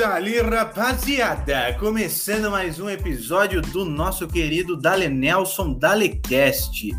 Dali, 0.00 0.40
rapaziada! 0.40 1.76
Começando 1.78 2.50
mais 2.50 2.80
um 2.80 2.88
episódio 2.88 3.60
do 3.60 3.84
nosso 3.84 4.26
querido 4.26 4.74
Dale 4.74 5.08
Nelson 5.08 5.74
Dalecast. 5.74 6.90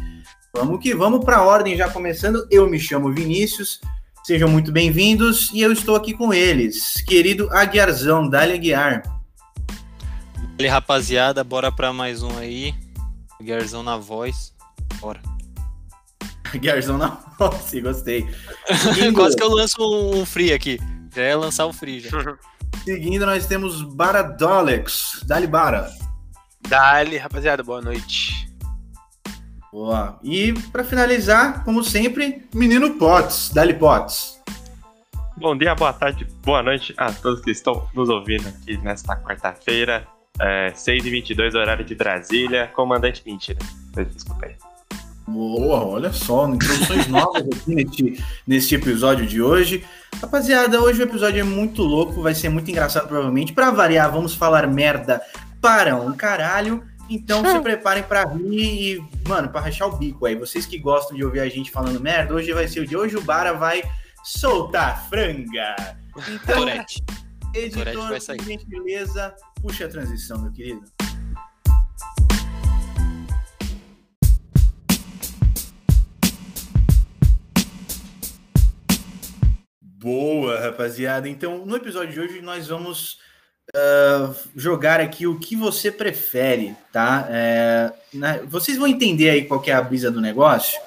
Vamos 0.53 0.79
que 0.79 0.93
vamos 0.93 1.25
para 1.25 1.37
a 1.37 1.43
ordem, 1.43 1.75
já 1.75 1.89
começando. 1.89 2.47
Eu 2.51 2.69
me 2.69 2.79
chamo 2.79 3.11
Vinícius, 3.11 3.81
sejam 4.23 4.47
muito 4.47 4.71
bem-vindos 4.71 5.49
e 5.51 5.61
eu 5.61 5.71
estou 5.71 5.95
aqui 5.95 6.13
com 6.13 6.31
eles. 6.31 7.01
Querido 7.01 7.49
Aguiarzão, 7.51 8.29
Dale 8.29 8.53
Aguiar. 8.53 9.01
Dale, 10.55 10.69
rapaziada, 10.69 11.43
bora 11.43 11.71
para 11.71 11.91
mais 11.91 12.21
um 12.21 12.37
aí. 12.37 12.71
Aguiarzão 13.39 13.81
na 13.81 13.97
voz, 13.97 14.53
bora. 14.99 15.19
Aguiarzão 16.53 16.99
na 16.99 17.17
voz, 17.39 17.73
gostei. 17.81 18.27
Quase 19.15 19.35
que 19.35 19.41
eu 19.41 19.49
lanço 19.49 19.81
um 20.13 20.23
free 20.23 20.53
aqui. 20.53 20.79
Já 21.15 21.23
ia 21.23 21.37
lançar 21.37 21.65
o 21.65 21.73
free 21.73 21.99
já. 21.99 22.11
Seguindo, 22.83 23.25
nós 23.25 23.45
temos 23.45 23.81
Baradolex. 23.81 25.23
Dali 25.25 25.47
Bara. 25.47 25.89
Dali, 26.67 27.17
rapaziada, 27.17 27.63
boa 27.63 27.81
noite. 27.81 28.49
Boa. 29.71 30.19
E 30.23 30.53
para 30.71 30.83
finalizar, 30.83 31.63
como 31.63 31.83
sempre, 31.83 32.47
Menino 32.53 32.95
Potts. 32.95 33.51
Dali 33.53 33.73
Potts. 33.73 34.41
Bom 35.37 35.57
dia, 35.57 35.73
boa 35.73 35.93
tarde, 35.93 36.27
boa 36.43 36.61
noite 36.61 36.93
a 36.97 37.11
todos 37.11 37.41
que 37.41 37.51
estão 37.51 37.87
nos 37.95 38.09
ouvindo 38.09 38.47
aqui 38.47 38.77
nesta 38.77 39.15
quarta-feira, 39.15 40.07
é, 40.39 40.71
6h22, 40.71 41.55
horário 41.55 41.83
de 41.83 41.95
Brasília. 41.95 42.67
Comandante 42.75 43.23
Mentira. 43.25 43.57
Desculpa 43.95 44.45
aí. 44.45 44.70
Boa, 45.27 45.85
olha 45.85 46.11
só, 46.11 46.47
introduções 46.47 47.07
novas 47.07 47.43
aqui 47.43 47.75
neste, 47.75 48.23
neste 48.45 48.75
episódio 48.75 49.25
de 49.25 49.41
hoje. 49.41 49.83
Rapaziada, 50.19 50.81
hoje 50.81 51.01
o 51.01 51.03
episódio 51.03 51.39
é 51.39 51.43
muito 51.43 51.83
louco, 51.83 52.21
vai 52.21 52.33
ser 52.33 52.49
muito 52.49 52.69
engraçado 52.69 53.07
provavelmente. 53.07 53.53
Para 53.53 53.71
variar, 53.71 54.11
vamos 54.11 54.33
falar 54.33 54.67
merda 54.67 55.21
para 55.61 55.95
um 55.95 56.13
caralho. 56.13 56.83
Então 57.09 57.45
se 57.45 57.59
preparem 57.59 58.03
para 58.03 58.25
rir 58.25 58.97
e, 58.97 59.27
mano, 59.27 59.49
para 59.49 59.61
rachar 59.61 59.89
o 59.89 59.97
bico 59.97 60.25
aí. 60.25 60.35
Vocês 60.35 60.65
que 60.65 60.77
gostam 60.77 61.15
de 61.15 61.23
ouvir 61.23 61.41
a 61.41 61.49
gente 61.49 61.69
falando 61.69 61.99
merda, 61.99 62.33
hoje 62.33 62.53
vai 62.53 62.67
ser 62.67 62.79
o 62.79 62.87
dia. 62.87 62.97
Hoje 62.97 63.17
o 63.17 63.21
Bara 63.21 63.53
vai 63.53 63.83
soltar 64.23 65.09
franga. 65.09 65.75
Então, 66.29 66.59
Torete. 66.59 67.03
editor, 67.53 67.83
Torete 67.83 68.09
vai 68.09 68.21
sair. 68.21 68.43
gentileza, 68.43 69.35
puxa 69.61 69.85
a 69.85 69.89
transição, 69.89 70.41
meu 70.41 70.51
querido. 70.51 70.83
Boa, 80.01 80.59
rapaziada. 80.59 81.29
Então, 81.29 81.63
no 81.63 81.75
episódio 81.75 82.11
de 82.11 82.19
hoje, 82.19 82.41
nós 82.41 82.67
vamos 82.67 83.19
ah, 83.75 84.33
jogar 84.55 84.99
aqui 84.99 85.27
o 85.27 85.37
que 85.37 85.55
você 85.55 85.91
prefere, 85.91 86.75
tá? 86.91 87.27
É, 87.29 87.93
na- 88.11 88.39
vocês 88.47 88.79
vão 88.79 88.87
entender 88.87 89.29
aí 89.29 89.45
qual 89.45 89.61
é 89.67 89.71
a 89.71 89.79
brisa 89.81 90.09
do 90.09 90.19
negócio, 90.19 90.81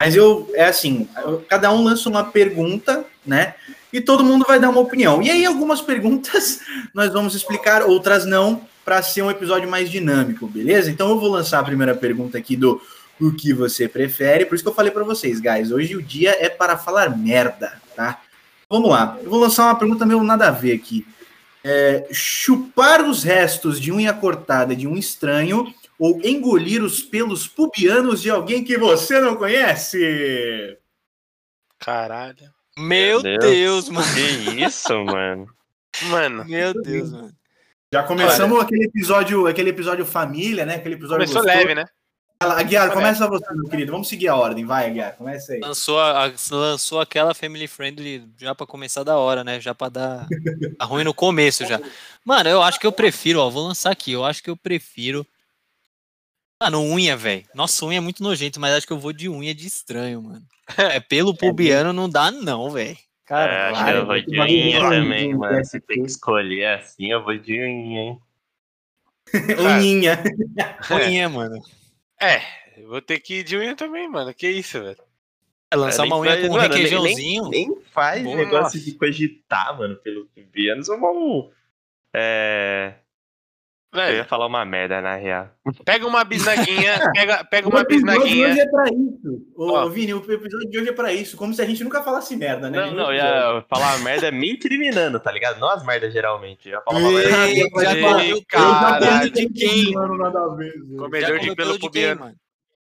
mas 0.00 0.14
eu, 0.14 0.48
é 0.54 0.66
assim, 0.66 1.08
eu- 1.24 1.44
cada 1.48 1.72
um 1.72 1.82
lança 1.82 2.08
uma 2.08 2.22
pergunta, 2.22 3.04
né? 3.26 3.54
E 3.92 4.00
todo 4.00 4.22
mundo 4.22 4.44
vai 4.46 4.60
dar 4.60 4.70
uma 4.70 4.80
opinião. 4.80 5.20
E 5.20 5.28
aí, 5.28 5.44
algumas 5.44 5.80
perguntas 5.80 6.60
nós 6.94 7.12
vamos 7.12 7.34
explicar, 7.34 7.82
outras 7.82 8.24
não, 8.24 8.64
para 8.84 9.02
ser 9.02 9.22
um 9.22 9.30
episódio 9.32 9.68
mais 9.68 9.90
dinâmico, 9.90 10.46
beleza? 10.46 10.92
Então, 10.92 11.08
eu 11.10 11.18
vou 11.18 11.28
lançar 11.28 11.58
a 11.58 11.64
primeira 11.64 11.96
pergunta 11.96 12.38
aqui 12.38 12.54
do 12.54 12.80
o 13.20 13.32
que 13.32 13.52
você 13.52 13.88
prefere. 13.88 14.46
Por 14.46 14.54
isso 14.54 14.62
que 14.62 14.70
eu 14.70 14.74
falei 14.74 14.92
para 14.92 15.02
vocês, 15.02 15.40
guys. 15.40 15.72
Hoje 15.72 15.96
o 15.96 16.00
dia 16.02 16.36
é 16.38 16.48
para 16.48 16.78
falar 16.78 17.18
merda, 17.18 17.72
tá? 17.96 18.20
Vamos 18.70 18.88
lá. 18.88 19.18
Eu 19.20 19.28
vou 19.28 19.40
lançar 19.40 19.64
uma 19.64 19.74
pergunta 19.74 20.06
meio 20.06 20.22
nada 20.22 20.46
a 20.46 20.52
ver 20.52 20.74
aqui. 20.74 21.04
É, 21.64 22.08
chupar 22.12 23.04
os 23.04 23.24
restos 23.24 23.80
de 23.80 23.90
unha 23.92 24.12
cortada 24.14 24.74
de 24.76 24.86
um 24.86 24.96
estranho 24.96 25.74
ou 25.98 26.20
engolir 26.24 26.82
os 26.82 27.02
pelos 27.02 27.46
pubianos 27.46 28.22
de 28.22 28.30
alguém 28.30 28.62
que 28.62 28.78
você 28.78 29.20
não 29.20 29.34
conhece? 29.34 30.78
Caralho. 31.78 32.50
Meu 32.78 33.20
Meu 33.20 33.38
Deus, 33.38 33.88
mano. 33.88 34.06
Que 34.14 34.64
isso, 34.64 35.04
mano? 35.04 35.48
Mano, 36.04 36.44
Meu 36.44 36.72
Deus, 36.72 37.10
mano. 37.10 37.32
Já 37.92 38.04
começamos 38.04 38.60
aquele 38.60 38.84
episódio, 38.84 39.48
aquele 39.48 39.70
episódio 39.70 40.06
família, 40.06 40.64
né? 40.64 40.76
Aquele 40.76 40.94
episódio 40.94 41.26
começou 41.26 41.42
gostoso. 41.42 41.58
leve, 41.58 41.74
né? 41.74 41.84
Aguiar, 42.50 42.90
começa 42.90 43.28
você, 43.28 43.44
meu 43.52 43.68
querido. 43.68 43.92
Vamos 43.92 44.08
seguir 44.08 44.28
a 44.28 44.34
ordem. 44.34 44.64
Vai, 44.64 44.86
Aguiar, 44.86 45.14
começa 45.14 45.52
aí. 45.52 45.60
Lançou, 45.60 46.00
a- 46.00 46.32
lançou 46.50 46.98
aquela 46.98 47.34
family 47.34 47.68
friendly 47.68 48.26
já 48.38 48.54
pra 48.54 48.66
começar 48.66 49.02
da 49.04 49.18
hora, 49.18 49.44
né? 49.44 49.60
Já 49.60 49.74
pra 49.74 49.90
dar 49.90 50.26
tá 50.78 50.84
ruim 50.86 51.04
no 51.04 51.12
começo 51.12 51.66
já. 51.66 51.78
Mano, 52.24 52.48
eu 52.48 52.62
acho 52.62 52.80
que 52.80 52.86
eu 52.86 52.92
prefiro, 52.92 53.40
ó, 53.40 53.50
vou 53.50 53.66
lançar 53.68 53.90
aqui. 53.90 54.12
Eu 54.12 54.24
acho 54.24 54.42
que 54.42 54.48
eu 54.48 54.56
prefiro. 54.56 55.26
Mano, 56.62 56.82
unha, 56.82 57.14
velho. 57.14 57.44
Nossa, 57.54 57.84
unha 57.84 57.98
é 57.98 58.00
muito 58.00 58.22
nojento, 58.22 58.58
mas 58.58 58.72
acho 58.74 58.86
que 58.86 58.92
eu 58.94 58.98
vou 58.98 59.12
de 59.12 59.28
unha 59.28 59.54
de 59.54 59.66
estranho, 59.66 60.22
mano. 60.22 60.42
É 60.78 60.98
pelo 60.98 61.36
pubiano 61.36 61.92
não 61.92 62.08
dá 62.08 62.30
não, 62.30 62.70
velho. 62.70 62.92
É, 62.96 62.96
Cara, 63.26 63.70
acho 63.70 63.80
vai, 63.82 63.92
que 63.92 63.98
eu 63.98 64.06
vou 64.06 64.18
de 64.18 64.40
unha 64.40 64.80
também, 64.80 65.34
mano. 65.34 65.62
Se 65.62 65.78
tem 65.78 66.00
que 66.04 66.10
escolher 66.10 66.78
assim, 66.78 67.12
eu 67.12 67.22
vou 67.22 67.36
de 67.36 67.52
unha, 67.52 68.00
hein? 68.00 68.18
Uninha. 69.60 70.22
unha, 70.90 71.28
mano. 71.28 71.62
É, 72.20 72.40
vou 72.86 73.00
ter 73.00 73.18
que 73.20 73.36
ir 73.40 73.42
de 73.44 73.56
unha 73.56 73.74
também, 73.74 74.08
mano. 74.08 74.32
Que 74.34 74.48
isso, 74.50 74.80
velho. 74.82 74.98
É 75.72 75.76
lançar 75.76 76.02
Nem 76.02 76.12
uma 76.12 76.20
unha 76.20 76.30
faz- 76.32 76.42
com 76.42 76.48
um 76.52 76.56
mano, 76.56 76.74
requeijãozinho. 76.74 77.48
Nem, 77.48 77.68
nem 77.68 77.80
faz 77.92 78.22
Boa, 78.22 78.36
negócio 78.36 78.62
nossa. 78.62 78.80
de 78.80 78.92
cogitar, 78.94 79.78
mano, 79.78 79.96
pelo 79.96 80.26
pubianos. 80.26 80.88
Vamos. 80.88 81.50
É. 82.12 82.94
Eu 83.92 84.16
ia 84.16 84.24
falar 84.24 84.46
uma 84.46 84.64
merda, 84.64 85.00
na 85.00 85.16
real. 85.16 85.48
pega 85.84 86.06
uma 86.06 86.22
bisnaguinha, 86.22 86.94
pega, 87.12 87.44
pega 87.44 87.66
O 87.66 87.70
uma 87.70 87.80
episódio 87.80 88.22
de 88.22 88.22
hoje 88.22 88.34
bisnaguinha. 88.34 88.62
é 88.62 88.66
pra 88.70 88.84
isso. 88.84 89.46
Ô. 89.56 89.90
Vini, 89.90 90.14
o 90.14 90.18
episódio 90.18 90.70
de 90.70 90.78
hoje 90.78 90.88
é 90.90 90.92
pra 90.92 91.12
isso. 91.12 91.36
Como 91.36 91.52
se 91.52 91.60
a 91.60 91.64
gente 91.64 91.82
nunca 91.82 92.00
falasse 92.02 92.36
merda, 92.36 92.70
né? 92.70 92.78
Não, 92.86 92.92
não, 92.92 93.12
eu 93.12 93.14
ia 93.14 93.64
falar 93.68 93.98
merda 93.98 94.30
me 94.30 94.52
incriminando, 94.52 95.18
tá 95.18 95.32
ligado? 95.32 95.58
Não 95.58 95.68
as 95.68 95.84
merdas 95.84 96.12
geralmente. 96.12 96.68
Eu 96.68 96.78
ia 96.78 96.82
falar 96.82 96.98
uma 97.00 97.10
merda. 97.10 97.48
Ei, 97.48 97.56
já 97.56 97.96
comeu 98.00 98.42
comi 98.48 99.30
de 99.30 99.48
quem? 99.50 99.92
Comedor 100.96 101.38
de 101.40 101.56
pelo 101.56 101.78
pubiano. 101.78 102.34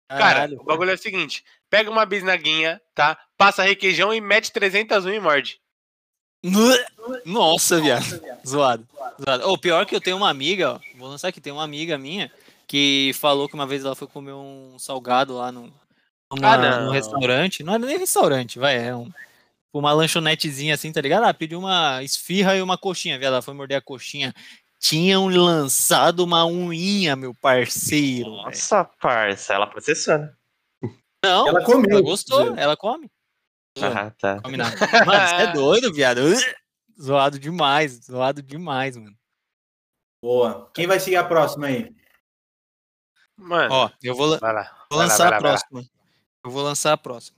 Cara, 0.10 0.50
o 0.60 0.64
bagulho 0.64 0.92
é 0.92 0.96
o 0.96 0.98
seguinte: 0.98 1.44
pega 1.70 1.90
uma 1.90 2.06
bisnaguinha, 2.06 2.82
tá? 2.94 3.18
Passa 3.38 3.64
requeijão 3.64 4.14
e 4.14 4.22
mete 4.22 4.52
300 4.52 5.06
unhas 5.06 5.18
e 5.18 5.20
morde. 5.20 5.60
Nossa, 7.26 7.80
viado. 7.80 8.06
Zoado. 8.48 8.88
Zoado. 9.24 9.50
O 9.50 9.58
pior 9.58 9.86
que 9.86 9.96
eu 9.96 10.02
tenho 10.02 10.18
uma 10.18 10.30
amiga, 10.30 10.74
ó. 10.74 10.80
Vou 10.98 11.08
lançar 11.10 11.30
aqui, 11.30 11.42
tem 11.42 11.52
uma 11.54 11.64
amiga 11.64 11.98
minha 11.98 12.32
que 12.68 13.12
falou 13.16 13.48
que 13.48 13.54
uma 13.56 13.66
vez 13.68 13.84
ela 13.86 13.96
foi 13.96 14.08
comer 14.08 14.34
um 14.34 14.76
salgado 14.80 15.36
lá 15.36 15.52
no, 15.52 15.72
numa- 16.32 16.54
Ah, 16.56 16.80
num 16.82 16.92
restaurante. 16.92 17.64
Não 17.64 17.74
era 17.76 17.86
nem 17.86 17.98
restaurante, 17.98 18.60
vai, 18.60 18.76
é 18.88 18.96
um, 18.96 19.10
uma 19.74 19.94
lanchonetezinha 19.94 20.74
assim, 20.74 20.92
tá 20.92 21.02
ligado? 21.02 21.24
Ela 21.24 21.34
pediu 21.34 21.60
uma 21.60 22.02
esfirra 22.04 22.56
e 22.56 22.62
uma 22.62 22.78
coxinha, 22.78 23.18
viado. 23.20 23.34
Ela 23.34 23.42
foi 23.42 23.54
morder 23.54 23.78
a 23.78 23.82
coxinha. 23.82 24.34
Tinham 24.80 25.28
lançado 25.28 26.20
uma 26.24 26.46
unha, 26.46 27.16
meu 27.16 27.34
parceiro. 27.34 28.30
Nossa, 28.30 28.84
parça, 29.02 29.54
ela 29.54 29.66
processou, 29.68 30.18
né? 30.20 30.32
Não, 31.24 31.48
Ela 31.48 31.64
comeu. 31.64 31.90
ela 31.90 32.02
gostou, 32.02 32.56
ela 32.56 32.78
come. 32.78 33.10
Ah, 33.82 34.12
tá. 34.12 34.42
Come 34.42 34.58
nada. 34.58 34.76
Mano, 35.06 35.28
você 35.28 35.36
é 35.44 35.52
doido, 35.54 35.94
viado. 35.94 36.22
Zoado 37.02 37.38
demais, 37.38 38.06
zoado 38.06 38.42
demais, 38.42 38.96
mano. 38.96 39.16
Boa. 40.24 40.72
Quem 40.74 40.88
vai 40.88 40.98
seguir 41.00 41.18
a 41.18 41.26
próxima 41.26 41.68
aí? 41.68 41.94
Mano, 43.38 43.74
Ó, 43.74 43.90
eu 44.02 44.16
vou, 44.16 44.40
vai 44.40 44.54
lá. 44.54 44.64
vou 44.90 44.98
vai 45.00 45.08
lançar 45.10 45.24
lá, 45.24 45.28
a 45.28 45.32
lá. 45.32 45.38
próxima. 45.40 45.84
Eu 46.46 46.52
vou 46.52 46.64
lançar 46.64 46.94
a 46.94 46.98
próxima. 46.98 47.38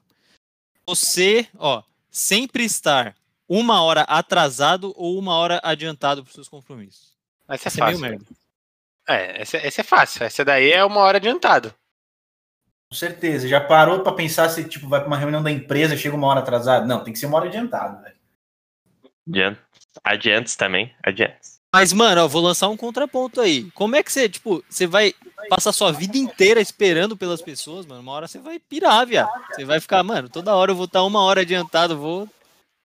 Você, 0.88 1.47
ó, 1.57 1.81
sempre 2.11 2.63
estar 2.65 3.15
uma 3.50 3.81
hora 3.81 4.01
atrasado 4.01 4.94
ou 4.95 5.17
uma 5.17 5.33
hora 5.35 5.59
adiantado 5.63 6.23
para 6.23 6.31
seus 6.33 6.47
compromissos. 6.47 7.17
Essa 7.47 7.67
é 7.67 7.69
Essa 7.69 7.81
é 7.81 7.85
meio 7.85 7.97
fácil. 7.97 8.11
merda. 8.11 8.25
É, 9.09 9.41
essa, 9.41 9.57
essa 9.57 9.81
é 9.81 9.83
fácil. 9.83 10.23
Essa 10.23 10.45
daí 10.45 10.71
é 10.71 10.83
uma 10.85 11.00
hora 11.01 11.17
adiantado. 11.17 11.73
Com 12.89 12.95
certeza. 12.95 13.47
Já 13.47 13.59
parou 13.59 13.99
pra 13.99 14.13
pensar 14.13 14.49
se 14.49 14.63
tipo 14.63 14.87
vai 14.87 14.99
pra 14.99 15.07
uma 15.07 15.17
reunião 15.17 15.43
da 15.43 15.51
empresa, 15.51 15.97
chega 15.97 16.15
uma 16.15 16.27
hora 16.27 16.39
atrasado? 16.39 16.87
Não, 16.87 17.03
tem 17.03 17.13
que 17.13 17.19
ser 17.19 17.25
uma 17.25 17.37
hora 17.37 17.47
adiantado, 17.47 18.01
velho. 18.01 18.15
Adiantes, 19.27 19.61
adiantes 20.03 20.55
também, 20.55 20.93
adiantes. 21.03 21.57
Mas, 21.73 21.91
mano, 21.91 22.23
ó, 22.23 22.27
vou 22.27 22.41
lançar 22.41 22.69
um 22.69 22.77
contraponto 22.77 23.41
aí. 23.41 23.69
Como 23.71 23.95
é 23.95 24.01
que 24.01 24.11
você, 24.11 24.29
tipo, 24.29 24.63
você 24.69 24.87
vai 24.87 25.13
passar 25.49 25.73
sua 25.73 25.91
vida 25.91 26.17
inteira 26.17 26.61
esperando 26.61 27.17
pelas 27.17 27.41
pessoas, 27.41 27.85
mano? 27.85 28.01
Uma 28.01 28.13
hora 28.13 28.27
você 28.27 28.39
vai 28.39 28.57
pirar, 28.57 29.05
viado. 29.05 29.29
Você 29.53 29.65
vai 29.65 29.79
ficar, 29.81 30.01
mano, 30.01 30.29
toda 30.29 30.55
hora 30.55 30.71
eu 30.71 30.75
vou 30.75 30.85
estar 30.85 31.03
uma 31.03 31.21
hora 31.21 31.41
adiantado, 31.41 31.97
vou 31.97 32.25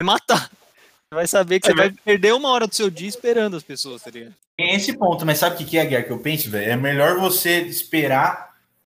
me 0.00 0.06
matar. 0.06 0.48
Você 0.48 1.14
vai 1.14 1.26
saber 1.26 1.58
que 1.58 1.66
você 1.66 1.72
É, 1.72 1.74
vai 1.74 1.90
perder 1.90 2.34
uma 2.34 2.50
hora 2.50 2.68
do 2.68 2.74
seu 2.74 2.88
dia 2.88 3.08
esperando 3.08 3.56
as 3.56 3.64
pessoas, 3.64 4.00
tá 4.02 4.10
ligado? 4.10 4.34
Tem 4.56 4.74
esse 4.74 4.96
ponto, 4.96 5.26
mas 5.26 5.38
sabe 5.38 5.56
o 5.56 5.58
que 5.58 5.64
que 5.64 5.78
é, 5.78 5.84
Guiar, 5.84 6.04
que 6.04 6.12
eu 6.12 6.20
penso, 6.20 6.48
velho? 6.48 6.70
É 6.70 6.76
melhor 6.76 7.18
você 7.18 7.60
esperar. 7.62 8.47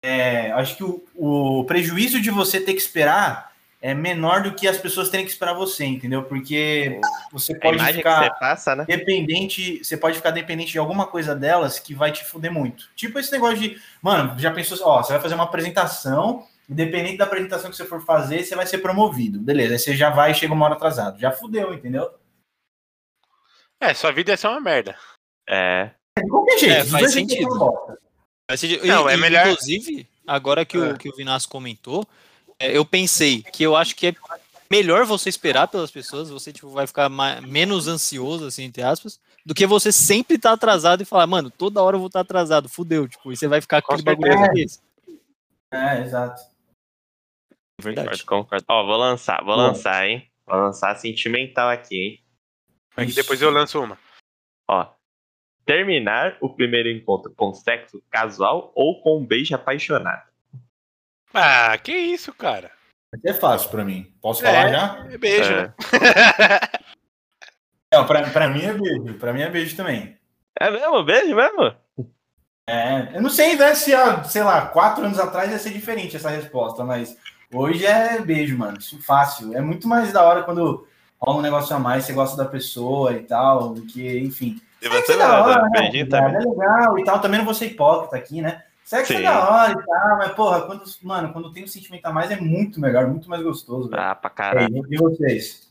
É, 0.08 0.52
acho 0.54 0.78
que 0.78 0.84
o, 0.86 1.04
o 1.16 1.66
prejuízo 1.66 2.22
de 2.22 2.32
você 2.32 2.62
ter 2.62 2.72
que 2.72 2.80
esperar 2.80 3.52
é 3.82 3.94
menor 3.94 4.42
do 4.42 4.56
que 4.56 4.66
as 4.66 4.78
pessoas 4.78 5.10
terem 5.10 5.26
que 5.26 5.32
esperar 5.32 5.54
você, 5.54 5.84
entendeu? 5.84 6.24
Porque 6.24 7.00
você 7.30 7.54
pode 7.60 7.84
ficar 7.94 8.24
você 8.24 8.40
passa, 8.40 8.76
né? 8.76 8.86
dependente, 8.88 9.84
você 9.84 9.98
pode 9.98 10.16
ficar 10.16 10.32
dependente 10.32 10.72
de 10.72 10.80
alguma 10.80 11.06
coisa 11.06 11.36
delas 11.36 11.78
que 11.78 11.94
vai 11.94 12.12
te 12.12 12.24
fuder 12.24 12.52
muito. 12.52 12.90
Tipo 12.96 13.20
esse 13.20 13.32
negócio 13.34 13.58
de, 13.58 13.82
mano, 14.02 14.40
já 14.40 14.50
pensou, 14.50 14.78
ó, 14.88 15.04
você 15.04 15.12
vai 15.12 15.22
fazer 15.22 15.36
uma 15.36 15.44
apresentação, 15.44 16.48
independente 16.70 17.18
da 17.18 17.26
apresentação 17.26 17.70
que 17.70 17.76
você 17.76 17.86
for 17.86 18.04
fazer, 18.06 18.46
você 18.46 18.56
vai 18.56 18.66
ser 18.66 18.78
promovido. 18.78 19.40
Beleza, 19.40 19.74
aí 19.74 19.80
você 19.80 19.94
já 19.94 20.10
vai 20.10 20.32
e 20.32 20.36
chega 20.36 20.54
uma 20.54 20.66
hora 20.66 20.76
atrasado. 20.76 21.20
Já 21.20 21.32
fudeu, 21.32 21.74
entendeu? 21.74 22.10
É, 23.82 23.94
sua 23.94 24.14
vida 24.14 24.32
ia 24.32 24.38
ser 24.38 24.48
uma 24.48 24.62
merda. 24.62 24.98
É. 25.48 25.92
De 26.18 26.30
qualquer 26.30 26.58
jeito, 26.58 26.74
É, 26.74 26.84
os 26.84 26.90
faz 26.92 27.12
sentido. 27.12 27.98
Não, 28.86 29.10
e- 29.10 29.14
é 29.14 29.18
melhor- 29.18 29.48
Inclusive, 29.48 30.08
agora 30.26 30.66
que 30.66 30.78
É. 30.78 30.80
o, 30.80 30.98
que 30.98 31.10
o 31.10 31.16
Vinasco 31.16 31.52
comentou, 31.52 32.08
é, 32.60 32.76
eu 32.76 32.86
pensei 32.86 33.44
que 33.44 33.64
eu 33.64 33.76
acho 33.76 33.96
que 33.96 34.08
é 34.08 34.16
melhor 34.70 35.06
você 35.06 35.30
esperar 35.30 35.68
pelas 35.68 35.92
pessoas, 35.92 36.30
você 36.30 36.54
tipo, 36.54 36.70
vai 36.70 36.88
ficar 36.88 37.10
ma- 37.10 37.42
menos 37.42 37.88
ansioso, 37.88 38.46
assim, 38.46 38.64
entre 38.64 38.82
aspas, 38.84 39.20
do 39.46 39.54
que 39.54 39.66
você 39.68 39.92
sempre 39.92 40.36
estar 40.38 40.54
atrasado 40.54 41.02
e 41.02 41.06
falar, 41.06 41.28
mano, 41.28 41.50
toda 41.50 41.82
hora 41.82 41.96
eu 41.96 42.00
vou 42.00 42.08
estar 42.08 42.22
atrasado, 42.22 42.70
fudeu, 42.70 43.08
tipo, 43.08 43.32
e 43.32 43.38
você 43.38 43.48
vai 43.48 43.60
ficar 43.62 43.82
com 43.82 43.94
aquele 43.94 44.06
bagulho 44.06 44.40
cabeça. 44.40 44.80
É, 45.72 46.02
exato. 46.02 46.42
Verdade. 47.82 48.24
Concordo, 48.24 48.26
concordo. 48.26 48.66
Ó, 48.70 48.86
vou 48.86 48.98
lançar, 48.98 49.44
vou 49.44 49.56
Bom. 49.56 49.62
lançar, 49.68 50.08
hein? 50.08 50.30
Vou 50.46 50.58
lançar 50.58 50.96
sentimental 50.96 51.70
aqui, 51.70 51.96
hein? 51.98 52.24
Mas 52.96 53.14
depois 53.14 53.42
eu 53.42 53.52
lanço 53.52 53.80
uma. 53.82 54.00
Ó. 54.70 54.88
Terminar 55.68 56.38
o 56.40 56.50
primeiro 56.50 56.90
encontro 56.90 57.30
com 57.36 57.54
sexo 57.54 58.02
casual 58.10 58.72
ou 58.74 59.02
com 59.02 59.18
um 59.20 59.26
beijo 59.26 59.54
apaixonado. 59.54 60.24
Ah, 61.34 61.78
que 61.78 61.92
isso, 61.92 62.34
cara. 62.34 62.72
É 63.26 63.34
fácil 63.34 63.70
pra 63.70 63.84
mim. 63.84 64.14
Posso 64.22 64.46
É. 64.46 64.50
falar 64.50 64.70
já? 64.70 65.06
É 65.12 65.18
beijo, 65.18 65.52
É. 65.54 65.62
né? 65.64 65.74
Não, 67.94 68.06
pra, 68.06 68.30
pra 68.30 68.48
mim 68.48 68.62
é 68.64 68.74
beijo. 68.74 69.14
Pra 69.20 69.34
mim 69.34 69.42
é 69.42 69.50
beijo 69.50 69.76
também. 69.76 70.18
É 70.58 70.72
mesmo? 70.72 71.04
Beijo 71.04 71.36
mesmo? 71.36 71.76
É, 72.70 73.16
eu 73.16 73.22
não 73.22 73.30
sei 73.30 73.56
né, 73.56 73.74
se, 73.76 73.94
há, 73.94 74.24
sei 74.24 74.44
lá, 74.44 74.68
quatro 74.68 75.06
anos 75.06 75.20
atrás 75.20 75.52
ia 75.52 75.60
ser 75.60 75.70
diferente 75.72 76.16
essa 76.18 76.30
resposta, 76.30 76.84
mas 76.84 77.18
hoje 77.54 77.86
é 77.86 78.20
beijo, 78.22 78.58
mano. 78.58 78.78
Isso 78.78 79.02
fácil. 79.04 79.56
É 79.56 79.62
muito 79.62 79.88
mais 79.88 80.12
da 80.14 80.24
hora 80.24 80.44
quando 80.44 80.88
rola 81.20 81.40
um 81.40 81.42
negócio 81.42 81.76
a 81.76 81.80
mais, 81.80 82.06
você 82.06 82.14
gosta 82.14 82.38
da 82.42 82.50
pessoa 82.50 83.14
e 83.14 83.24
tal, 83.24 83.74
do 83.74 83.86
que, 83.86 84.18
enfim. 84.20 84.62
E 84.82 84.90
você, 84.90 85.14
é 85.14 85.18
da 85.18 85.44
hora, 85.44 85.64
né? 85.64 85.70
Beijinho 85.72 86.16
É 86.16 86.28
legal 86.30 87.00
e 87.00 87.04
tal. 87.04 87.20
Também 87.20 87.40
não 87.40 87.46
vou 87.46 87.54
ser 87.54 87.68
hipócrita 87.68 88.16
aqui, 88.16 88.42
né? 88.42 88.64
Sexo 88.84 89.14
é 89.14 89.18
Sim. 89.18 89.24
da 89.24 89.50
hora 89.50 89.72
e 89.74 89.86
tal, 89.86 90.18
mas, 90.18 90.32
porra, 90.32 90.66
quando, 90.66 90.84
mano, 91.04 91.34
quando 91.34 91.52
tem 91.52 91.66
um 91.66 91.68
sentimento 91.68 92.06
a 92.06 92.14
mais 92.14 92.32
é 92.32 92.38
muito 92.40 92.80
melhor, 92.80 93.06
muito 93.06 93.30
mais 93.30 93.44
gostoso. 93.44 93.90
Ah, 93.94 94.16
pra 94.16 94.30
caralho. 94.30 94.82
E 94.90 94.98
vocês? 94.98 95.70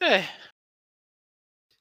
É. 0.00 0.22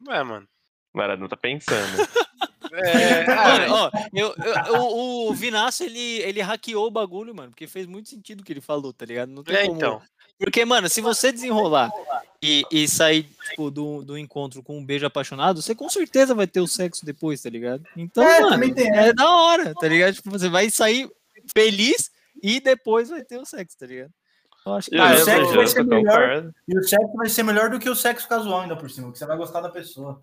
Ué, 0.08 0.24
mano. 0.24 0.48
Mano, 0.94 1.16
não 1.16 1.28
tá 1.28 1.38
pensando. 1.38 1.78
É, 2.74 3.26
ah, 3.32 3.36
Mano, 3.36 3.74
ó, 3.74 3.92
eu, 4.14 4.36
eu- 4.38 4.82
o, 4.82 5.32
o 5.32 5.36
ele, 5.82 6.00
ele 6.22 6.42
hackeou 6.42 6.88
o 6.88 6.92
bagulho, 6.92 7.36
mano, 7.36 7.50
porque 7.50 7.68
fez 7.68 7.86
muito 7.86 8.10
sentido 8.10 8.42
o 8.42 8.44
que 8.44 8.54
ele 8.54 8.62
falou, 8.62 8.94
tá 8.94 9.06
ligado? 9.06 9.30
Não 9.30 9.44
tem 9.44 9.56
é, 9.56 9.66
como... 9.66 9.76
então. 9.76 10.02
Porque, 10.40 10.64
mano, 10.66 10.88
se 10.88 11.02
você 11.02 11.32
desenrolar 11.32 11.92
e, 12.42 12.64
e 12.72 12.88
sair, 12.88 13.28
tipo, 13.50 13.72
do, 13.72 14.04
do 14.04 14.18
encontro 14.18 14.62
com 14.62 14.78
um 14.78 14.86
beijo 14.86 15.06
apaixonado, 15.06 15.62
você 15.62 15.74
com 15.74 15.90
certeza 15.90 16.36
vai 16.36 16.46
ter 16.46 16.60
o 16.62 16.68
sexo 16.68 17.04
depois, 17.04 17.42
tá 17.42 17.50
ligado? 17.50 17.84
Então, 17.96 18.24
É, 18.24 18.42
mano, 18.42 18.64
é 18.78 19.14
da 19.14 19.30
hora, 19.30 19.74
tá 19.74 19.88
ligado? 19.88 20.14
Tipo, 20.14 20.30
você 20.30 20.48
vai 20.48 20.70
sair 20.70 21.10
feliz 21.56 22.12
e 22.42 22.60
depois 22.60 23.10
vai 23.10 23.24
ter 23.24 23.40
o 23.40 23.46
sexo, 23.46 23.78
tá 23.80 23.88
ligado? 23.88 24.12
Eu 24.66 24.74
acho 24.74 24.90
que 24.90 24.98
Ah, 24.98 25.14
o 25.14 25.18
sexo 25.26 25.56
vai 25.56 25.68
ser 25.68 25.84
melhor. 25.84 26.52
E 26.68 26.78
o 26.78 26.84
sexo 26.84 27.14
vai 27.16 27.30
ser 27.30 27.44
melhor 27.44 27.70
do 27.70 27.80
que 27.80 27.90
o 27.90 27.96
sexo 27.96 28.28
casual 28.28 28.62
ainda 28.62 28.76
por 28.76 28.92
cima, 28.92 29.08
porque 29.08 29.18
você 29.18 29.26
vai 29.26 29.38
gostar 29.38 29.62
da 29.62 29.70
pessoa. 29.70 30.22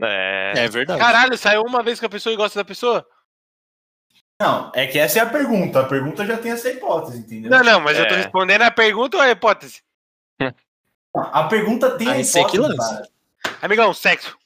É. 0.00 0.52
É 0.56 0.68
verdade. 0.68 1.00
Caralho, 1.00 1.36
saiu 1.36 1.62
uma 1.62 1.82
vez 1.82 1.98
com 1.98 2.06
a 2.06 2.10
pessoa 2.10 2.32
e 2.32 2.36
gosta 2.36 2.58
da 2.58 2.64
pessoa? 2.64 3.06
Não, 4.40 4.70
é 4.74 4.86
que 4.86 4.98
essa 4.98 5.18
é 5.18 5.22
a 5.22 5.26
pergunta. 5.28 5.80
A 5.80 5.84
pergunta 5.88 6.24
já 6.24 6.38
tem 6.38 6.52
essa 6.52 6.70
hipótese, 6.70 7.18
entendeu? 7.18 7.50
Não, 7.50 7.64
não, 7.64 7.80
mas 7.80 7.98
eu 7.98 8.06
tô 8.06 8.14
É. 8.14 8.18
respondendo 8.18 8.62
a 8.62 8.70
pergunta 8.70 9.16
ou 9.16 9.22
a 9.22 9.30
hipótese? 9.30 9.82
A 11.14 11.44
pergunta 11.48 11.96
tem 11.98 12.08
a 12.08 12.12
Aí 12.12 12.24
você 12.24 12.44
que 12.44 12.56
hipótese, 12.56 12.78
lança. 12.78 12.94
cara. 13.42 13.58
Amigão, 13.62 13.92
sexo. 13.92 14.38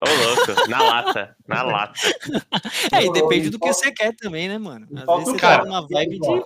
Ô, 0.00 0.06
louco. 0.06 0.68
Na 0.68 0.82
lata. 0.82 1.36
Na 1.46 1.62
lata. 1.62 1.98
É, 2.92 3.04
e 3.04 3.12
depende 3.12 3.48
do 3.50 3.58
que 3.58 3.66
você 3.66 3.90
quer 3.90 4.14
também, 4.14 4.48
né, 4.48 4.58
mano? 4.58 4.86
Às 4.94 5.04
Falta 5.04 5.24
vezes 5.24 5.28
o 5.28 5.32
você 5.36 5.40
cara. 5.40 5.62
tá 5.62 5.64
numa 5.68 5.88
vibe 5.88 6.18
de. 6.20 6.44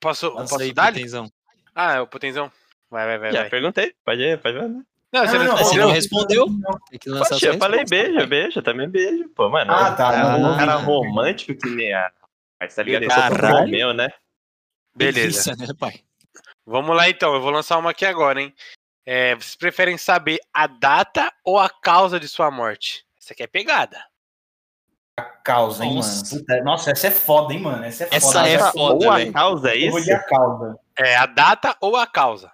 Posso, 0.00 0.30
Nossa, 0.30 0.40
posso 0.50 0.62
aí, 0.62 0.72
dar? 0.72 0.92
Potenzão. 0.92 1.32
Ah, 1.74 1.94
é 1.94 2.00
o 2.00 2.06
potenzão. 2.06 2.52
Vai, 2.90 3.06
vai, 3.06 3.18
vai, 3.18 3.32
Já 3.32 3.40
vai. 3.42 3.50
perguntei. 3.50 3.94
Pode 4.04 4.22
ir, 4.22 4.38
pode 4.40 4.56
ir. 4.56 4.68
né? 4.68 4.82
Não, 5.12 5.26
você 5.26 5.38
Não, 5.38 5.44
não, 5.44 5.74
não, 5.86 5.92
respondeu? 5.92 6.46
tem 6.90 6.98
que 6.98 7.08
lançar 7.08 7.30
Poxa, 7.30 7.46
eu 7.46 7.58
falei 7.58 7.84
beijo, 7.84 8.26
beijo, 8.26 8.62
também 8.62 8.88
beijo, 8.88 9.28
pô, 9.30 9.48
mano. 9.48 9.72
Ah, 9.72 9.92
tá, 9.92 10.36
Um 10.36 10.40
não, 10.42 10.56
cara 10.56 10.74
não. 10.74 10.84
romântico 10.84 11.54
que 11.58 11.68
nem 11.70 11.92
a. 11.94 12.10
Mas 12.60 12.74
tá 12.74 12.82
ligado? 12.82 13.04
Eu 13.04 13.08
Caralho. 13.08 13.58
Romeu, 13.60 13.94
né? 13.94 14.10
Beleza. 14.94 15.20
Delícia, 15.52 15.56
né, 15.56 15.66
pai? 15.78 16.00
Vamos 16.66 16.96
lá 16.96 17.08
então, 17.08 17.34
eu 17.34 17.40
vou 17.40 17.50
lançar 17.50 17.78
uma 17.78 17.90
aqui 17.90 18.04
agora, 18.04 18.40
hein? 18.40 18.52
É, 19.04 19.34
vocês 19.36 19.54
preferem 19.54 19.96
saber 19.96 20.38
a 20.52 20.66
data 20.66 21.32
ou 21.44 21.58
a 21.58 21.70
causa 21.70 22.18
de 22.18 22.26
sua 22.28 22.50
morte? 22.50 23.06
Essa 23.22 23.32
aqui 23.32 23.42
é 23.44 23.46
pegada. 23.46 24.02
A 25.18 25.22
causa, 25.22 25.84
hein, 25.84 25.94
Nossa. 25.94 26.34
mano? 26.34 26.40
Puta, 26.44 26.62
nossa, 26.64 26.90
essa 26.90 27.06
é 27.06 27.10
foda, 27.10 27.52
hein, 27.54 27.60
mano? 27.60 27.84
Essa 27.84 28.04
é 28.04 28.08
Essa 28.10 28.26
foda. 28.32 28.48
é 28.48 28.52
Essa- 28.54 28.72
foda, 28.72 29.04
Ou 29.06 29.10
a 29.12 29.32
causa 29.32 29.70
é 29.70 29.76
isso? 29.76 30.00
de 30.04 30.12
a 30.12 30.22
causa. 30.24 30.78
É 30.98 31.16
a 31.16 31.26
data 31.26 31.76
ou 31.80 31.96
a 31.96 32.06
causa? 32.06 32.50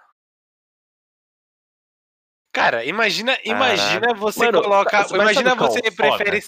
Cara, 2.53 2.85
imagina, 2.85 3.35
imagina 3.43 4.13
você 4.13 4.45
Mano, 4.45 4.61
coloca, 4.61 5.07
imagina 5.11 5.55
qual 5.55 5.71
você 5.71 5.79
é 5.83 5.89
o 5.89 5.95
prefere 5.95 6.41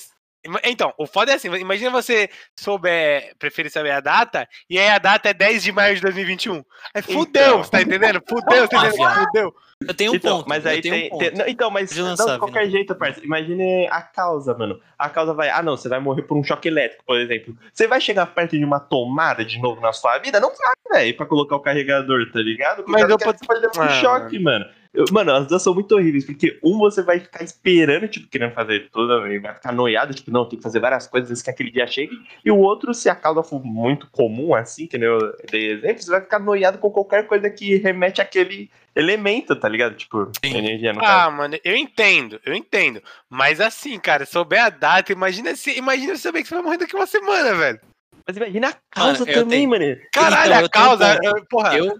Ima- 0.46 0.62
Então, 0.64 0.94
o 1.00 1.08
foda 1.08 1.32
é 1.32 1.36
assim, 1.36 1.48
imagina 1.56 1.90
você 1.90 2.30
souber, 2.56 3.36
preferir 3.40 3.72
saber 3.72 3.90
a 3.90 4.00
data, 4.00 4.48
e 4.70 4.78
aí 4.78 4.90
a 4.90 5.00
data 5.00 5.30
é 5.30 5.34
10 5.34 5.64
de 5.64 5.72
maio 5.72 5.96
de 5.96 6.02
2021. 6.02 6.64
Aí 6.94 7.02
fudeu, 7.02 7.24
Então. 7.48 7.64
você 7.64 7.72
tá 7.72 7.82
entendendo? 7.82 8.22
Fudeu, 8.30 8.68
tá 8.68 8.80
Ah, 8.80 8.88
entendendo? 8.88 9.14
Fudeu. 9.26 9.56
Eu 9.88 9.94
tenho 9.96 10.12
um 10.12 10.16
então, 10.16 10.38
ponto. 10.38 10.48
mas 10.48 10.64
eu 10.64 10.72
aí 10.72 10.82
tem, 10.82 11.08
um 11.08 11.10
ponto. 11.10 11.20
tem- 11.20 11.32
não, 11.32 11.48
então, 11.48 11.72
mas 11.72 11.98
não, 11.98 12.06
lançar, 12.06 12.34
de 12.34 12.40
qualquer 12.40 12.70
jeito, 12.70 12.94
parceiro. 12.94 13.26
Imagine 13.26 13.88
a 13.88 14.04
causa, 14.04 14.56
mano. 14.56 14.80
A 15.00 15.10
causa 15.10 15.34
vai, 15.34 15.50
ah, 15.50 15.64
não, 15.64 15.76
você 15.76 15.90
vai 15.90 16.00
morrer 16.00 16.22
por 16.22 16.38
um 16.38 16.44
choque 16.44 16.68
elétrico, 16.68 17.04
por 17.06 17.20
exemplo. 17.20 17.58
Você 17.74 17.88
vai 17.88 18.00
chegar 18.00 18.28
perto 18.28 18.56
de 18.58 18.64
uma 18.64 18.80
tomada 18.80 19.44
de 19.44 19.60
novo 19.60 19.82
na 19.82 19.92
sua 19.94 20.20
vida? 20.20 20.40
Não 20.40 20.50
vai, 20.50 21.00
velho, 21.02 21.18
pra 21.18 21.26
colocar 21.26 21.56
o 21.56 21.60
carregador, 21.60 22.32
tá 22.32 22.40
ligado? 22.40 22.84
Mas 22.88 23.02
eu 23.10 23.18
você 23.18 23.46
pode 23.46 23.62
levar 23.62 23.80
um 23.80 23.82
Ah, 23.82 23.90
choque, 24.00 24.38
mano. 24.38 24.66
Eu- 24.96 25.06
mano, 25.12 25.32
as 25.34 25.48
duas 25.48 25.62
são 25.62 25.74
muito 25.74 25.94
horríveis, 25.96 26.26
porque 26.26 26.58
um 26.64 26.78
você 26.78 27.02
vai 27.04 27.20
ficar 27.20 27.44
esperando, 27.44 28.08
tipo, 28.08 28.28
querendo 28.28 28.54
fazer 28.54 28.88
tudo, 28.92 29.28
e 29.28 29.40
vai 29.40 29.54
ficar 29.54 29.72
noiado, 29.72 30.14
tipo, 30.14 30.32
não, 30.32 30.48
tem 30.48 30.58
que 30.58 30.64
fazer 30.64 30.80
várias 30.80 31.06
coisas 31.08 31.30
antes 31.30 31.42
que 31.44 31.50
aquele 31.50 31.72
dia 31.72 31.86
chegue. 31.88 32.16
E 32.44 32.50
o 32.52 32.58
outro, 32.58 32.94
se 32.94 33.10
a 33.10 33.16
causa 33.16 33.44
for 33.44 33.64
muito 33.64 34.08
comum, 34.12 34.56
assim, 34.56 34.88
que 34.88 34.98
nem 34.98 35.08
eu 35.08 35.20
dei 35.52 35.72
exemplo, 35.72 36.02
você 36.02 36.12
vai 36.12 36.22
ficar 36.22 36.40
noiado 36.40 36.78
com 36.78 36.90
qualquer 36.90 37.28
coisa 37.28 37.50
que 37.50 37.76
remete 37.78 38.22
àquele 38.22 38.70
elemento, 38.96 39.56
tá 39.56 39.68
ligado? 39.68 39.96
Tipo, 39.96 40.32
Sim. 40.44 40.58
energia 40.58 40.94
no 40.94 41.02
caso. 41.02 41.28
Ah, 41.28 41.32
mano, 41.32 41.58
eu 41.64 41.76
entendo, 41.76 42.40
eu 42.46 42.54
entendo. 42.54 43.02
Mas 43.30 43.60
assim, 43.60 44.00
cara, 44.00 44.26
souber 44.26 44.64
a 44.64 44.70
data, 44.70 45.12
imagina 45.12 45.56
se, 45.56 45.78
imagina 45.78 46.16
saber 46.16 46.42
que 46.42 46.48
você 46.48 46.56
vai 46.56 46.64
morrer 46.64 46.78
daqui 46.78 46.96
uma 46.96 47.06
semana, 47.06 47.54
velho. 47.56 47.80
Mas 48.28 48.38
imagina 48.38 48.70
a 48.70 48.74
causa 48.90 49.20
Mano, 49.26 49.34
também, 49.34 49.60
tenho- 49.60 49.70
mano. 49.70 49.98
Caralho, 50.12 50.46
Então, 50.54 50.66
a 50.66 50.70
tenho 50.70 50.70
causa, 50.70 51.14
ponto. 51.22 51.26
eu- 51.38 51.46
porra. 51.48 51.78
Eu, 51.78 51.98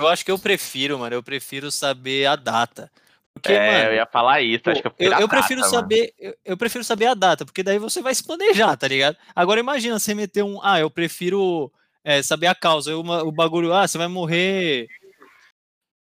eu 0.00 0.08
acho 0.08 0.24
que 0.24 0.30
eu 0.30 0.38
prefiro, 0.38 0.98
mano. 0.98 1.14
Eu 1.14 1.22
prefiro 1.22 1.70
saber 1.70 2.26
a 2.26 2.36
data. 2.36 2.90
Porque, 3.32 3.52
é, 3.52 3.72
mano. 3.72 3.90
eu 3.90 3.94
ia 3.94 4.06
falar 4.06 4.42
isso, 4.42 4.64
Pô, 4.64 4.70
acho 4.70 4.82
que 4.82 4.88
eu, 4.88 4.94
eu, 4.98 5.20
eu 5.20 5.28
prefiro 5.28 5.60
data, 5.60 5.70
saber, 5.70 6.12
eu, 6.18 6.34
eu 6.44 6.56
prefiro 6.56 6.84
saber 6.84 7.06
a 7.06 7.14
data, 7.14 7.44
porque 7.44 7.62
daí 7.62 7.78
você 7.78 8.02
vai 8.02 8.14
se 8.14 8.24
planejar, 8.24 8.76
tá 8.76 8.88
ligado? 8.88 9.16
Agora 9.34 9.60
imagina 9.60 9.98
você 9.98 10.14
meter 10.14 10.42
um, 10.42 10.58
ah, 10.62 10.80
eu 10.80 10.90
prefiro 10.90 11.72
é, 12.04 12.22
saber 12.22 12.48
a 12.48 12.54
causa, 12.54 12.96
uma- 12.98 13.22
o 13.22 13.30
bagulho, 13.30 13.72
ah, 13.72 13.86
você 13.86 13.96
vai 13.96 14.08
morrer 14.08 14.88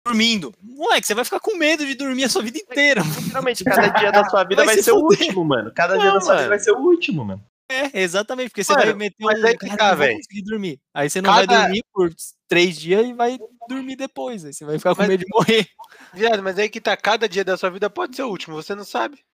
dormindo. 0.06 0.54
Moleque, 0.62 1.06
você 1.06 1.14
vai 1.14 1.24
ficar 1.24 1.40
com 1.40 1.56
medo 1.56 1.84
de 1.86 1.94
dormir 1.94 2.24
a 2.24 2.28
sua 2.28 2.42
vida 2.42 2.58
inteira. 2.58 3.02
Literalmente, 3.18 3.64
cada 3.64 3.88
dia 3.88 4.12
da 4.12 4.28
sua 4.28 4.44
vida 4.44 4.56
Vai 4.56 4.66
vai, 4.66 4.74
se 4.76 4.82
ser 4.82 4.92
o 4.92 4.98
último, 4.98 5.44
mano. 5.44 5.72
Cada 5.74 5.96
dia 5.96 6.06
Não, 6.06 6.14
da 6.14 6.20
sua 6.20 6.32
vida 6.32 6.42
mano. 6.42 6.48
vai 6.50 6.58
ser 6.58 6.72
o 6.72 6.78
último, 6.78 7.24
mano. 7.24 7.42
É, 7.70 8.00
exatamente, 8.00 8.50
porque 8.50 8.62
você 8.62 8.72
Mano, 8.72 8.84
vai 8.84 8.94
meter 8.94 9.24
mas 9.24 9.42
um, 9.42 9.46
aí 9.46 9.56
que 9.56 9.66
cara, 9.68 9.76
tá, 9.78 9.94
velho. 9.94 10.16
conseguir 10.16 10.42
dormir. 10.42 10.80
Aí 10.92 11.08
você 11.08 11.22
não 11.22 11.32
vai 11.32 11.46
Cada- 11.46 11.62
dormir 11.62 11.84
por 11.92 12.10
três 12.46 12.78
dias 12.78 13.06
e 13.06 13.12
vai 13.14 13.38
dormir 13.68 13.96
depois. 13.96 14.44
Aí 14.44 14.52
você 14.52 14.64
vai 14.66 14.76
ficar 14.78 14.94
com 14.94 15.00
Mas- 15.00 15.08
medo 15.08 15.24
de 15.24 15.30
morrer. 15.32 15.66
Viado, 16.12 16.42
mas 16.42 16.58
aí 16.58 16.68
que 16.68 16.80
tá, 16.80 16.94
cada 16.96 17.28
dia 17.28 17.42
da 17.44 17.56
sua 17.56 17.70
vida 17.70 17.88
pode 17.88 18.14
ser 18.16 18.22
o 18.22 18.28
último, 18.28 18.54
você 18.56 18.74
não 18.74 18.84
sabe. 18.84 19.24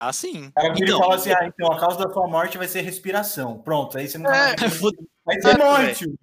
Ah, 0.00 0.12
sim. 0.12 0.52
E 0.56 0.82
Então, 0.82 0.98
fala 1.00 1.16
assim, 1.16 1.32
ah, 1.32 1.44
então 1.44 1.70
a 1.72 1.78
causa 1.78 1.98
da 1.98 2.12
sua 2.12 2.26
morte 2.28 2.56
vai 2.56 2.68
ser 2.68 2.80
respiração. 2.82 3.60
Pronto, 3.62 3.98
aí 3.98 4.08
você 4.08 4.16
não 4.16 4.32
É, 4.32 4.54
vai 4.56 4.70
foda- 4.70 4.96
Aí 5.28 5.42
você 5.42 5.58
morre, 5.58 5.94
tio. 5.94 6.18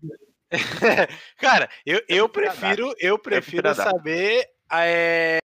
Cara, 1.37 1.69
eu, 1.85 2.01
eu 2.07 2.29
prefiro 2.29 2.93
eu 2.99 3.19
prefiro 3.19 3.73
saber. 3.75 4.47
é, 4.71 5.37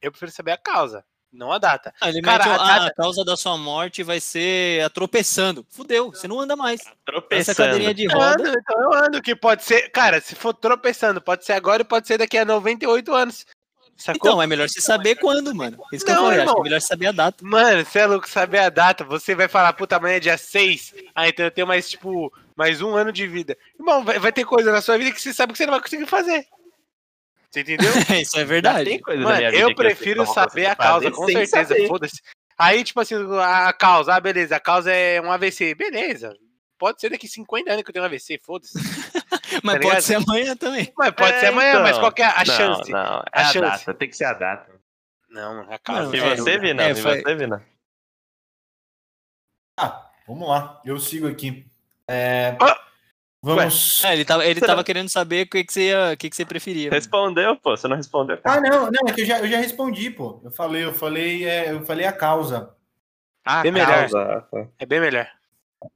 Eu 0.00 0.10
prefiro 0.10 0.30
saber 0.32 0.52
a 0.52 0.56
causa. 0.58 1.04
Não 1.32 1.50
a 1.50 1.58
data. 1.58 1.94
Ah, 2.00 2.08
ele 2.10 2.20
Cara, 2.20 2.44
mete, 2.46 2.58
a 2.58 2.62
ah, 2.62 2.78
data- 2.78 2.86
a 2.86 2.94
causa 2.94 3.24
da 3.24 3.36
sua 3.36 3.56
morte 3.56 4.02
vai 4.02 4.20
ser 4.20 4.84
a 4.84 4.90
tropeçando. 4.90 5.66
Fudeu, 5.70 6.10
você 6.10 6.28
não 6.28 6.38
anda 6.40 6.54
mais. 6.54 6.80
Essa 6.82 6.90
Tropeçando. 7.04 7.56
cadeirinha 7.56 7.94
de 7.94 8.04
Eu 8.04 8.20
ando, 8.20 8.44
roda. 8.44 8.58
então 8.60 8.80
eu 8.82 8.92
ando, 9.04 9.22
que 9.22 9.34
pode 9.34 9.64
ser, 9.64 9.88
cara, 9.90 10.20
se 10.20 10.34
for 10.34 10.52
tropeçando, 10.52 11.20
pode 11.20 11.44
ser 11.44 11.54
agora 11.54 11.82
e 11.82 11.84
pode 11.84 12.06
ser 12.06 12.18
daqui 12.18 12.36
a 12.36 12.44
98 12.44 13.14
anos. 13.14 13.46
Sacou? 13.96 14.30
Então, 14.30 14.42
é 14.42 14.46
melhor 14.46 14.68
você 14.68 14.80
saber 14.80 15.16
quando, 15.16 15.54
mano. 15.54 15.78
Isso 15.92 16.04
que 16.04 16.10
eu 16.10 16.16
Não, 16.16 16.24
falei, 16.24 16.40
acho 16.40 16.54
que 16.54 16.60
é 16.60 16.64
melhor 16.64 16.80
saber 16.80 17.06
a 17.06 17.12
data. 17.12 17.44
Mano, 17.44 17.84
você 17.84 17.98
é 18.00 18.06
louco 18.06 18.28
saber 18.28 18.58
a 18.58 18.68
data. 18.70 19.04
Você 19.04 19.34
vai 19.34 19.46
falar, 19.48 19.72
puta, 19.74 19.96
amanhã 19.96 20.16
é 20.16 20.20
dia 20.20 20.36
6. 20.38 20.94
Ah, 21.14 21.28
então 21.28 21.44
eu 21.44 21.50
tenho 21.50 21.66
mais, 21.66 21.88
tipo, 21.88 22.32
mais 22.56 22.80
um 22.82 22.96
ano 22.96 23.12
de 23.12 23.28
vida. 23.28 23.56
Irmão, 23.78 24.02
vai, 24.04 24.18
vai 24.18 24.32
ter 24.32 24.44
coisa 24.44 24.72
na 24.72 24.80
sua 24.80 24.98
vida 24.98 25.12
que 25.12 25.20
você 25.20 25.32
sabe 25.32 25.52
que 25.52 25.58
você 25.58 25.66
não 25.66 25.74
vai 25.74 25.82
conseguir 25.82 26.06
fazer. 26.06 26.46
Você 27.52 27.60
entendeu? 27.60 27.90
Isso 28.20 28.38
é 28.38 28.44
verdade. 28.44 28.88
tem 28.88 28.98
coisa 29.00 29.22
Mano, 29.22 29.40
eu 29.42 29.74
prefiro 29.74 30.24
saber 30.26 30.66
a 30.66 30.74
causa, 30.76 31.10
com 31.10 31.26
certeza. 31.26 31.74
Foda-se. 31.86 32.20
Aí, 32.56 32.82
tipo 32.84 33.00
assim, 33.00 33.14
a 33.40 33.72
causa, 33.72 34.14
ah, 34.14 34.20
beleza, 34.20 34.56
a 34.56 34.60
causa 34.60 34.90
é 34.92 35.20
um 35.20 35.30
AVC. 35.30 35.74
Beleza. 35.74 36.34
Pode 36.78 37.00
ser 37.00 37.10
daqui 37.10 37.28
50 37.28 37.70
anos 37.70 37.82
que 37.84 37.90
eu 37.90 37.92
tenho 37.92 38.04
um 38.04 38.06
AVC, 38.06 38.40
foda-se. 38.44 38.72
Mas 39.62 39.74
tá 39.74 39.78
ligado? 39.78 39.82
pode 39.92 40.02
ser 40.04 40.14
amanhã 40.14 40.56
também. 40.56 40.92
Mas 40.96 41.10
pode 41.12 41.32
É, 41.36 41.40
ser 41.40 41.46
amanhã, 41.46 41.80
mas 41.80 41.90
então. 41.90 42.00
qual 42.00 42.12
que 42.12 42.22
é 42.22 42.26
a 42.26 42.38
Não, 42.38 42.44
chance? 42.44 42.90
Não, 42.90 42.98
é 43.00 43.22
A 43.32 43.40
a, 43.40 43.44
chance. 43.44 43.60
data, 43.86 43.94
tem 43.94 44.08
que 44.08 44.16
ser 44.16 44.24
a 44.24 44.32
data. 44.32 44.72
Não, 45.28 45.60
a 45.70 45.78
causa. 45.78 46.02
Não, 46.04 46.14
E 46.14 46.18
é, 46.20 46.36
você, 46.36 46.58
Vina? 46.58 46.82
é, 46.84 46.90
e 46.90 46.94
foi- 46.94 47.20
você, 47.22 47.34
Vina? 47.34 47.62
Ah, 49.78 50.10
vamos 50.26 50.48
lá. 50.48 50.80
Eu 50.84 50.98
sigo 50.98 51.28
aqui. 51.28 51.66
É, 52.08 52.56
Ah! 52.60 52.78
Vamos. 53.42 54.04
É, 54.04 54.12
ele 54.14 54.24
tava, 54.24 54.46
ele 54.46 54.60
tava 54.60 54.84
querendo 54.84 55.08
saber 55.08 55.46
o 55.46 55.50
que, 55.50 55.64
que, 55.64 55.72
você, 55.72 55.88
ia, 55.88 56.12
o 56.12 56.16
que, 56.16 56.30
que 56.30 56.36
você 56.36 56.44
preferia. 56.44 56.84
mano. 56.84 56.94
Respondeu, 56.94 57.56
pô. 57.56 57.76
Você 57.76 57.88
não 57.88 57.96
respondeu. 57.96 58.38
Ah, 58.44 58.60
não, 58.60 58.90
não, 58.90 59.08
é 59.08 59.12
que 59.12 59.22
eu 59.22 59.26
já, 59.26 59.40
eu 59.40 59.48
já 59.48 59.58
respondi, 59.58 60.10
pô. 60.10 60.40
Eu 60.44 60.50
falei, 60.50 60.84
eu 60.84 60.94
falei, 60.94 61.44
é, 61.44 61.72
eu 61.72 61.84
falei 61.84 62.06
a 62.06 62.12
causa. 62.12 62.70
Ah, 63.44 63.62
Bem 63.62 63.72
melhor. 63.72 63.88
causa. 64.08 64.46
tá. 64.50 64.66
É 64.78 64.86
bem 64.86 65.00
melhor. 65.00 65.26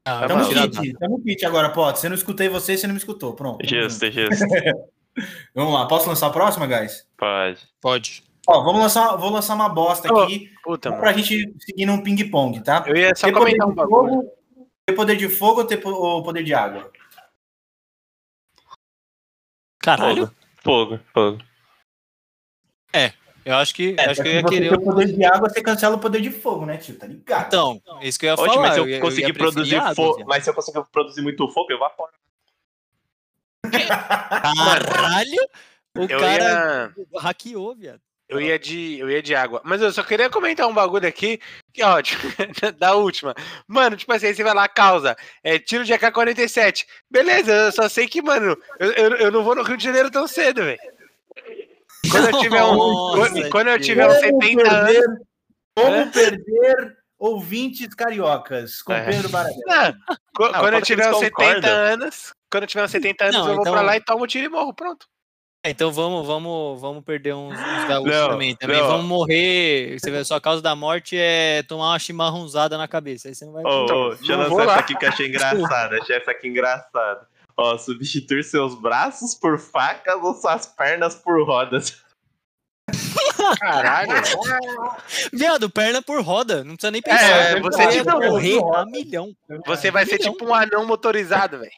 Ah, 0.04 0.20
Tá 0.22 0.28
Tamo 0.28 0.48
kit, 0.48 0.92
tamo 0.98 1.22
kit 1.22 1.46
agora, 1.46 1.68
Pote. 1.70 2.00
Você 2.00 2.08
não 2.08 2.16
escutei 2.16 2.48
você, 2.48 2.76
você 2.76 2.86
não 2.88 2.94
me 2.94 2.98
escutou. 2.98 3.34
Pronto. 3.34 3.64
Justo, 3.64 4.10
justo. 4.10 4.44
Vamos 5.54 5.72
lá, 5.72 5.86
posso 5.86 6.08
lançar 6.08 6.26
a 6.26 6.30
próxima, 6.30 6.66
guys? 6.66 7.06
Pode. 7.16 7.60
Pode. 7.80 8.22
Ó, 8.48 8.62
vamos 8.62 8.80
lançar, 8.82 9.16
vou 9.16 9.30
lançar 9.30 9.54
uma 9.54 9.68
bosta 9.68 10.12
Ô, 10.12 10.20
aqui 10.20 10.50
Puta, 10.62 10.88
só 10.88 10.94
mano. 10.94 11.02
pra 11.02 11.12
gente 11.14 11.52
seguir 11.58 11.86
num 11.86 12.00
ping-pong, 12.02 12.62
tá? 12.62 12.84
Eu 12.86 12.94
ia 12.94 13.14
só 13.16 13.26
Ter 13.26 13.32
poder 13.32 13.56
comentar 13.56 13.66
um 13.66 13.70
de 13.70 13.76
bagulho. 13.76 14.08
fogo, 14.12 14.36
ter 14.86 14.92
poder 14.94 15.16
de 15.16 15.28
fogo 15.28 15.60
ou 15.62 15.66
ter 15.66 15.80
ou 15.86 16.22
poder 16.22 16.44
de 16.44 16.52
água? 16.54 16.92
Caralho. 19.86 20.34
Fogo, 20.64 20.98
fogo. 21.14 21.38
Eu 23.44 23.54
acho 23.54 23.72
que, 23.72 23.94
eu 23.96 24.10
acho 24.10 24.20
que 24.20 24.28
eu 24.28 24.32
Se 24.32 24.36
ia 24.38 24.42
querer. 24.44 24.72
um- 24.72 24.74
o 24.74 24.84
poder 24.84 25.06
de 25.12 25.24
água, 25.24 25.48
você 25.48 25.62
cancela 25.62 25.94
o 25.94 26.00
poder 26.00 26.20
de 26.20 26.32
fogo, 26.32 26.66
né, 26.66 26.76
tio? 26.78 26.98
Tá 26.98 27.06
ligado? 27.06 27.46
Então, 27.46 27.80
isso 28.02 28.18
que 28.18 28.26
eu 28.26 28.30
ia 28.30 28.34
Oxe, 28.34 28.44
falar. 28.46 28.60
mas 28.62 28.74
se 28.74 28.80
eu 28.80 28.88
ia 28.88 29.00
conseguir 29.00 29.32
produzir 29.34 29.76
água, 29.76 29.94
fogo. 29.94 30.24
Mas 30.26 30.42
se 30.42 30.50
eu 30.50 30.54
conseguir 30.54 30.82
produzir 30.90 31.22
muito 31.22 31.48
fogo, 31.52 31.70
eu 31.70 31.76
evaporo. 31.76 32.10
Caralho! 33.70 35.48
O 35.96 36.02
Eu 36.02 36.18
cara 36.18 36.92
ia, 36.98 37.20
hackeou, 37.20 37.74
viado. 37.76 38.00
Eu 38.28 38.40
ia 38.40 38.58
de, 38.58 38.98
eu 38.98 39.08
ia 39.10 39.22
de 39.22 39.34
água. 39.34 39.60
Mas 39.64 39.80
eu 39.80 39.92
só 39.92 40.02
queria 40.02 40.28
comentar 40.30 40.66
um 40.66 40.74
bagulho 40.74 41.06
aqui, 41.08 41.40
que 41.72 41.82
ó, 41.82 42.00
tipo, 42.02 42.26
da 42.78 42.94
última. 42.94 43.34
Mano, 43.66 43.96
tipo 43.96 44.12
assim, 44.12 44.26
aí 44.26 44.34
você 44.34 44.42
vai 44.42 44.54
lá, 44.54 44.66
causa, 44.68 45.16
é 45.44 45.58
tiro 45.58 45.84
de 45.84 45.92
AK-47. 45.94 46.84
Beleza, 47.10 47.52
eu 47.52 47.72
só 47.72 47.88
sei 47.88 48.06
que, 48.08 48.20
mano, 48.22 48.56
eu, 48.80 48.92
eu, 48.92 49.10
eu 49.16 49.30
não 49.32 49.44
vou 49.44 49.54
no 49.54 49.62
Rio 49.62 49.76
de 49.76 49.84
Janeiro 49.84 50.10
tão 50.10 50.26
cedo, 50.26 50.62
velho. 50.64 50.78
Quando 52.10 52.28
eu 52.30 52.40
tiver 52.40 52.62
um, 52.62 52.76
Nossa, 52.76 53.50
quando 53.50 53.68
eu 53.68 53.80
tiver 53.80 54.06
uns 54.08 54.14
70 54.20 54.70
anos, 54.74 54.92
perder, 54.92 55.04
como 55.76 55.96
Hã? 55.96 56.10
perder 56.10 56.96
ouvintes 57.18 57.94
cariocas 57.94 58.82
com 58.82 58.92
É. 58.92 59.04
Pedro 59.06 59.28
qu- 59.28 60.52
quando 60.52 60.74
eu 60.74 60.82
tiver 60.82 61.10
uns 61.10 61.18
70 61.18 61.34
concordam. 61.54 61.70
anos, 61.70 62.32
quando 62.50 62.62
eu 62.64 62.68
tiver 62.68 62.84
uns 62.84 62.90
70 62.90 63.24
anos, 63.24 63.36
Não, 63.36 63.48
eu 63.48 63.52
vou 63.54 63.60
então- 63.62 63.72
pra 63.72 63.82
lá 63.82 63.96
e 63.96 64.00
tomo 64.00 64.26
tiro 64.26 64.44
e 64.44 64.48
morro, 64.48 64.72
pronto. 64.74 65.06
É, 65.66 65.70
Então 65.70 65.90
vamos, 65.92 66.26
vamos, 66.26 66.80
vamos 66.80 67.04
perder 67.04 67.34
uns, 67.34 67.52
uns 67.52 67.84
gaúchos 67.88 68.14
Não, 68.14 68.28
também. 68.30 68.54
Também 68.56 68.80
não. 68.80 68.86
vamos 68.88 69.06
morrer. 69.06 69.98
Você 69.98 70.10
vê, 70.10 70.24
sua 70.24 70.40
causa 70.40 70.62
da 70.62 70.74
morte 70.76 71.16
é 71.18 71.62
tomar 71.64 71.90
uma 71.90 71.98
chimarrãozada 71.98 72.78
na 72.78 72.86
cabeça. 72.86 73.28
Aí 73.28 73.34
você 73.34 73.44
não 73.44 73.52
vai. 73.52 73.62
Então, 73.62 73.96
ô, 73.96 74.14
deixa 74.14 74.32
eu 74.32 74.38
lançar 74.38 74.62
essa 74.62 74.78
aqui 74.80 74.96
que 74.96 75.04
eu 75.04 75.08
achei 75.08 75.26
engraçada. 75.28 75.98
Achei 76.00 76.16
essa 76.16 76.30
aqui 76.30 76.48
engraçada. 76.48 77.26
Ó, 77.56 77.76
substituir 77.78 78.44
seus 78.44 78.74
braços 78.80 79.34
por 79.34 79.58
facas 79.58 80.22
ou 80.22 80.34
suas 80.34 80.66
pernas 80.66 81.14
por 81.14 81.42
rodas. 81.44 82.02
Caralho. 83.60 84.12
Viado, 85.32 85.70
perna 85.70 86.02
por 86.02 86.20
roda. 86.22 86.62
Não 86.64 86.74
precisa 86.76 86.90
nem 86.90 87.00
É, 87.04 87.54
pensar. 87.54 87.60
você 87.62 87.82
Eu 87.84 87.90
ia 87.90 87.98
tipo- 88.04 88.10
morrer 88.20 88.60
a 88.74 88.84
milhão. 88.84 89.32
Você 89.66 89.90
vai 89.90 90.04
ser 90.04 90.18
tipo 90.18 90.44
um 90.44 90.54
anão 90.54 90.84
motorizado, 90.86 91.58
velho. 91.58 91.70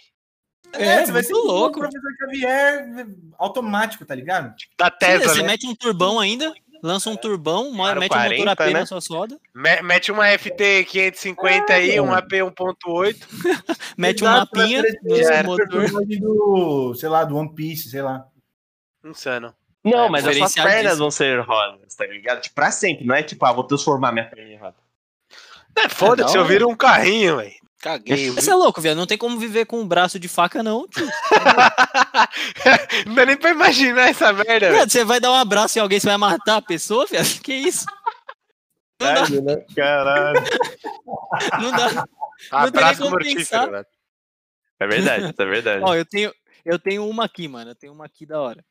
É, 0.72 1.04
você 1.06 1.12
vai 1.12 1.22
ser 1.22 1.32
louco. 1.32 1.78
o 1.78 1.82
professor 1.82 2.10
Xavier 2.20 3.06
automático, 3.38 4.04
tá 4.04 4.14
ligado? 4.14 4.54
Da 4.78 4.86
Você, 4.86 4.98
Tesla, 4.98 5.34
você 5.34 5.40
né? 5.42 5.48
mete 5.48 5.66
um 5.66 5.74
turbão 5.74 6.18
ainda, 6.20 6.52
lança 6.82 7.08
um 7.10 7.16
turbão, 7.16 7.72
mo- 7.72 7.84
Aro 7.84 8.00
mete 8.00 8.12
um 8.12 8.16
motor 8.16 8.28
40, 8.36 8.52
AP 8.52 8.60
né? 8.72 8.80
na 8.80 8.86
sua 8.86 9.18
roda, 9.18 9.38
Me- 9.54 9.82
Mete 9.82 10.12
uma 10.12 10.26
FT 10.28 10.84
550 10.84 11.72
aí, 11.72 12.00
um 12.00 12.12
AP 12.12 12.30
1.8. 12.32 13.16
mete 13.96 14.22
um 14.22 14.26
mapinha 14.26 14.82
no 14.82 15.44
motor. 15.44 16.06
do, 16.18 16.94
sei 16.94 17.08
lá, 17.08 17.24
do 17.24 17.36
One 17.36 17.54
Piece, 17.54 17.90
sei 17.90 18.02
lá. 18.02 18.26
Insano. 19.04 19.54
Não, 19.84 20.04
É, 20.06 20.08
mas 20.10 20.26
as 20.26 20.36
suas 20.36 20.54
pernas 20.54 20.98
vão 20.98 21.10
ser 21.10 21.40
rodas, 21.40 21.94
tá 21.94 22.04
ligado? 22.06 22.40
Tipo, 22.42 22.54
pra 22.56 22.70
sempre. 22.70 23.06
Não 23.06 23.14
é 23.14 23.22
tipo, 23.22 23.44
ah, 23.46 23.52
vou 23.52 23.64
transformar 23.64 24.12
minha 24.12 24.28
perna 24.28 24.52
em 24.52 24.58
roda. 24.58 24.74
É, 25.76 25.88
Foda-se, 25.88 26.34
da 26.34 26.40
eu 26.40 26.44
viro 26.44 26.68
um 26.68 26.76
carrinho, 26.76 27.36
velho. 27.36 27.52
Caguei. 27.80 28.30
Você 28.30 28.50
é 28.50 28.54
louco, 28.54 28.80
viado. 28.80 28.96
Não 28.96 29.06
tem 29.06 29.16
como 29.16 29.38
viver 29.38 29.64
com 29.64 29.80
um 29.80 29.86
braço 29.86 30.18
de 30.18 30.26
faca, 30.26 30.62
não. 30.62 30.86
tio. 30.88 31.06
não 33.06 33.14
dá 33.14 33.24
nem 33.24 33.36
pra 33.36 33.50
imaginar 33.50 34.08
essa 34.08 34.32
merda, 34.32 34.66
velho. 34.66 34.74
Viado, 34.74 34.90
você 34.90 35.04
vai 35.04 35.20
dar 35.20 35.30
um 35.30 35.36
abraço 35.36 35.78
em 35.78 35.82
alguém, 35.82 36.00
você 36.00 36.08
vai 36.08 36.16
matar 36.16 36.56
a 36.56 36.62
pessoa, 36.62 37.06
viado? 37.06 37.40
Que 37.40 37.54
isso? 37.54 37.86
Não 39.00 39.06
dá, 39.06 39.14
Caralho, 39.14 39.42
né? 39.42 39.56
Caralho. 39.76 40.40
não 41.62 41.70
dá. 41.70 41.92
não 41.92 42.02
tem 42.02 42.04
Abraço 42.50 42.88
nem 42.88 42.96
como 42.98 43.10
mortífero, 43.10 43.38
pensar. 43.38 43.70
velho. 43.70 43.86
É 44.80 44.86
verdade, 44.86 45.30
isso 45.30 45.42
é 45.42 45.46
verdade. 45.46 45.84
Ó, 45.84 45.94
eu 45.94 46.04
tenho, 46.04 46.34
eu 46.64 46.78
tenho 46.78 47.08
uma 47.08 47.24
aqui, 47.24 47.46
mano. 47.46 47.70
Eu 47.70 47.74
tenho 47.76 47.92
uma 47.92 48.06
aqui 48.06 48.26
da 48.26 48.40
hora. 48.40 48.64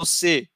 Você, 0.00 0.48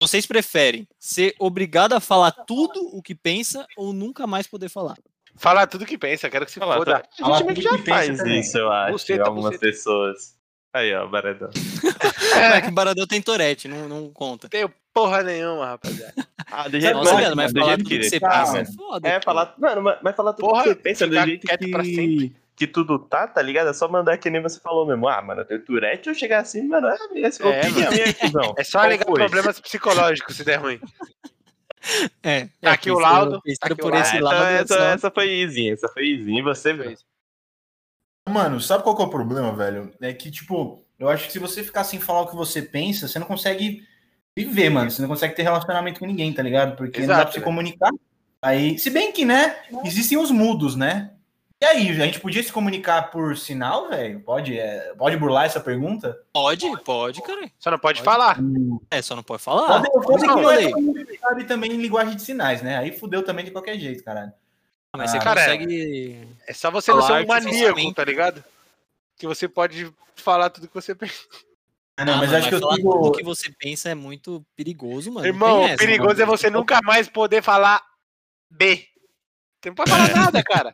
vocês 0.00 0.26
preferem 0.26 0.88
ser 0.98 1.34
obrigado 1.38 1.92
a 1.92 2.00
falar 2.00 2.32
tudo 2.32 2.80
o 2.96 3.02
que 3.02 3.14
pensa 3.14 3.66
ou 3.76 3.92
nunca 3.92 4.26
mais 4.26 4.46
poder 4.46 4.70
falar? 4.70 4.96
Fala 5.36 5.66
tudo 5.66 5.86
que 5.86 5.96
pensa, 5.98 6.28
quero 6.30 6.44
que 6.46 6.52
se 6.52 6.58
Fala, 6.60 6.76
foda. 6.76 7.00
tá. 7.00 7.08
A 7.24 7.30
gente 7.32 7.44
meio 7.44 7.56
que 7.56 7.62
já 7.62 7.78
que 7.78 7.88
faz 7.90 8.16
também. 8.18 8.40
isso, 8.40 8.58
eu 8.58 8.70
acho, 8.70 8.92
Buceta, 8.92 9.22
em 9.22 9.26
algumas 9.26 9.52
buceta. 9.52 9.66
pessoas. 9.66 10.36
Aí, 10.74 10.94
ó, 10.94 11.06
Baradão. 11.06 11.50
É 12.54 12.60
que 12.62 12.70
Baradão 12.70 13.06
tem 13.06 13.20
torete, 13.20 13.68
não, 13.68 13.88
não 13.88 14.10
conta. 14.10 14.48
Tenho 14.48 14.72
porra 14.92 15.22
nenhuma, 15.22 15.66
rapaziada. 15.66 16.14
Ah, 16.54 16.68
do 16.68 16.78
jeito, 16.78 16.96
Nossa, 16.98 17.14
mano, 17.14 17.34
mas 17.36 17.50
do 17.52 17.60
falar 17.60 17.68
jeito 17.76 17.84
tudo 17.84 17.88
que 17.88 17.98
que 18.00 18.10
você 18.10 18.20
tá, 18.20 18.28
pensa 18.40 18.58
é 18.58 18.62
mano. 18.64 18.76
foda. 18.76 19.08
É, 19.08 19.20
falar, 19.22 19.54
mano, 19.56 19.82
mas- 20.02 20.14
falar 20.16 20.32
tudo 20.34 20.48
Porra, 20.48 20.62
que 20.64 20.68
você 20.68 20.74
pensa 20.74 21.06
do 21.06 21.14
jeito 21.22 21.46
quieto 21.46 21.70
pra 21.70 21.82
que, 21.82 21.94
sempre. 21.94 22.36
que 22.54 22.66
tudo 22.66 22.98
tá, 22.98 23.26
tá 23.26 23.40
ligado? 23.40 23.70
É 23.70 23.72
só 23.72 23.88
mandar 23.88 24.18
que 24.18 24.28
nem 24.28 24.42
você 24.42 24.60
falou 24.60 24.86
mesmo. 24.86 25.08
Ah, 25.08 25.22
mano, 25.22 25.40
eu 25.40 25.44
tenho 25.46 25.64
Tourette, 25.64 26.10
eu 26.10 26.14
chegar 26.14 26.40
assim, 26.40 26.68
mano, 26.68 26.88
é 26.88 26.94
É, 26.96 27.08
minha, 27.14 27.30
cuzão. 28.14 28.52
É 28.58 28.64
só 28.64 28.80
problemas 28.98 29.58
psicológicos 29.60 30.36
se 30.36 30.44
der 30.44 30.56
ruim. 30.56 30.78
É, 32.22 32.44
Tá 32.46 32.50
é, 32.62 32.68
aqui 32.70 32.90
o 32.90 32.98
laudo, 32.98 33.40
tá 33.42 33.66
aqui 33.66 33.72
o 33.72 33.76
por 33.76 33.94
esse 33.94 34.18
lado. 34.20 34.36
então 34.36 34.46
essa, 34.46 34.74
só- 34.74 34.84
essa 34.84 35.10
foi 35.10 35.28
easy, 35.40 35.70
essa 35.70 35.88
foi 35.88 36.08
easy. 36.10 36.32
E 36.38 36.42
você, 36.42 36.72
velho? 36.72 36.96
Mano, 38.28 38.60
sabe 38.60 38.84
qual 38.84 38.94
que 38.96 39.02
é 39.02 39.04
o 39.06 39.10
problema, 39.10 39.52
velho? 39.54 39.92
É 40.00 40.12
que, 40.12 40.30
tipo, 40.30 40.84
eu 40.98 41.08
acho 41.08 41.26
que 41.26 41.32
se 41.32 41.38
você 41.40 41.62
ficar 41.64 41.82
sem 41.84 41.98
falar 42.00 42.20
o 42.22 42.28
que 42.28 42.36
você 42.36 42.62
pensa, 42.62 43.08
você 43.08 43.18
não 43.18 43.26
consegue 43.26 43.86
viver, 44.36 44.70
mano. 44.70 44.90
Você 44.90 45.02
não 45.02 45.08
consegue 45.08 45.34
ter 45.34 45.42
relacionamento 45.42 45.98
com 45.98 46.06
ninguém, 46.06 46.32
tá 46.32 46.42
ligado? 46.42 46.76
Porque 46.76 47.00
não 47.00 47.08
dá 47.08 47.14
Exato, 47.14 47.24
pra 47.26 47.32
se 47.32 47.38
velho. 47.40 47.44
comunicar. 47.44 47.90
Aí, 48.40 48.78
se 48.78 48.90
bem 48.90 49.12
que, 49.12 49.24
né, 49.24 49.56
existem 49.84 50.18
os 50.18 50.30
mudos, 50.30 50.76
né? 50.76 51.10
E 51.62 51.64
aí, 51.64 51.90
a 51.90 52.06
gente 52.06 52.18
podia 52.18 52.42
se 52.42 52.52
comunicar 52.52 53.02
por 53.12 53.38
sinal, 53.38 53.88
velho? 53.88 54.18
Pode, 54.18 54.58
é, 54.58 54.92
pode 54.98 55.16
burlar 55.16 55.44
essa 55.44 55.60
pergunta? 55.60 56.20
Pode, 56.32 56.66
pode, 56.82 57.22
cara. 57.22 57.48
Só 57.56 57.70
não 57.70 57.78
pode 57.78 58.02
Pode. 58.02 58.04
falar. 58.04 58.36
É, 58.90 59.00
só 59.00 59.14
não 59.14 59.22
pode 59.22 59.44
falar. 59.44 59.80
Pode, 59.80 59.88
pode 60.04 60.24
isso 60.24 60.34
que 60.34 60.42
não 60.42 60.50
é 60.50 61.16
sabe 61.20 61.44
também 61.44 61.70
em 61.70 61.76
linguagem 61.80 62.16
de 62.16 62.22
sinais, 62.22 62.62
né? 62.62 62.78
Aí 62.78 62.90
fudeu 62.90 63.24
também 63.24 63.44
de 63.44 63.52
qualquer 63.52 63.78
jeito, 63.78 64.02
caralho. 64.02 64.32
Ah, 64.92 64.98
mas 64.98 65.12
você 65.12 65.18
Ah, 65.18 65.20
cara, 65.20 65.40
consegue. 65.40 66.28
É 66.48 66.52
só 66.52 66.68
você 66.68 66.90
não 66.92 67.00
ser 67.00 67.12
um 67.22 67.26
maníaco, 67.28 67.94
tá 67.94 68.04
ligado? 68.04 68.42
Que 69.16 69.28
você 69.28 69.46
pode 69.46 69.88
falar 70.16 70.50
tudo 70.50 70.66
que 70.66 70.74
você 70.74 70.96
pensa. 70.96 71.14
Ah, 71.96 72.04
não, 72.04 72.14
Ah, 72.14 72.16
mas 72.16 72.26
mano, 72.32 72.38
acho 72.40 72.48
que 72.48 72.54
eu 72.56 72.60
falar 72.60 72.74
sigo... 72.74 72.90
tudo 72.90 73.12
que 73.18 73.22
você 73.22 73.52
pensa 73.56 73.88
é 73.88 73.94
muito 73.94 74.44
perigoso, 74.56 75.12
mano. 75.12 75.24
Irmão, 75.28 75.62
essa, 75.64 75.76
perigoso 75.76 76.08
mano. 76.18 76.22
é 76.22 76.26
você 76.26 76.50
nunca 76.50 76.80
mais 76.82 77.08
poder 77.08 77.40
falar 77.40 77.80
B. 78.50 78.84
Você 79.62 79.68
não 79.70 79.76
pode 79.76 79.90
falar 79.92 80.08
nada, 80.16 80.42
cara. 80.42 80.72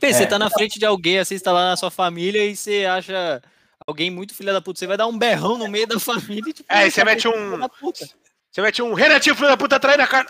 Pensa, 0.00 0.18
Você 0.18 0.24
É. 0.24 0.26
tá 0.26 0.38
na 0.38 0.48
frente 0.50 0.78
de 0.78 0.86
alguém, 0.86 1.18
assim, 1.18 1.36
você 1.36 1.42
tá 1.44 1.52
lá 1.52 1.70
na 1.70 1.76
sua 1.76 1.90
família 1.90 2.44
e 2.44 2.54
você 2.54 2.84
acha 2.86 3.42
alguém 3.86 4.10
muito 4.10 4.34
filha 4.34 4.52
da 4.52 4.60
puta. 4.60 4.78
Você 4.78 4.86
vai 4.86 4.96
dar 4.96 5.06
um 5.08 5.18
berrão 5.18 5.58
no 5.58 5.66
meio 5.68 5.86
da 5.86 5.98
família 5.98 6.50
e 6.50 6.52
tipo. 6.52 6.72
É, 6.72 6.86
"Essa 6.86 6.90
você 7.00 7.04
mete 7.04 7.16
pessoa 7.24 7.34
é 7.34 7.38
um- 7.38 7.44
filha 7.46 7.58
da 7.58 7.68
puta." 7.68 8.08
Você 8.52 8.62
mete 8.62 8.82
um 8.82 8.94
Renatinho, 8.94 9.34
filho 9.34 9.48
da 9.48 9.56
puta, 9.56 9.80
trai 9.80 9.96
na 9.96 10.06
cara. 10.06 10.26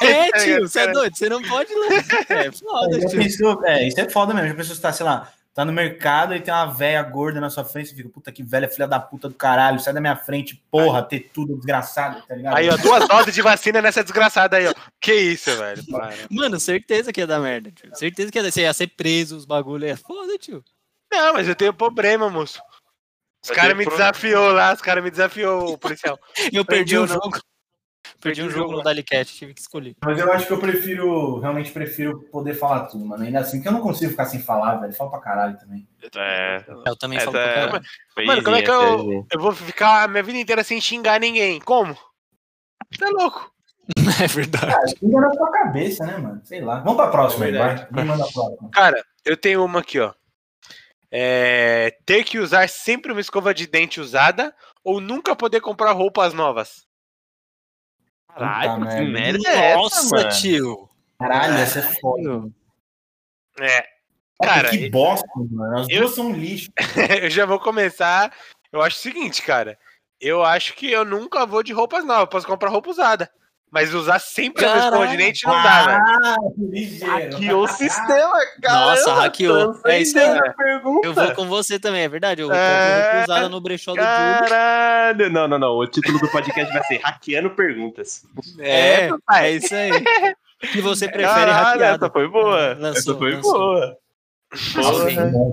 É, 0.00 0.28
tio, 0.60 0.68
você 0.68 0.80
é 0.80 0.92
doido, 0.92 1.16
você 1.16 1.28
não 1.28 1.42
pode 1.42 1.72
lançar. 1.74 2.26
É 2.30 2.52
foda, 2.52 2.98
tio. 3.00 3.10
pensou, 3.18 3.64
é, 3.66 3.86
isso 3.88 4.00
é 4.00 4.08
foda 4.08 4.32
mesmo. 4.34 4.48
Já 4.48 4.54
pensou 4.54 4.70
que 4.70 4.76
você 4.76 4.82
tá, 4.82 4.92
sei 4.92 5.06
lá, 5.06 5.32
tá 5.58 5.64
no 5.64 5.72
mercado 5.72 6.36
e 6.36 6.40
tem 6.40 6.54
uma 6.54 6.66
velha 6.66 7.02
gorda 7.02 7.40
na 7.40 7.50
sua 7.50 7.64
frente, 7.64 7.88
você 7.88 7.96
fica, 7.96 8.08
puta 8.08 8.30
que 8.30 8.44
velha 8.44 8.68
filha 8.68 8.86
da 8.86 9.00
puta 9.00 9.28
do 9.28 9.34
caralho, 9.34 9.80
sai 9.80 9.92
da 9.92 10.00
minha 10.00 10.14
frente, 10.14 10.62
porra, 10.70 11.02
ter 11.02 11.30
tudo 11.34 11.56
desgraçado, 11.56 12.22
tá 12.28 12.36
ligado? 12.36 12.56
Aí, 12.56 12.70
ó, 12.70 12.76
duas 12.76 13.08
doses 13.08 13.34
de 13.34 13.42
vacina 13.42 13.82
nessa 13.82 14.04
desgraçada 14.04 14.56
aí, 14.56 14.68
ó. 14.68 14.74
Que 15.00 15.12
isso, 15.12 15.50
velho. 15.56 15.84
Para. 15.90 16.14
Mano, 16.30 16.60
certeza 16.60 17.12
que 17.12 17.20
ia 17.20 17.26
dar 17.26 17.40
merda, 17.40 17.72
tio. 17.72 17.90
Certeza 17.92 18.30
que 18.30 18.38
ia 18.38 18.44
dar. 18.44 18.52
Você 18.52 18.60
ia 18.60 18.72
ser 18.72 18.86
preso, 18.86 19.36
os 19.36 19.44
bagulho 19.44 19.84
é 19.84 19.96
foda, 19.96 20.38
tio. 20.38 20.62
Não, 21.12 21.32
mas 21.32 21.48
eu 21.48 21.56
tenho 21.56 21.74
problema, 21.74 22.30
moço. 22.30 22.62
Os 23.42 23.50
caras 23.50 23.76
me 23.76 23.84
desafiou 23.84 24.52
lá, 24.52 24.72
os 24.72 24.80
caras 24.80 25.02
me 25.02 25.10
desafiou, 25.10 25.72
o 25.72 25.78
policial. 25.78 26.20
Eu 26.52 26.64
perdi 26.64 26.96
um 26.96 27.00
não. 27.00 27.08
jogo. 27.08 27.40
Perdi 28.20 28.42
um 28.42 28.50
jogo 28.50 28.72
no 28.72 28.82
Dalicat, 28.82 29.26
tive 29.34 29.54
que 29.54 29.60
escolher. 29.60 29.94
Mas 30.04 30.18
eu 30.18 30.32
acho 30.32 30.46
que 30.46 30.52
eu 30.52 30.58
prefiro, 30.58 31.38
realmente 31.40 31.70
prefiro 31.70 32.20
poder 32.32 32.54
falar 32.54 32.86
tudo, 32.86 33.04
mano. 33.04 33.22
Ainda 33.24 33.40
assim, 33.40 33.58
porque 33.58 33.68
eu 33.68 33.72
não 33.72 33.80
consigo 33.80 34.10
ficar 34.10 34.24
sem 34.26 34.40
falar, 34.40 34.76
velho. 34.76 34.92
Fala 34.92 35.10
pra 35.10 35.20
caralho 35.20 35.58
também. 35.58 35.86
É, 36.16 36.64
Eu 36.86 36.96
também 36.96 37.18
Essa 37.18 37.26
falo 37.26 37.38
pra 37.38 37.50
é- 37.50 37.54
caralho. 37.54 37.84
Mano, 38.26 38.42
como 38.44 38.56
é 38.56 38.62
que 38.62 38.70
eu, 38.70 39.26
eu 39.32 39.40
vou 39.40 39.52
ficar 39.52 40.04
a 40.04 40.08
minha 40.08 40.22
vida 40.22 40.38
inteira 40.38 40.64
sem 40.64 40.80
xingar 40.80 41.20
ninguém? 41.20 41.60
Como? 41.60 41.96
Você 42.92 43.04
é 43.04 43.08
louco? 43.08 43.52
É 44.22 44.26
verdade. 44.26 44.66
Cara, 44.66 44.84
ainda 45.02 45.20
na 45.20 45.32
sua 45.34 45.50
cabeça, 45.52 46.04
né, 46.04 46.16
mano? 46.18 46.40
Sei 46.44 46.60
lá. 46.60 46.80
Vamos 46.80 46.96
pra 46.96 47.08
próxima 47.08 47.44
aí, 47.46 47.54
É 47.54 47.58
vai. 47.58 47.86
manda 48.04 48.24
a 48.24 48.32
próxima. 48.32 48.70
Cara, 48.72 49.02
eu 49.24 49.36
tenho 49.36 49.64
uma 49.64 49.80
aqui, 49.80 49.98
ó. 50.00 50.12
É, 51.10 51.96
ter 52.04 52.24
que 52.24 52.38
usar 52.38 52.68
sempre 52.68 53.12
uma 53.12 53.20
escova 53.20 53.54
de 53.54 53.66
dente 53.66 54.00
usada 54.00 54.54
ou 54.84 55.00
nunca 55.00 55.34
poder 55.34 55.60
comprar 55.60 55.92
roupas 55.92 56.34
novas? 56.34 56.86
Caralho, 58.28 58.80
Puta 58.84 58.96
que 58.96 59.02
merda. 59.02 59.48
é 59.48 59.52
essa, 59.70 59.76
Nossa, 59.76 60.16
mano? 60.16 60.28
tio. 60.30 60.90
Caralho, 61.18 61.54
essa 61.54 61.78
é 61.80 61.82
foda. 61.82 62.50
É, 63.60 63.80
Cara, 64.40 64.54
Cara, 64.62 64.70
que 64.70 64.88
bosta, 64.90 65.26
mano. 65.34 65.78
As 65.80 65.88
eu- 65.90 66.00
duas 66.02 66.14
são 66.14 66.26
um 66.28 66.32
lixo. 66.32 66.70
eu 67.22 67.28
já 67.30 67.44
vou 67.44 67.58
começar. 67.58 68.32
Eu 68.70 68.80
acho 68.82 68.96
o 68.96 69.00
seguinte, 69.00 69.42
cara. 69.42 69.76
Eu 70.20 70.44
acho 70.44 70.74
que 70.74 70.90
eu 70.90 71.04
nunca 71.04 71.44
vou 71.44 71.62
de 71.62 71.72
roupas 71.72 72.04
novas. 72.04 72.22
Eu 72.22 72.26
posso 72.28 72.46
comprar 72.46 72.70
roupa 72.70 72.90
usada. 72.90 73.28
Mas 73.70 73.92
usar 73.92 74.18
sempre 74.18 74.64
a 74.64 74.68
mesma 74.68 74.84
escova 74.86 75.06
de 75.08 75.12
Caralho. 75.12 75.18
dente 75.26 75.46
não 75.46 75.62
dá, 75.62 75.84
velho. 75.86 76.02
Ah, 76.02 76.36
ligeiro. 76.56 77.12
Hackeou 77.12 77.62
o 77.64 77.68
sistema, 77.68 78.38
cara. 78.62 78.80
Nossa, 78.80 79.12
hackeou. 79.14 79.80
É 79.84 80.00
isso 80.00 80.18
aí. 80.18 80.38
Eu 81.04 81.12
vou 81.12 81.34
com 81.34 81.46
você 81.46 81.78
também, 81.78 82.02
é 82.02 82.08
verdade. 82.08 82.40
Eu 82.40 82.50
É, 82.50 82.54
compro 82.56 83.16
roupa 83.18 83.24
usada 83.32 83.48
no 83.50 83.60
brechó 83.60 83.92
do 83.92 83.96
Júlio. 84.00 84.08
Caralho. 84.48 85.30
Não, 85.30 85.46
não, 85.48 85.58
não. 85.58 85.76
O 85.76 85.86
título 85.86 86.18
do 86.18 86.30
podcast 86.30 86.72
vai 86.72 86.82
ser 86.84 86.98
Hackeando 87.02 87.50
Perguntas. 87.50 88.24
É, 88.58 89.04
é 89.04 89.08
papai. 89.08 89.52
isso 89.56 89.74
aí. 89.74 89.90
Que 90.72 90.80
você 90.80 91.06
prefere 91.06 91.50
hackeado. 91.50 92.04
essa 92.04 92.12
foi 92.12 92.26
boa. 92.28 92.74
Lançou, 92.74 92.88
essa 93.12 93.14
foi 93.16 93.32
lançou. 93.34 93.52
boa. 93.52 93.96
Nossa, 94.76 95.04
Porra. 95.04 95.52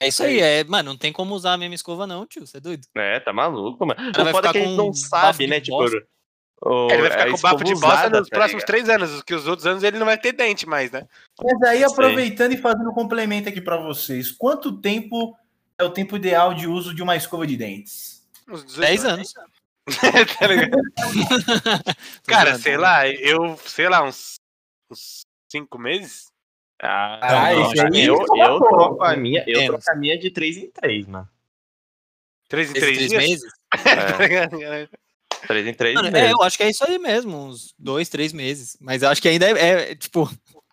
É 0.00 0.08
isso 0.08 0.22
aí, 0.22 0.40
é, 0.40 0.62
mano, 0.64 0.90
não 0.90 0.98
tem 0.98 1.10
como 1.12 1.34
usar 1.34 1.54
a 1.54 1.56
mesma 1.58 1.74
escova 1.74 2.06
não, 2.06 2.26
tio, 2.26 2.46
você 2.46 2.58
é 2.58 2.60
doido. 2.60 2.86
É, 2.94 3.18
tá 3.20 3.32
maluco, 3.32 3.86
mano. 3.86 4.12
cara 4.12 4.28
O 4.28 4.32
foda 4.32 4.48
é 4.48 4.52
que 4.52 4.58
a 4.58 4.60
gente 4.60 4.76
não 4.76 4.92
sabe, 4.92 5.46
né? 5.46 5.60
Tipo, 5.60 5.78
bosta. 5.78 5.96
O- 6.64 6.88
Ele 6.90 7.02
vai 7.02 7.10
ficar 7.10 7.28
a 7.28 7.30
com 7.30 7.38
bafo 7.38 7.64
de 7.64 7.74
bosta 7.74 8.08
nos 8.10 8.28
tá 8.28 8.36
próximos 8.36 8.62
ligado? 8.62 8.66
três 8.66 8.88
anos, 8.88 9.22
que 9.22 9.34
os 9.34 9.46
outros 9.46 9.66
anos 9.66 9.82
ele 9.82 9.98
não 9.98 10.06
vai 10.06 10.16
ter 10.18 10.32
dente 10.32 10.66
mais, 10.66 10.90
né? 10.90 11.06
Mas 11.42 11.62
aí, 11.62 11.84
aproveitando 11.84 12.52
e 12.52 12.56
fazendo 12.56 12.90
um 12.90 12.94
complemento 12.94 13.48
aqui 13.48 13.60
pra 13.60 13.76
vocês, 13.76 14.30
quanto 14.32 14.80
tempo 14.80 15.36
é 15.78 15.84
o 15.84 15.90
tempo 15.90 16.16
ideal 16.16 16.54
de 16.54 16.66
uso 16.66 16.94
de 16.94 17.02
uma 17.02 17.16
escova 17.16 17.46
de 17.46 17.56
dentes? 17.56 18.26
Uns 18.48 18.64
18 18.64 18.80
10 18.80 19.04
anos. 19.04 19.32
tá 20.38 20.46
ligado? 20.46 20.82
Cara, 22.26 22.58
sei 22.58 22.76
lá, 22.76 23.06
eu, 23.08 23.58
sei 23.66 23.88
lá, 23.88 24.02
uns, 24.02 24.36
uns 24.90 25.22
cinco 25.50 25.78
meses? 25.78 26.26
Ah, 26.82 27.18
Ah, 27.22 27.32
não, 27.54 27.70
aí 27.70 28.04
eu, 28.04 28.14
eu 28.36 28.58
pouco. 28.58 28.68
troco 28.68 29.04
a 29.04 29.16
minha, 29.16 29.44
eu 29.46 29.66
troco 29.66 29.84
a 29.88 29.94
minha 29.94 30.18
de 30.18 30.30
3 30.30 30.56
em 30.56 30.70
3, 30.70 31.06
mano. 31.06 31.28
Três 32.48 32.68
em 32.68 32.72
Esses 32.72 32.82
três, 32.82 32.96
três 32.96 33.10
dias? 33.10 33.22
meses? 33.30 33.52
É, 34.64 34.88
3 35.46 35.66
em 35.66 35.74
3 35.74 35.94
Mano, 35.94 36.08
é, 36.08 36.10
meses. 36.10 36.30
eu 36.32 36.42
acho 36.42 36.56
que 36.56 36.62
é 36.62 36.70
isso 36.70 36.84
aí 36.84 36.98
mesmo, 36.98 37.36
uns 37.48 37.74
dois, 37.78 38.08
três 38.08 38.32
meses. 38.32 38.76
Mas 38.80 39.02
eu 39.02 39.08
acho 39.08 39.20
que 39.22 39.28
ainda 39.28 39.46
é, 39.50 39.90
é, 39.90 39.94
tipo, 39.94 40.30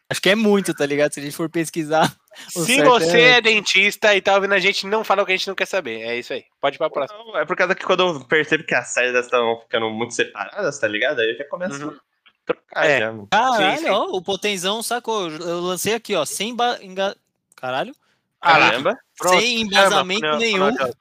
acho 0.10 0.22
que 0.22 0.30
é 0.30 0.36
muito, 0.36 0.74
tá 0.74 0.86
ligado? 0.86 1.14
Se 1.14 1.20
a 1.20 1.24
gente 1.24 1.36
for 1.36 1.50
pesquisar. 1.50 2.14
Se 2.48 2.82
você 2.82 3.20
é- 3.20 3.30
é 3.38 3.42
dentista 3.42 4.16
e 4.16 4.22
tá 4.22 4.36
ouvindo 4.36 4.54
a 4.54 4.60
gente, 4.60 4.88
não 4.88 5.04
fala 5.04 5.22
o 5.22 5.26
que 5.26 5.34
a 5.34 5.36
gente 5.36 5.48
não 5.50 5.56
quer 5.56 5.66
saber. 5.68 6.02
É 6.02 6.18
isso 6.18 6.32
aí. 6.32 6.44
Pode 6.62 6.76
ir 6.76 6.80
pra 6.80 6.90
próxima. 6.90 7.20
Não, 7.24 7.38
é 7.38 7.46
por 7.46 7.56
causa 7.58 7.76
que 7.76 7.84
quando 7.86 8.04
eu 8.08 8.26
percebo 8.26 8.64
que 8.64 8.74
as 8.74 8.88
saídas 8.88 9.26
estão 9.26 9.60
ficando 9.62 9.90
muito 9.90 10.14
separadas, 10.14 10.80
tá 10.80 10.88
ligado? 10.88 11.20
Aí 11.20 11.32
eu 11.32 11.38
já 11.38 11.44
começo 11.50 11.84
Uhum. 11.86 11.90
a 11.92 12.00
trocar 12.46 12.86
É. 12.86 13.00
já, 13.00 13.12
mano. 13.12 13.28
Caralho, 13.30 13.78
Sim, 13.80 13.84
sim. 13.86 13.90
ó, 13.90 14.06
o 14.06 14.22
potenzão 14.22 14.82
sacou. 14.82 15.30
Eu 15.30 15.60
lancei 15.60 15.94
aqui, 15.94 16.16
ó, 16.16 16.24
sem 16.26 16.56
ba... 16.56 16.80
enga... 16.82 17.16
Caralho? 17.58 17.94
Ah. 18.40 18.54
Caramba. 18.58 18.98
Pronto, 19.18 19.40
sem 19.40 19.62
embasamento 19.62 20.22
não, 20.22 20.38
nenhum. 20.40 20.58
não, 20.58 20.72
não. 20.72 20.94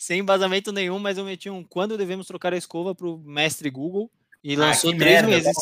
Sem 0.00 0.20
embasamento 0.20 0.72
nenhum, 0.72 0.98
mas 0.98 1.18
eu 1.18 1.24
meti 1.26 1.50
um 1.50 1.62
quando 1.62 1.98
devemos 1.98 2.26
trocar 2.26 2.54
a 2.54 2.56
escova 2.56 2.94
pro 2.94 3.18
mestre 3.18 3.68
Google 3.68 4.10
e 4.42 4.54
Ah, 4.54 4.58
lançou 4.60 4.92
que 4.92 4.96
três 4.98 5.16
merda, 5.16 5.28
eu 5.28 5.44
meses. 5.44 5.56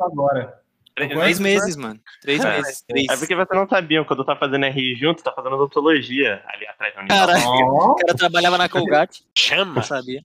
agora. 0.00 0.60
Três 0.96 1.38
meses, 1.38 1.76
mano. 1.76 2.00
Três 2.20 2.44
É. 2.44 2.56
meses. 2.56 2.82
Três. 2.82 3.06
É 3.08 3.16
porque 3.16 3.36
você 3.36 3.54
não 3.54 3.68
sabia, 3.68 4.04
quando 4.04 4.18
eu 4.18 4.26
tava 4.26 4.40
fazendo 4.40 4.64
RI 4.66 4.96
junto, 4.96 5.22
tá 5.22 5.30
fazendo 5.30 5.54
odontologia 5.54 6.42
ali 6.48 6.66
atrás 6.66 6.92
da 6.92 7.00
unidade. 7.02 7.20
Caralho, 7.44 7.66
Ó, 7.68 7.92
o 7.92 7.94
cara 7.94 8.14
trabalhava 8.16 8.58
na 8.58 8.68
Colgate, 8.68 9.24
Chama. 9.32 9.74
não 9.76 9.82
sabia. 9.82 10.20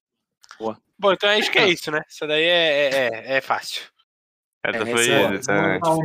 Bom, 0.98 1.14
então 1.14 1.30
acho 1.30 1.52
que 1.52 1.60
é 1.60 1.68
isso, 1.70 1.92
né? 1.92 2.02
Isso 2.10 2.26
daí 2.26 2.44
é, 2.44 2.48
é, 2.48 2.90
é- 3.34 3.38
é 3.38 3.42
fácil. 3.42 3.84
Essa 4.64 4.78
É, 4.82 4.86
foi 4.88 5.10
essa 5.12 5.54
é-? 5.54 5.76
Então. 5.78 5.98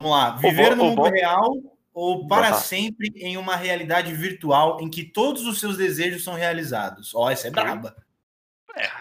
Vamos 0.00 0.16
lá. 0.16 0.30
Viver 0.38 0.72
O 0.72 0.76
no 0.76 0.82
o 0.82 0.86
mundo 0.88 0.96
bom- 1.02 1.08
real 1.10 1.52
ou 1.92 2.26
para 2.26 2.54
sempre 2.54 3.12
em 3.16 3.36
uma 3.36 3.56
realidade 3.56 4.12
virtual 4.14 4.80
em 4.80 4.88
que 4.88 5.04
todos 5.04 5.46
os 5.46 5.60
seus 5.60 5.76
desejos 5.76 6.24
são 6.24 6.34
realizados? 6.34 7.14
Ó, 7.14 7.30
essa 7.30 7.48
é 7.48 7.50
braba. 7.50 7.94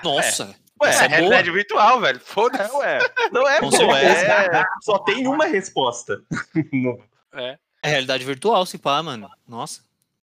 Nossa, 0.04 0.56
Ué, 0.82 0.90
essa 0.90 1.04
é 1.04 1.06
é 1.06 1.08
boa. 1.10 1.18
realidade 1.20 1.52
virtual, 1.52 2.02
velho. 2.02 2.18
É, 2.18 2.20
Foda-se. 2.20 2.76
ué. 2.76 3.00
Não 3.32 3.48
é, 3.48 3.60
pô, 3.62 3.72
certeza. 3.72 4.26
é. 4.34 4.64
Só 4.82 5.00
tem 5.00 5.28
uma 5.28 5.46
resposta. 5.46 6.22
É. 7.34 7.58
É 7.82 7.88
realidade 7.90 8.26
virtual, 8.26 8.66
se 8.66 8.78
pá, 8.78 9.02
mano. 9.02 9.30
Nossa. 9.48 9.82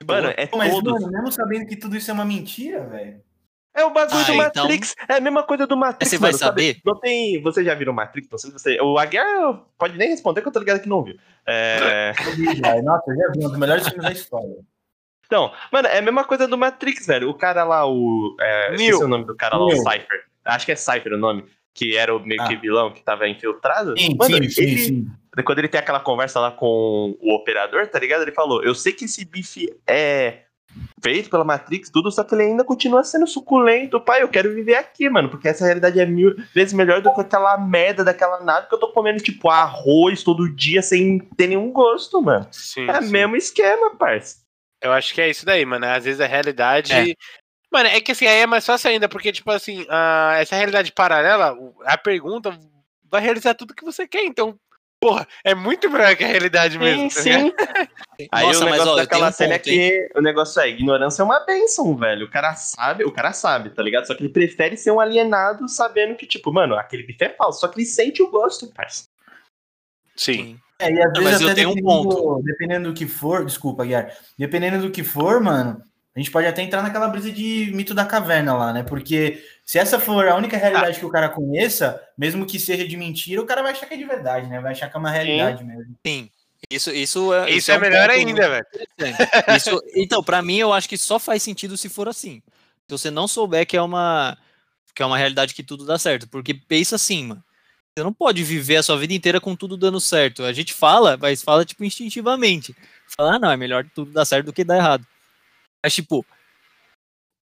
Mano, 0.04 0.30
é 0.36 0.48
Mas, 0.52 0.72
todos. 0.72 0.92
mano, 0.94 1.12
mesmo 1.12 1.30
sabendo 1.30 1.64
que 1.66 1.76
tudo 1.76 1.96
isso 1.96 2.10
é 2.10 2.14
uma 2.14 2.24
mentira, 2.24 2.84
velho. 2.88 3.22
É 3.74 3.84
o 3.84 3.90
bagulho 3.90 4.18
Ah, 4.18 4.24
do 4.24 4.32
então- 4.32 4.64
Matrix. 4.64 4.94
É 5.08 5.14
a 5.14 5.20
mesma 5.20 5.42
coisa 5.44 5.66
do 5.66 5.76
Matrix. 5.76 6.10
Você 6.10 6.18
vai 6.18 6.30
mano, 6.30 6.38
sabe? 6.38 6.62
saber? 6.68 6.80
Não 6.84 6.98
tem. 6.98 7.40
Você 7.42 7.62
já 7.64 7.74
viu 7.74 7.90
o 7.90 7.94
Matrix? 7.94 8.28
Não 8.30 8.38
sei 8.38 8.50
se 8.50 8.58
você. 8.58 8.80
O 8.80 8.98
Aguiar 8.98 9.62
pode 9.78 9.96
nem 9.96 10.08
responder 10.10 10.42
que 10.42 10.48
eu 10.48 10.52
tô 10.52 10.58
ligado 10.58 10.80
que 10.80 10.88
não 10.88 11.02
viu. 11.04 11.16
É. 11.46 12.12
Nossa, 12.82 13.10
eu 13.10 13.16
já 13.16 13.32
vi 13.32 13.44
um 13.46 13.48
dos 13.48 13.58
melhores 13.58 13.84
filmes 13.88 14.04
da 14.04 14.12
história. 14.12 14.56
Então, 15.26 15.52
mano, 15.70 15.86
é 15.88 15.98
a 15.98 16.02
mesma 16.02 16.24
coisa 16.24 16.48
do 16.48 16.56
Matrix, 16.56 17.06
velho. 17.06 17.28
O 17.28 17.34
cara 17.34 17.62
lá, 17.62 17.86
o. 17.86 18.34
É, 18.40 18.74
esqueci 18.74 19.04
o 19.04 19.08
nome 19.08 19.24
do 19.26 19.36
cara 19.36 19.56
lá, 19.56 19.64
o 19.64 19.68
Neo. 19.68 19.76
Cypher. 19.76 20.24
Acho 20.44 20.66
que 20.66 20.72
é 20.72 20.76
Cypher 20.76 21.12
o 21.12 21.18
nome. 21.18 21.44
Que 21.74 21.96
era 21.96 22.16
o 22.16 22.18
meio 22.18 22.44
que 22.48 22.54
Ah. 22.54 22.58
vilão 22.58 22.90
que 22.92 23.02
tava 23.02 23.28
infiltrado. 23.28 23.94
Sim, 23.96 24.16
mano, 24.18 24.34
sim, 24.44 24.48
sim, 24.50 24.62
ele, 24.62 24.78
sim. 24.78 25.06
quando 25.44 25.58
ele 25.60 25.68
tem 25.68 25.78
aquela 25.78 26.00
conversa 26.00 26.40
lá 26.40 26.50
com 26.50 27.16
o 27.20 27.32
operador, 27.34 27.86
tá 27.86 27.98
ligado? 28.00 28.22
Ele 28.22 28.32
falou: 28.32 28.64
Eu 28.64 28.74
sei 28.74 28.92
que 28.92 29.04
esse 29.04 29.24
bife 29.24 29.72
é 29.86 30.40
feito 31.02 31.30
pela 31.30 31.44
Matrix, 31.44 31.90
tudo, 31.90 32.10
só 32.10 32.22
que 32.24 32.34
ele 32.34 32.42
ainda 32.42 32.64
continua 32.64 33.02
sendo 33.04 33.26
suculento. 33.26 34.00
Pai, 34.00 34.22
eu 34.22 34.28
quero 34.28 34.54
viver 34.54 34.74
aqui, 34.76 35.08
mano, 35.08 35.28
porque 35.28 35.48
essa 35.48 35.64
realidade 35.64 35.98
é 36.00 36.06
mil 36.06 36.34
vezes 36.54 36.72
melhor 36.72 37.00
do 37.02 37.12
que 37.14 37.20
aquela 37.20 37.56
merda 37.58 38.04
daquela 38.04 38.40
nave 38.40 38.68
que 38.68 38.74
eu 38.74 38.78
tô 38.80 38.92
comendo, 38.92 39.22
tipo, 39.22 39.48
arroz 39.50 40.22
todo 40.22 40.48
dia 40.54 40.82
sem 40.82 41.18
ter 41.36 41.46
nenhum 41.48 41.70
gosto, 41.72 42.20
mano. 42.22 42.46
Sim, 42.50 42.88
É 42.88 43.00
sim. 43.02 43.10
mesmo 43.10 43.36
esquema, 43.36 43.96
parça. 43.96 44.36
Eu 44.82 44.92
acho 44.92 45.12
que 45.12 45.20
é 45.20 45.28
isso 45.28 45.44
daí, 45.44 45.64
mano. 45.64 45.86
Às 45.86 46.04
vezes 46.04 46.20
a 46.20 46.26
realidade. 46.26 46.92
É. 46.92 47.14
Mano, 47.70 47.88
é 47.88 48.00
que 48.00 48.12
assim, 48.12 48.26
aí 48.26 48.38
é 48.38 48.46
mais 48.46 48.64
fácil 48.64 48.90
ainda, 48.90 49.08
porque, 49.08 49.30
tipo 49.32 49.50
assim, 49.50 49.84
a- 49.90 50.36
essa 50.40 50.56
realidade 50.56 50.92
paralela, 50.92 51.52
o- 51.52 51.74
a 51.84 51.98
pergunta 51.98 52.56
vai 53.10 53.20
realizar 53.20 53.54
tudo 53.54 53.74
que 53.74 53.84
você 53.84 54.06
quer. 54.06 54.24
Então, 54.24 54.58
porra, 55.00 55.26
é 55.44 55.54
muito 55.54 55.90
melhor 55.90 56.14
que 56.16 56.24
a 56.24 56.28
realidade 56.28 56.78
mesmo. 56.78 57.08
tá 57.10 57.20
ligado? 57.22 57.54
Aí 58.32 58.46
Nossa, 58.46 58.64
o 58.64 58.68
mas 58.68 58.78
negócio 58.78 58.78
eu 58.78 58.84
tenho 58.84 58.96
daquela 58.96 59.28
um 59.28 59.32
cena 59.32 59.54
é 59.54 59.58
que 59.58 60.10
o 60.14 60.20
negócio 60.20 60.60
é, 60.60 60.68
ignorância 60.68 61.22
é 61.22 61.24
uma 61.24 61.40
benção, 61.40 61.96
velho. 61.96 62.26
O 62.26 62.30
cara 62.30 62.54
sabe, 62.54 63.04
o 63.04 63.12
cara 63.12 63.32
sabe, 63.32 63.70
tá 63.70 63.82
ligado? 63.82 64.06
Só 64.06 64.14
que 64.14 64.22
ele 64.22 64.32
prefere 64.32 64.76
ser 64.76 64.90
um 64.90 65.00
alienado 65.00 65.68
sabendo 65.68 66.16
que, 66.16 66.26
tipo, 66.26 66.52
mano, 66.52 66.74
aquele 66.74 67.04
bife 67.04 67.24
é 67.24 67.28
falso. 67.28 67.60
Só 67.60 67.68
que 67.68 67.78
ele 67.78 67.86
sente 67.86 68.22
o 68.22 68.30
gosto, 68.30 68.66
parça. 68.74 69.04
Sim. 70.16 70.58
É, 70.80 70.92
e 70.92 71.00
às 71.02 71.12
Não, 71.12 71.22
vezes 71.22 71.40
mas 71.40 71.50
eu 71.50 71.54
tenho 71.54 71.70
um 71.70 71.76
ponto. 71.82 72.42
dependendo 72.42 72.88
do 72.90 72.94
que 72.94 73.06
for, 73.06 73.44
desculpa, 73.44 73.84
Guiar, 73.84 74.12
dependendo 74.38 74.80
do 74.82 74.90
que 74.90 75.02
for, 75.02 75.40
mano, 75.40 75.82
a 76.18 76.20
gente 76.20 76.32
pode 76.32 76.48
até 76.48 76.62
entrar 76.62 76.82
naquela 76.82 77.06
brisa 77.06 77.30
de 77.30 77.70
mito 77.72 77.94
da 77.94 78.04
caverna 78.04 78.52
lá, 78.52 78.72
né? 78.72 78.82
Porque 78.82 79.40
se 79.64 79.78
essa 79.78 80.00
for 80.00 80.26
a 80.26 80.34
única 80.34 80.56
realidade 80.56 80.98
que 80.98 81.06
o 81.06 81.10
cara 81.10 81.28
conheça, 81.28 82.02
mesmo 82.18 82.44
que 82.44 82.58
seja 82.58 82.86
de 82.86 82.96
mentira, 82.96 83.40
o 83.40 83.46
cara 83.46 83.62
vai 83.62 83.70
achar 83.70 83.86
que 83.86 83.94
é 83.94 83.96
de 83.96 84.04
verdade, 84.04 84.48
né? 84.48 84.60
Vai 84.60 84.72
achar 84.72 84.90
que 84.90 84.96
é 84.96 84.98
uma 84.98 85.12
realidade 85.12 85.62
mesmo. 85.62 85.94
Sim. 86.04 86.28
Isso, 86.68 86.90
isso 86.90 87.32
é, 87.32 87.50
Isso 87.52 87.70
é 87.70 87.76
um 87.76 87.80
melhor 87.80 88.10
ainda, 88.10 88.48
velho. 88.48 88.66
Isso, 89.56 89.80
então, 89.94 90.24
pra 90.24 90.42
mim, 90.42 90.56
eu 90.56 90.72
acho 90.72 90.88
que 90.88 90.98
só 90.98 91.20
faz 91.20 91.40
sentido 91.40 91.76
se 91.76 91.88
for 91.88 92.08
assim. 92.08 92.42
Se 92.88 92.90
você 92.90 93.12
não 93.12 93.28
souber 93.28 93.64
que 93.64 93.76
é 93.76 93.82
uma. 93.82 94.36
que 94.92 95.00
é 95.00 95.06
uma 95.06 95.16
realidade 95.16 95.54
que 95.54 95.62
tudo 95.62 95.86
dá 95.86 95.98
certo. 95.98 96.26
Porque 96.26 96.52
pensa 96.52 96.96
assim, 96.96 97.26
mano. 97.26 97.44
Você 97.96 98.02
não 98.02 98.12
pode 98.12 98.42
viver 98.42 98.76
a 98.76 98.82
sua 98.82 98.98
vida 98.98 99.14
inteira 99.14 99.40
com 99.40 99.54
tudo 99.54 99.76
dando 99.76 100.00
certo. 100.00 100.42
A 100.42 100.52
gente 100.52 100.74
fala, 100.74 101.16
mas 101.16 101.42
fala, 101.42 101.64
tipo, 101.64 101.84
instintivamente. 101.84 102.74
Fala, 103.16 103.36
ah, 103.36 103.38
não, 103.38 103.50
é 103.52 103.56
melhor 103.56 103.86
tudo 103.94 104.10
dar 104.10 104.24
certo 104.24 104.46
do 104.46 104.52
que 104.52 104.64
dar 104.64 104.78
errado. 104.78 105.06
Mas, 105.84 105.94
tipo, 105.94 106.24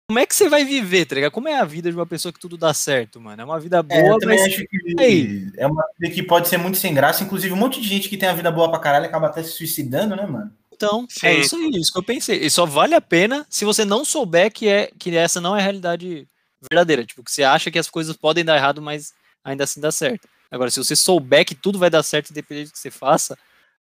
como 0.09 0.19
é 0.19 0.25
que 0.25 0.33
você 0.33 0.47
vai 0.47 0.63
viver, 0.63 1.05
tá 1.05 1.15
ligado? 1.15 1.31
Como 1.31 1.49
é 1.49 1.59
a 1.59 1.65
vida 1.65 1.89
de 1.89 1.95
uma 1.97 2.05
pessoa 2.05 2.31
que 2.31 2.39
tudo 2.39 2.57
dá 2.57 2.73
certo, 2.73 3.19
mano? 3.19 3.41
É 3.41 3.45
uma 3.45 3.59
vida 3.59 3.79
É, 3.79 3.83
boa, 3.83 4.15
eu 4.15 4.19
também 4.19 4.39
mas. 4.39 4.53
acho 4.53 4.65
que 4.65 4.95
Aí. 4.99 5.51
é 5.57 5.67
uma 5.67 5.83
vida 5.99 6.13
que 6.15 6.23
pode 6.23 6.47
ser 6.47 6.57
muito 6.57 6.77
sem 6.77 6.93
graça. 6.93 7.23
Inclusive, 7.23 7.53
um 7.53 7.57
monte 7.57 7.81
de 7.81 7.87
gente 7.87 8.07
que 8.07 8.17
tem 8.17 8.29
a 8.29 8.33
vida 8.33 8.49
boa 8.49 8.69
pra 8.69 8.79
caralho 8.79 9.05
acaba 9.05 9.27
até 9.27 9.43
se 9.43 9.51
suicidando, 9.51 10.15
né, 10.15 10.25
mano? 10.25 10.53
Então, 10.71 11.05
Sim. 11.09 11.27
é 11.27 11.33
isso 11.39 11.55
aí, 11.55 11.71
isso 11.73 11.91
que 11.91 11.97
eu 11.97 12.03
pensei. 12.03 12.37
E 12.39 12.49
só 12.49 12.65
vale 12.65 12.93
a 12.95 13.01
pena 13.01 13.45
se 13.49 13.65
você 13.65 13.83
não 13.83 14.05
souber 14.05 14.51
que, 14.51 14.67
é, 14.69 14.91
que 14.97 15.15
essa 15.15 15.41
não 15.41 15.55
é 15.55 15.59
a 15.59 15.63
realidade 15.63 16.27
verdadeira. 16.69 17.03
Tipo, 17.05 17.23
que 17.23 17.31
você 17.31 17.43
acha 17.43 17.69
que 17.71 17.79
as 17.79 17.89
coisas 17.89 18.15
podem 18.15 18.45
dar 18.45 18.55
errado, 18.55 18.81
mas 18.81 19.13
ainda 19.43 19.63
assim 19.63 19.81
dá 19.81 19.91
certo. 19.91 20.27
Agora, 20.49 20.71
se 20.71 20.77
você 20.77 20.95
souber 20.95 21.43
que 21.45 21.55
tudo 21.55 21.77
vai 21.79 21.89
dar 21.89 22.03
certo 22.03 22.29
independente 22.29 22.67
do 22.69 22.73
que 22.73 22.79
você 22.79 22.91
faça, 22.91 23.37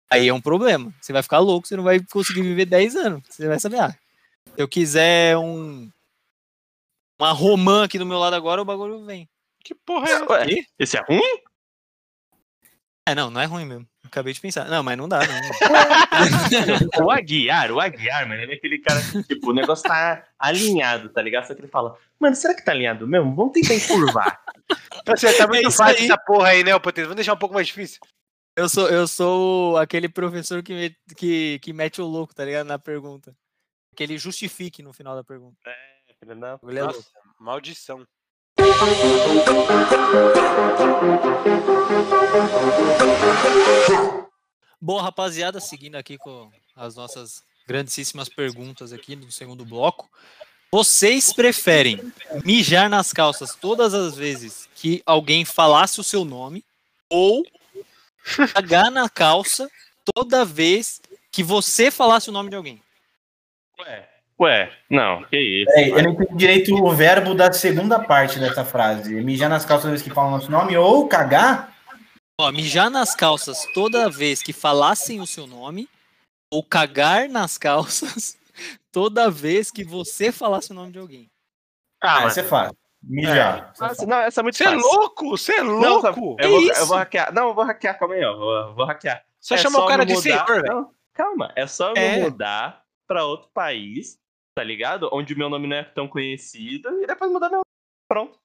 aí 0.08 0.28
é 0.28 0.34
um 0.34 0.40
problema. 0.40 0.92
Você 1.00 1.12
vai 1.12 1.22
ficar 1.22 1.38
louco, 1.40 1.66
você 1.66 1.74
não 1.76 1.82
vai 1.82 1.98
conseguir 2.12 2.42
viver 2.42 2.66
10 2.66 2.94
anos. 2.94 3.22
Você 3.28 3.48
vai 3.48 3.58
saber, 3.58 3.80
ah, 3.80 3.96
eu 4.56 4.68
quiser 4.68 5.36
um. 5.36 5.90
Uma 7.20 7.32
romã 7.32 7.84
aqui 7.84 7.98
do 7.98 8.06
meu 8.06 8.18
lado 8.18 8.34
agora, 8.34 8.60
o 8.60 8.64
bagulho 8.64 9.04
vem. 9.04 9.28
Que 9.64 9.74
porra 9.74 10.08
é 10.08 10.12
essa? 10.12 10.32
Ué, 10.32 10.46
esse 10.78 10.96
é 10.96 11.00
ruim? 11.02 11.38
É, 13.08 13.14
não, 13.14 13.30
não 13.30 13.40
é 13.40 13.44
ruim 13.44 13.64
mesmo. 13.64 13.86
Acabei 14.04 14.32
de 14.32 14.40
pensar. 14.40 14.64
Não, 14.68 14.82
mas 14.82 14.96
não 14.96 15.08
dá, 15.08 15.20
não. 15.26 15.34
o 17.06 17.10
Aguiar, 17.10 17.70
o 17.72 17.80
Aguiar, 17.80 18.28
mano, 18.28 18.42
ele 18.42 18.52
é 18.52 18.56
aquele 18.56 18.78
cara 18.78 19.00
que, 19.00 19.22
tipo, 19.24 19.50
o 19.50 19.54
negócio 19.54 19.84
tá 19.88 20.24
alinhado, 20.38 21.08
tá 21.08 21.22
ligado? 21.22 21.46
Só 21.46 21.54
que 21.54 21.60
ele 21.60 21.68
fala, 21.68 21.96
mano, 22.18 22.34
será 22.36 22.54
que 22.54 22.64
tá 22.64 22.72
alinhado 22.72 23.06
mesmo? 23.06 23.34
Vamos 23.34 23.52
tentar 23.52 23.74
encurvar. 23.74 24.40
Você 25.06 25.32
tá 25.36 25.46
muito 25.46 25.68
É 25.68 25.70
fácil 25.70 25.98
aí. 25.98 26.04
essa 26.04 26.18
porra 26.18 26.48
aí, 26.48 26.62
né, 26.64 26.78
Potência? 26.78 27.04
Vamos 27.06 27.16
deixar 27.16 27.34
um 27.34 27.38
pouco 27.38 27.54
mais 27.54 27.66
difícil. 27.66 27.98
Eu 28.56 28.68
sou, 28.68 28.88
eu 28.88 29.08
sou 29.08 29.76
aquele 29.78 30.08
professor 30.08 30.62
que, 30.62 30.72
me- 30.74 30.96
que, 31.16 31.58
que 31.60 31.72
mete 31.72 32.00
o 32.02 32.06
louco, 32.06 32.34
tá 32.34 32.44
ligado? 32.44 32.66
Na 32.66 32.78
pergunta. 32.78 33.34
Que 33.94 34.02
ele 34.02 34.16
justifique 34.18 34.82
no 34.82 34.92
final 34.92 35.14
da 35.14 35.22
pergunta. 35.24 35.56
Filho 36.18 36.36
da- 36.38 36.58
Ele 36.62 36.78
é. 36.78 36.82
Nossa, 36.82 37.04
maldição. 37.38 38.06
Boa, 44.80 45.02
rapaziada, 45.02 45.60
seguindo 45.60 45.94
aqui 45.96 46.18
com 46.18 46.50
as 46.74 46.96
nossas 46.96 47.42
grandíssimas 47.66 48.28
perguntas 48.28 48.92
aqui 48.92 49.14
no 49.14 49.30
segundo 49.30 49.64
bloco. 49.64 50.10
Vocês 50.70 51.32
preferem 51.32 52.12
mijar 52.44 52.88
nas 52.90 53.12
calças 53.12 53.54
todas 53.54 53.94
as 53.94 54.16
vezes 54.16 54.68
que 54.74 55.02
alguém 55.06 55.44
falasse 55.44 56.00
o 56.00 56.04
seu 56.04 56.24
nome 56.24 56.64
ou 57.08 57.44
cagar 58.54 58.90
na 58.90 59.08
calça 59.08 59.70
toda 60.14 60.44
vez 60.44 61.00
que 61.30 61.42
você 61.42 61.90
falasse 61.90 62.28
o 62.30 62.32
nome 62.32 62.50
de 62.50 62.56
alguém? 62.56 62.82
Ué, 63.80 64.08
ué, 64.40 64.72
não, 64.90 65.22
que 65.24 65.38
isso. 65.38 65.72
Peraí, 65.72 65.90
eu 65.90 66.02
não 66.02 66.10
entendi 66.12 66.36
direito 66.36 66.74
o 66.74 66.90
verbo 66.94 67.34
da 67.34 67.52
segunda 67.52 67.98
parte 67.98 68.38
dessa 68.38 68.64
frase. 68.64 69.14
Mijar 69.22 69.48
nas 69.48 69.64
calças 69.64 69.82
toda 69.84 69.90
vez 69.92 70.02
que 70.02 70.10
falam 70.10 70.30
nosso 70.32 70.50
nome 70.50 70.76
ou 70.76 71.08
cagar? 71.08 71.72
Ó, 72.40 72.50
mijar 72.52 72.90
nas 72.90 73.14
calças 73.14 73.66
toda 73.74 74.08
vez 74.10 74.42
que 74.42 74.52
falassem 74.52 75.20
o 75.20 75.26
seu 75.26 75.46
nome 75.46 75.88
ou 76.50 76.62
cagar 76.62 77.28
nas 77.28 77.56
calças 77.58 78.36
toda 78.92 79.30
vez 79.30 79.70
que 79.70 79.84
você 79.84 80.30
falasse 80.32 80.70
o 80.70 80.74
nome 80.74 80.92
de 80.92 80.98
alguém. 80.98 81.30
Ah, 82.02 82.14
mano. 82.16 82.26
essa 82.28 82.40
é 82.40 82.44
fácil. 82.44 82.76
Mijar. 83.04 83.72
É 83.76 83.80
Nossa, 83.82 84.06
não, 84.06 84.16
essa 84.18 84.40
é 84.40 84.42
muito 84.42 84.56
Você 84.56 84.64
é 84.64 84.70
louco? 84.70 85.30
Você 85.30 85.52
é 85.54 85.62
Não, 85.62 85.72
louco? 85.78 86.02
sabe, 86.02 86.20
eu, 86.20 86.36
É 86.38 86.48
vou, 86.48 86.60
isso. 86.62 86.80
eu 86.80 86.86
vou 86.86 86.96
hackear. 86.96 87.32
Não, 87.34 87.48
eu 87.48 87.54
vou 87.54 87.64
hackear, 87.64 87.98
calma 87.98 88.14
aí, 88.14 88.24
ó. 88.24 88.36
Vou, 88.36 88.74
vou 88.74 88.86
hackear. 88.86 89.24
Só 89.40 89.54
É 89.56 89.58
chamar 89.58 89.80
o 89.80 89.86
cara 89.88 90.04
de 90.06 90.16
senhor, 90.16 90.46
velho. 90.46 90.64
Não, 90.66 90.90
calma, 91.12 91.52
é 91.56 91.66
só 91.66 91.90
eu 91.90 91.96
É. 91.96 92.20
mudar 92.20 92.82
pra 93.12 93.26
outro 93.26 93.50
país, 93.52 94.18
tá 94.56 94.64
ligado? 94.64 95.10
Onde 95.12 95.34
meu 95.34 95.50
nome 95.50 95.66
não 95.68 95.76
é 95.76 95.84
tão 95.84 96.08
conhecido 96.08 97.02
e 97.02 97.06
depois 97.06 97.30
mudar 97.30 97.50
meu. 97.50 97.60
Pronto. 98.08 98.40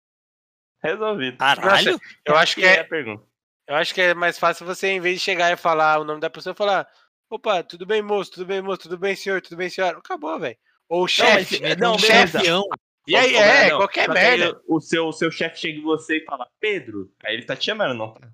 Resolvido. 0.84 1.38
Caralho! 1.38 2.00
Eu 2.26 2.36
acho 2.36 2.56
que 2.56 2.66
é 2.66 2.76
é, 2.76 2.80
a 2.82 2.86
pergunta. 2.86 3.26
eu 3.68 3.76
acho 3.76 3.94
que 3.94 4.02
é 4.02 4.14
mais 4.14 4.38
fácil 4.38 4.66
você, 4.66 4.90
em 4.90 5.00
vez 5.00 5.18
de 5.20 5.24
chegar 5.24 5.52
e 5.52 5.58
falar 5.58 6.00
o 6.00 6.04
nome 6.04 6.20
da 6.20 6.30
pessoa, 6.30 6.54
falar: 6.54 6.88
opa, 7.30 7.64
tudo 7.64 7.86
bem, 7.86 8.02
moço, 8.02 8.32
tudo 8.32 8.46
bem, 8.46 8.62
moço, 8.62 8.82
tudo 8.84 8.98
bem, 8.98 9.16
senhor, 9.16 9.42
tudo 9.42 9.56
bem, 9.58 9.70
senhora. 9.70 9.98
Acabou, 9.98 10.38
velho. 10.40 10.58
Ou 10.90 11.08
chefe. 11.08 11.60
mas- 11.62 11.78
Não, 11.78 11.92
não, 11.94 12.00
chefe. 12.00 12.12
beleza. 12.12 12.40
chefião. 12.40 12.64
E 13.08 13.16
aí, 13.16 13.36
é, 13.36 13.70
não, 13.70 13.78
qualquer 13.78 14.10
merda. 14.10 14.62
O 14.68 14.82
seu, 14.82 15.08
o 15.08 15.14
seu 15.14 15.32
chefe 15.32 15.60
chega 15.60 15.80
em 15.80 15.82
você 15.82 16.18
e 16.18 16.26
fala, 16.26 16.46
Pedro. 16.60 17.10
Aí 17.24 17.36
ele 17.36 17.46
tá 17.46 17.56
te 17.56 17.64
chamando, 17.66 17.94
não 17.94 18.14
tá? 18.14 18.30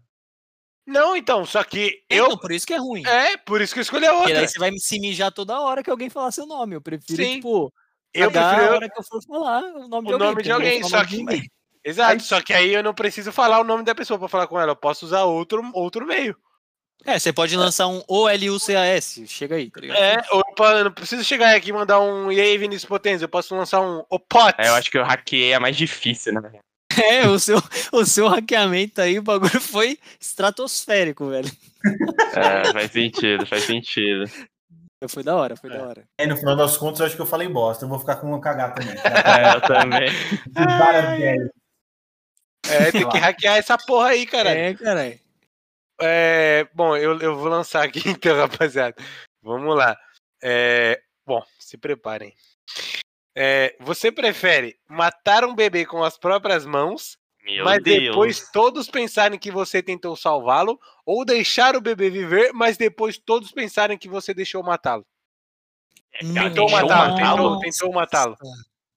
Não, 0.86 1.16
então, 1.16 1.46
só 1.46 1.64
que 1.64 2.04
eu. 2.10 2.26
Então, 2.26 2.38
por 2.38 2.52
isso 2.52 2.68
que 2.68 2.74
é 2.74 2.78
ruim. 2.78 3.06
É, 3.06 3.38
por 3.38 3.62
isso 3.62 3.74
que 3.74 3.80
eu 3.80 3.84
escolhi 3.84 4.06
a 4.06 4.14
outra. 4.14 4.34
daí 4.34 4.48
você 4.48 4.60
vai 4.60 4.72
se 4.78 5.00
mijar 5.00 5.32
toda 5.32 5.60
hora 5.60 5.82
que 5.82 5.90
alguém 5.90 6.10
falar 6.10 6.32
seu 6.32 6.46
nome. 6.46 6.76
Eu 6.76 6.82
prefiro, 6.82 7.24
Sim. 7.24 7.36
tipo, 7.36 7.74
Eu 8.14 8.30
prefiro 8.30 8.62
a 8.66 8.76
hora 8.76 8.90
que 8.90 9.00
eu 9.00 9.04
for 9.04 9.24
falar 9.24 9.64
o 9.64 9.88
nome 9.88 10.08
o 10.08 10.08
de 10.08 10.14
alguém. 10.14 10.28
nome 10.28 10.44
de 10.44 10.52
alguém, 10.52 10.84
só 10.84 11.06
que. 11.06 11.26
de. 11.26 11.52
Exato, 11.86 12.24
só 12.24 12.42
que 12.42 12.54
aí 12.54 12.74
eu 12.74 12.82
não 12.82 12.94
preciso 12.94 13.32
falar 13.34 13.60
o 13.60 13.64
nome 13.66 13.84
da 13.84 13.94
pessoa 13.94 14.18
pra 14.18 14.30
falar 14.30 14.48
com 14.48 14.60
ela. 14.60 14.72
Eu 14.72 14.76
posso 14.76 15.06
usar 15.06 15.24
outro, 15.24 15.62
outro 15.74 16.06
meio. 16.06 16.36
É, 17.06 17.20
você 17.20 17.34
pode 17.34 17.56
lançar 17.58 17.88
um 17.88 18.02
OLUCAS. 18.08 19.20
Chega 19.28 19.56
aí, 19.56 19.70
tá 19.70 19.82
ligado? 19.82 19.98
É, 19.98 20.24
ou 20.32 20.44
eu 20.70 20.86
não 20.86 20.92
preciso 20.92 21.22
chegar 21.24 21.54
aqui 21.54 21.70
e 21.70 21.74
mandar 21.74 22.00
um 22.00 22.32
E 22.32 22.40
aí, 22.40 22.58
Vinícius 22.58 22.88
Potenza. 22.88 23.26
Eu 23.26 23.30
posso 23.30 23.54
lançar 23.54 23.82
um 23.82 24.06
O 24.10 24.18
Pots. 24.18 24.56
É, 24.58 24.70
eu 24.70 24.76
acho 24.76 24.90
que 24.90 24.98
eu 24.98 25.04
hackeei 25.04 25.54
a 25.54 25.60
mais 25.60 25.76
difícil, 25.76 26.34
né? 26.34 26.60
É, 27.04 27.28
o 27.28 27.40
seu, 27.40 27.58
o 27.92 28.06
seu 28.06 28.28
hackeamento 28.28 29.02
aí, 29.02 29.18
o 29.18 29.24
bagulho 29.24 29.60
foi 29.60 29.98
estratosférico, 30.20 31.30
velho. 31.30 31.52
É, 32.36 32.72
faz 32.72 32.92
sentido, 32.92 33.46
faz 33.46 33.64
sentido. 33.64 34.26
Foi 35.10 35.24
da 35.24 35.36
hora, 35.36 35.56
foi 35.56 35.70
É. 35.70 35.78
da 35.78 35.84
hora. 35.84 36.04
Aí, 36.20 36.28
no 36.28 36.38
final 36.38 36.56
das 36.56 36.78
contas, 36.78 37.00
eu 37.00 37.06
acho 37.06 37.16
que 37.16 37.22
eu 37.22 37.26
falei 37.26 37.48
bosta. 37.48 37.84
Eu 37.84 37.90
vou 37.90 38.00
ficar 38.00 38.16
com 38.18 38.32
o 38.34 38.40
cagar 38.40 38.74
também. 38.74 38.96
É, 39.04 39.56
eu 39.56 39.62
também. 39.62 40.10
Vezes. 41.20 41.52
É, 42.70 42.92
tem 42.92 43.10
que 43.10 43.18
hackear 43.18 43.58
essa 43.58 43.78
porra 43.78 44.10
aí, 44.10 44.26
caralho. 44.26 44.60
É, 44.60 44.74
caralho. 44.74 45.20
É, 46.02 46.68
bom, 46.74 46.96
eu, 46.96 47.20
eu 47.20 47.36
vou 47.36 47.48
lançar 47.48 47.84
aqui 47.84 48.02
então, 48.10 48.36
rapaziada. 48.38 48.96
Vamos 49.42 49.76
lá. 49.76 49.98
É, 50.42 51.02
bom, 51.26 51.44
se 51.60 51.78
preparem. 51.78 52.34
É, 53.36 53.76
você 53.80 54.12
prefere 54.12 54.78
matar 54.88 55.44
um 55.44 55.56
bebê 55.56 55.86
com 55.86 56.04
as 56.04 56.18
próprias 56.18 56.66
mãos, 56.66 57.18
Meu 57.44 57.66
mas 57.66 57.82
Deus. 57.82 58.04
depois 58.10 58.50
todos 58.52 58.88
pensarem 58.90 59.40
que 59.40 59.50
você 59.52 59.82
tentou 59.82 60.16
salvá-lo, 60.16 60.80
ou 61.06 61.26
deixar 61.26 61.76
o 61.76 61.82
bebê 61.82 62.10
viver, 62.10 62.52
mas 62.54 62.78
depois 62.78 63.18
todos 63.18 63.52
pensarem 63.52 63.98
que 63.98 64.08
você 64.08 64.34
deixou 64.34 64.62
matá-lo? 64.64 65.06
Tentou 66.20 66.68
Deixou 66.68 66.70
matá-lo, 66.70 67.16
tentou, 67.16 67.60
tentou 67.60 67.94
matá-lo. 67.94 68.38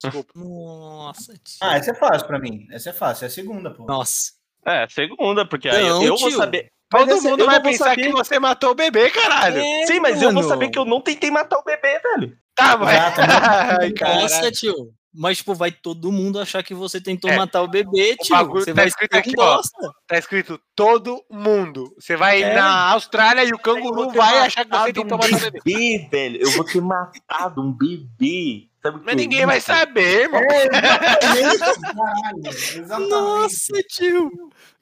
Desculpa. 0.03 0.33
Nossa, 0.37 1.33
tio. 1.43 1.57
Ah, 1.63 1.77
essa 1.79 1.93
é 1.93 1.95
fácil 1.95 2.27
pra 2.27 2.39
mim. 2.39 2.67
Essa 2.71 2.91
é 2.91 2.93
fácil. 2.93 3.25
É 3.25 3.29
a 3.29 3.31
segunda, 3.31 3.71
pô. 3.71 3.87
Nossa. 3.87 4.33
É, 4.67 4.87
segunda, 4.89 5.49
porque 5.49 5.69
aí 5.69 5.83
Não, 5.83 6.03
eu, 6.03 6.09
eu 6.13 6.17
vou 6.19 6.31
saber. 6.31 6.71
Mas 6.93 7.09
Todo 7.09 7.23
mundo 7.23 7.47
vai 7.47 7.61
pensar 7.63 7.87
saber. 7.91 8.03
que 8.03 8.13
você 8.13 8.39
matou 8.39 8.71
o 8.71 8.75
bebê, 8.75 9.11
caralho. 9.11 9.59
É, 9.59 9.87
Sim, 9.87 9.99
mas 10.01 10.21
eu 10.21 10.29
vou 10.31 10.35
mano. 10.43 10.49
saber 10.49 10.69
que 10.69 10.79
eu 10.79 10.85
não 10.85 11.01
tentei 11.01 11.31
matar 11.31 11.59
o 11.59 11.65
bebê, 11.65 11.99
velho. 11.99 12.39
Tá, 12.57 12.77
mas... 12.77 12.95
Exatamente. 12.97 13.33
Ai, 13.83 13.93
caralho. 13.93 14.21
Nossa, 14.23 14.51
tio. 14.51 14.75
Mas, 15.19 15.39
tipo, 15.39 15.55
vai 15.55 15.71
todo 15.73 16.13
mundo 16.13 16.39
achar 16.39 16.63
que 16.63 16.75
você 16.75 17.01
tentou 17.01 17.31
É. 17.31 17.37
matar 17.39 17.63
o 17.63 17.69
bebê, 17.69 18.17
O 18.21 18.23
tio. 18.25 18.37
bagulho 18.37 18.65
Você 18.65 18.73
tá 18.75 18.83
vai 18.83 18.87
escrito 18.89 19.15
aqui, 19.17 19.33
ó. 19.39 19.61
Tá 20.07 20.19
escrito 20.19 20.61
todo 20.75 21.25
mundo. 21.31 21.91
Você 21.99 22.17
vai 22.17 22.43
É. 22.43 22.55
na 22.55 22.91
Austrália 22.91 23.43
e 23.45 23.53
o 23.53 23.59
canguru 23.59 24.11
vai 24.11 24.41
achar 24.41 24.67
que 24.67 24.71
você 24.77 24.93
tentou 24.93 25.17
um 25.17 25.23
matar 25.23 25.37
o 25.37 25.51
bebê. 25.53 25.61
bebê, 25.65 26.09
velho. 26.11 26.43
Eu 26.43 26.51
vou 26.51 26.65
ter 26.65 26.83
matado 26.83 27.63
um 27.63 27.73
bebê. 27.73 28.69
Sabe 28.83 28.97
o 28.99 29.01
que 29.01 29.07
Mas 29.07 29.17
ninguém 29.17 29.47
vai 29.47 29.61
saber, 29.61 30.23
irmão. 30.25 30.41
É, 30.43 30.67
exatamente. 31.55 31.95
Caralho. 31.97 32.49
Exatamente. 32.49 33.11
Nossa, 33.11 33.83
tio. 33.89 34.31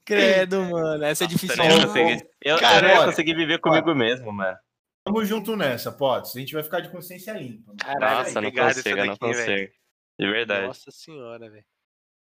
Credo, 0.04 0.62
mano. 0.68 1.04
Essa 1.04 1.24
é 1.24 1.26
difícil. 1.28 1.62
Eu, 1.62 1.68
não 1.70 1.76
ia 1.78 1.86
conseguir- 1.86 2.26
eu, 2.42 2.58
Cara, 2.58 3.06
não 3.06 3.12
viver 3.36 3.58
comigo 3.60 3.94
mesmo, 3.94 4.32
mano. 4.32 4.56
Tamo 5.04 5.24
junto 5.24 5.54
nessa, 5.54 5.92
Potts. 5.92 6.34
A 6.34 6.40
gente 6.40 6.54
vai 6.54 6.62
ficar 6.62 6.80
de 6.80 6.88
consciência 6.90 7.32
limpa. 7.32 7.74
Caralho, 7.78 8.18
Nossa, 8.24 8.40
não 8.40 8.50
consigo, 8.50 9.04
não 9.04 9.16
consigo. 9.16 9.70
De 10.18 10.30
verdade. 10.30 10.66
Nossa 10.66 10.90
senhora, 10.90 11.50
velho. 11.50 11.64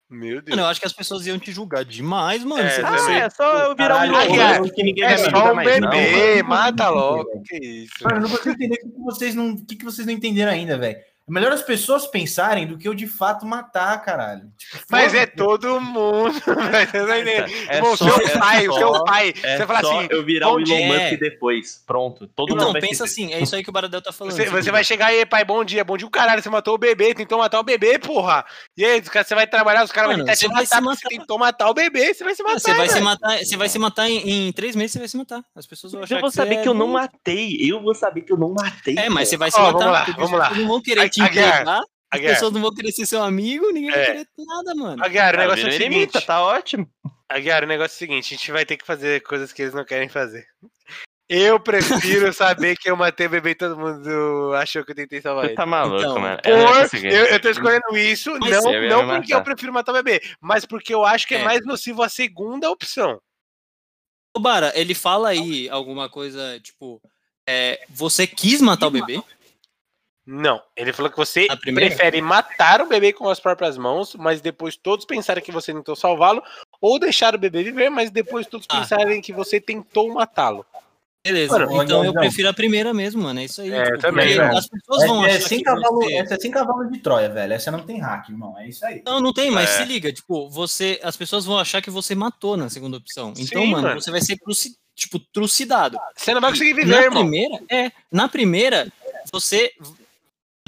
Meu 0.08 0.40
Deus. 0.40 0.50
Mano, 0.56 0.62
eu 0.62 0.70
acho 0.70 0.80
que 0.80 0.86
as 0.86 0.92
pessoas 0.92 1.26
iam 1.26 1.38
te 1.38 1.50
julgar 1.52 1.84
demais, 1.84 2.44
mano. 2.44 2.62
É, 2.62 2.80
também. 2.80 2.98
você- 3.00 3.10
Ah, 3.12 3.18
é 3.18 3.30
só 3.30 3.58
eu 3.64 3.76
virar 3.76 4.08
Caralho, 4.08 4.64
um 4.64 4.68
que 4.70 4.82
ninguém 4.82 5.04
É 5.04 5.16
vai 5.16 5.26
me 5.26 5.30
só 5.30 5.52
um 5.52 5.56
bebê, 5.56 6.42
mata 6.44 6.88
logo. 6.90 7.42
Que 7.42 7.56
isso. 7.56 7.92
Mano, 8.02 8.16
eu 8.16 8.20
não 8.22 8.30
consigo 8.30 8.50
entender 8.50 8.78
o 8.84 8.92
que 8.92 9.00
vocês 9.00 9.34
não, 9.34 9.50
o 9.52 9.66
que 9.66 9.76
que 9.76 9.84
vocês 9.84 10.06
não 10.06 10.14
entenderam 10.14 10.52
ainda, 10.52 10.78
velho. 10.78 10.98
É 11.28 11.32
melhor 11.32 11.50
as 11.52 11.62
pessoas 11.62 12.06
pensarem 12.06 12.66
do 12.68 12.78
que 12.78 12.86
eu 12.86 12.94
de 12.94 13.06
fato 13.08 13.44
matar, 13.44 14.00
caralho. 14.02 14.42
Tipo, 14.56 14.84
Mas 14.88 15.12
é 15.12 15.26
todo 15.26 15.80
mundo. 15.80 16.36
Entendo. 16.86 17.10
É 17.68 17.76
Irmão, 17.76 17.96
só- 17.96 18.08
seu 18.10 18.26
é 18.28 18.38
pai, 18.38 18.68
o 18.68 18.72
só- 18.72 18.78
seu 18.78 19.04
pai. 19.04 19.34
É 19.42 19.56
você 19.56 19.66
fala 19.66 19.78
assim. 19.80 20.08
eu 20.10 20.24
virar 20.24 20.46
bom 20.46 20.54
o 20.56 20.60
Elon. 20.60 20.86
Musk 20.86 21.18
depois. 21.20 21.82
Pronto. 21.84 22.26
Todo 22.28 22.52
Então, 22.54 22.68
mundo 22.68 22.80
pensa 22.80 23.04
assim, 23.04 23.32
é 23.34 23.40
isso 23.40 23.56
aí 23.56 23.62
que 23.64 23.70
o 23.70 23.72
Baradel 23.72 24.00
tá 24.00 24.12
falando. 24.12 24.34
Você, 24.34 24.44
tipo, 24.44 24.56
você 24.56 24.70
vai 24.70 24.84
chegar 24.84 25.06
aí, 25.06 25.26
pai, 25.26 25.44
bom 25.44 25.64
dia, 25.64 25.84
bom 25.84 25.96
dia, 25.96 26.06
o 26.06 26.10
caralho, 26.10 26.40
você 26.42 26.48
matou 26.48 26.74
o 26.74 26.78
bebê, 26.78 27.12
tentou 27.14 27.38
matar 27.38 27.58
o 27.58 27.64
bebê, 27.64 27.98
porra. 27.98 28.44
E 28.76 28.84
aí, 28.84 29.00
você 29.02 29.34
vai 29.34 29.46
trabalhar, 29.48 29.84
os 29.84 29.90
caras 29.92 30.10
vão 30.10 30.18
tentar 30.20 30.32
te 30.36 30.38
você 30.40 30.48
vai 30.48 30.62
matar, 30.62 30.80
você 30.80 30.86
matar. 31.04 31.08
tentou 31.08 31.38
matar 31.38 31.70
o 31.70 31.74
bebê, 31.74 32.14
você 32.14 32.22
vai 32.24 32.34
se 32.36 32.42
matar. 32.44 32.60
Você 32.60 32.74
vai 32.74 32.88
se 32.88 33.00
matar, 33.00 33.38
você 33.44 33.56
vai 33.56 33.68
se 33.68 33.78
matar 33.78 34.08
em, 34.08 34.48
em 34.48 34.52
três 34.52 34.76
meses, 34.76 34.92
você 34.92 34.98
vai 35.00 35.08
se 35.08 35.16
matar. 35.16 35.42
As 35.56 35.66
pessoas 35.66 35.92
vão 35.92 36.02
achar 36.04 36.14
eu 36.16 36.20
vou 36.20 36.30
você 36.30 36.36
saber 36.36 36.54
é 36.56 36.62
que 36.62 36.68
eu 36.68 36.74
não 36.74 36.86
bom. 36.86 36.92
matei. 36.92 37.56
Eu 37.60 37.82
vou 37.82 37.94
saber 37.94 38.20
que 38.22 38.32
eu 38.32 38.36
não 38.36 38.52
matei. 38.54 38.96
É, 38.96 39.08
mas 39.08 39.28
você 39.28 39.36
vai 39.36 39.50
se 39.50 39.58
matar. 39.58 39.72
vamos 39.72 39.92
lá, 39.92 40.04
vamos 40.16 40.32
lá. 40.38 40.48
pessoas 40.48 40.60
não 40.60 40.68
vão 40.68 40.80
querer 40.82 41.00
te 41.16 41.22
Aguiar, 41.22 41.48
entregar, 41.62 41.82
as 42.10 42.20
pessoas 42.20 42.52
não 42.52 42.60
vão 42.62 42.74
querer 42.74 42.92
ser 42.92 43.06
seu 43.06 43.22
amigo, 43.22 43.70
ninguém 43.72 43.90
vai 43.90 44.00
É. 44.00 44.06
querer 44.06 44.26
nada, 44.38 44.74
mano. 44.74 45.04
Aguiar, 45.04 45.34
o 45.34 45.38
Ah, 45.38 45.40
negócio 45.42 45.64
é 45.66 45.68
o 45.68 45.72
seguinte. 45.72 45.92
eremita, 45.92 46.20
tá 46.20 46.42
ótimo. 46.42 46.88
Aguiar, 47.28 47.64
o 47.64 47.66
negócio 47.66 47.94
é 47.94 47.96
o 47.96 47.98
seguinte, 47.98 48.34
a 48.34 48.36
gente 48.36 48.52
vai 48.52 48.64
ter 48.64 48.76
que 48.76 48.86
fazer 48.86 49.20
coisas 49.22 49.52
que 49.52 49.62
eles 49.62 49.74
não 49.74 49.84
querem 49.84 50.08
fazer. 50.08 50.46
Eu 51.28 51.58
prefiro 51.58 51.78
saber 52.32 52.76
que 52.76 52.88
eu 52.88 52.96
matei 52.96 53.26
o 53.26 53.30
bebê 53.30 53.50
e 53.50 53.54
todo 53.56 53.76
mundo 53.76 54.52
achou 54.54 54.84
que 54.84 54.92
eu 54.92 54.94
tentei 54.94 55.20
salvar 55.20 55.42
Você 55.44 55.48
ele. 55.50 55.56
tá 55.56 55.66
maluco, 55.66 56.00
Então, 56.00 56.18
mano. 56.20 56.38
Por, 56.40 56.48
Eu 56.50 56.58
não 56.58 56.72
consegui. 56.82 57.08
eu, 57.08 57.24
eu 57.26 57.40
tô 57.40 57.50
escolhendo 57.50 57.98
isso, 57.98 58.30
Mas 58.38 58.62
não, 58.64 58.72
eu 58.72 58.88
não 58.88 58.98
porque 59.08 59.32
matar. 59.32 59.40
eu 59.40 59.42
prefiro 59.42 59.72
matar 59.72 59.90
o 59.90 59.94
bebê, 60.02 60.22
mas 60.40 60.64
porque 60.64 60.94
eu 60.94 61.04
acho 61.04 61.26
que 61.26 61.34
é, 61.34 61.40
É. 61.40 61.44
mais 61.44 61.64
nocivo 61.66 62.02
a 62.04 62.08
segunda 62.08 62.70
opção. 62.70 63.20
Ô, 64.36 64.38
Bara, 64.40 64.70
ele 64.78 64.94
fala 64.94 65.30
aí 65.30 65.68
alguma 65.68 66.08
coisa, 66.08 66.60
tipo, 66.60 67.02
é, 67.48 67.84
você 67.88 68.24
quis 68.26 68.60
matar 68.60 68.86
o 68.86 68.90
bebê? 68.90 69.20
Não, 70.26 70.60
ele 70.76 70.92
falou 70.92 71.10
que 71.10 71.16
você 71.16 71.46
prefere 71.72 72.20
matar 72.20 72.80
o 72.82 72.86
bebê 72.88 73.12
com 73.12 73.28
as 73.28 73.38
próprias 73.38 73.78
mãos, 73.78 74.14
mas 74.16 74.40
depois 74.40 74.76
todos 74.76 75.04
pensarem 75.06 75.42
que 75.42 75.52
você 75.52 75.72
tentou 75.72 75.94
salvá-lo, 75.94 76.42
ou 76.80 76.98
deixar 76.98 77.34
o 77.34 77.38
bebê 77.38 77.62
viver, 77.62 77.88
mas 77.90 78.10
depois 78.10 78.46
todos 78.46 78.66
Ah. 78.68 78.80
pensarem 78.80 79.20
que 79.20 79.32
você 79.32 79.60
tentou 79.60 80.12
matá-lo. 80.12 80.66
Beleza, 81.24 81.58
Mano, 81.58 81.82
então 81.82 82.04
eu 82.04 82.12
não. 82.12 82.20
prefiro 82.20 82.48
a 82.48 82.52
primeira 82.52 82.94
mesmo, 82.94 83.22
mano. 83.22 83.40
É 83.40 83.44
isso 83.44 83.60
aí. 83.60 83.72
É, 83.72 83.84
tipo, 83.84 83.98
também, 83.98 84.38
as 84.38 84.68
pessoas 84.68 85.06
vão 85.08 85.24
É, 85.26 85.30
é 85.30 85.36
achar 85.36 85.48
sem 85.48 85.58
que 85.58 85.64
cavalo, 85.64 85.94
você... 85.96 86.14
essa 86.14 86.34
é 86.34 86.38
sem 86.38 86.50
cavalo 86.52 86.90
de 86.90 86.98
Troia, 87.00 87.28
velho. 87.28 87.52
Essa 87.52 87.70
não 87.72 87.80
tem 87.80 87.98
hack, 88.00 88.28
irmão. 88.28 88.56
É 88.58 88.68
isso 88.68 88.86
aí. 88.86 89.02
Não, 89.04 89.20
não 89.20 89.32
tem, 89.32 89.50
mas 89.50 89.70
É. 89.70 89.78
se 89.78 89.84
liga, 89.86 90.12
tipo, 90.12 90.48
você, 90.50 91.00
as 91.02 91.16
pessoas 91.16 91.44
vão 91.44 91.58
achar 91.58 91.82
que 91.82 91.90
você 91.90 92.14
matou 92.14 92.56
na 92.56 92.68
segunda 92.70 92.96
opção. 92.96 93.32
Então, 93.36 93.62
Sim, 93.62 93.70
mano, 93.72 93.88
mano. 93.88 94.00
você 94.00 94.10
vai 94.12 94.20
ser 94.20 94.36
truci- 94.38 94.76
tipo 94.94 95.18
trucidado. 95.18 95.98
Você 96.16 96.32
não 96.32 96.40
vai 96.40 96.50
conseguir 96.50 96.74
viver, 96.74 96.94
Na 96.94 97.02
irmão. 97.02 97.22
primeira, 97.22 97.60
é, 97.68 97.90
na 98.10 98.28
primeira 98.28 98.86
você 99.32 99.72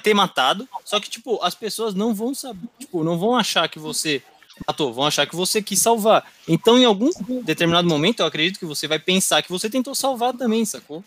ter 0.08 0.14
matado, 0.14 0.66
só 0.86 0.98
que 0.98 1.10
tipo, 1.10 1.38
as 1.42 1.54
pessoas 1.54 1.94
não 1.94 2.14
vão 2.14 2.34
saber, 2.34 2.66
tipo, 2.78 3.04
não 3.04 3.18
vão 3.18 3.36
achar 3.36 3.68
que 3.68 3.78
você 3.78 4.22
matou, 4.66 4.92
vão 4.92 5.06
achar 5.06 5.26
que 5.26 5.36
você 5.36 5.60
quis 5.60 5.78
salvar. 5.80 6.26
Então, 6.48 6.78
em 6.78 6.86
algum 6.86 7.10
determinado 7.44 7.86
momento, 7.86 8.20
eu 8.20 8.26
acredito 8.26 8.58
que 8.58 8.64
você 8.64 8.88
vai 8.88 8.98
pensar 8.98 9.42
que 9.42 9.50
você 9.50 9.68
tentou 9.68 9.94
salvar 9.94 10.32
também, 10.32 10.64
sacou? 10.64 11.04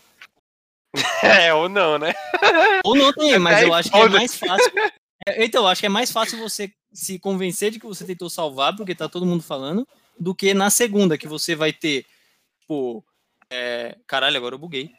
É, 1.24 1.54
ou 1.54 1.68
não, 1.68 1.98
né? 1.98 2.12
Ou 2.84 2.94
não 2.94 3.12
tem, 3.12 3.38
mas 3.38 3.62
eu 3.62 3.72
acho 3.72 3.90
que 3.90 3.96
é 3.96 4.08
mais 4.08 4.36
fácil. 4.36 4.72
É, 5.26 5.44
Então, 5.44 5.62
eu 5.62 5.68
acho 5.68 5.80
que 5.80 5.86
é 5.86 5.88
mais 5.88 6.12
fácil 6.12 6.38
você 6.38 6.70
se 6.92 7.18
convencer 7.18 7.70
de 7.70 7.80
que 7.80 7.86
você 7.86 8.04
tentou 8.04 8.28
salvar, 8.28 8.76
porque 8.76 8.94
tá 8.94 9.08
todo 9.08 9.24
mundo 9.24 9.42
falando, 9.42 9.88
do 10.18 10.34
que 10.34 10.52
na 10.52 10.68
segunda, 10.68 11.16
que 11.16 11.26
você 11.26 11.54
vai 11.54 11.72
ter, 11.72 12.04
tipo. 12.60 13.02
é, 13.50 13.96
Caralho, 14.06 14.36
agora 14.36 14.54
eu 14.54 14.58
buguei. 14.58 14.90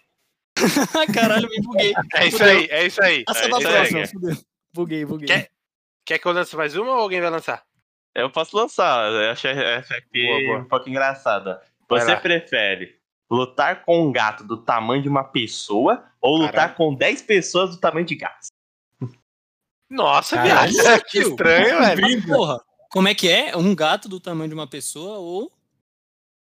Caralho, 1.14 1.50
me 1.50 1.62
buguei. 1.62 1.94
É 2.16 2.28
isso 2.28 2.38
Fudeu. 2.38 2.52
aí, 2.58 2.68
é 2.70 2.86
isso 2.86 3.04
aí. 3.04 3.24
Passa 3.24 3.46
É 3.46 3.50
pra 3.50 3.60
próxima, 3.60 4.08
fudeu. 4.08 4.38
Buguei, 4.74 5.06
buguei. 5.06 5.28
Quer- 5.28 5.50
Quer 6.06 6.20
que 6.20 6.28
eu 6.28 6.34
lance 6.34 6.56
mais 6.56 6.76
uma 6.76 6.92
ou 6.92 7.00
alguém 7.00 7.22
vai 7.22 7.30
lançar? 7.30 7.64
Eu 8.14 8.30
posso 8.30 8.56
lançar. 8.58 9.10
Eu 9.12 9.32
achei 9.32 9.52
essa 9.52 9.96
aqui 9.96 10.26
Boa, 10.28 10.40
boa. 10.42 10.60
um 10.60 10.66
pouco 10.68 10.90
engraçada. 10.90 11.62
Você 11.90 12.16
prefere 12.18 13.00
lutar 13.32 13.84
com 13.84 14.06
um 14.06 14.12
gato 14.12 14.44
do 14.44 14.58
tamanho 14.58 15.02
de 15.02 15.08
uma 15.10 15.24
pessoa 15.24 16.04
ou 16.22 16.38
lutar 16.38 16.54
Caralho. 16.54 16.76
com 16.76 16.94
10 16.94 17.22
pessoas 17.22 17.72
do 17.72 17.80
tamanho 17.80 18.06
de 18.06 18.16
gato? 18.16 18.48
Nossa, 19.90 20.42
viado. 20.42 20.72
Que 21.10 21.20
estranho, 21.20 21.80
velho. 21.80 22.02
Mas, 22.02 22.26
porra, 22.26 22.60
como 22.92 23.08
é 23.08 23.16
que 23.16 23.30
é? 23.30 23.56
Um 23.56 23.74
gato 23.74 24.10
do 24.10 24.20
tamanho 24.20 24.50
de 24.50 24.54
uma 24.56 24.68
pessoa 24.68 25.18
ou. 25.20 25.52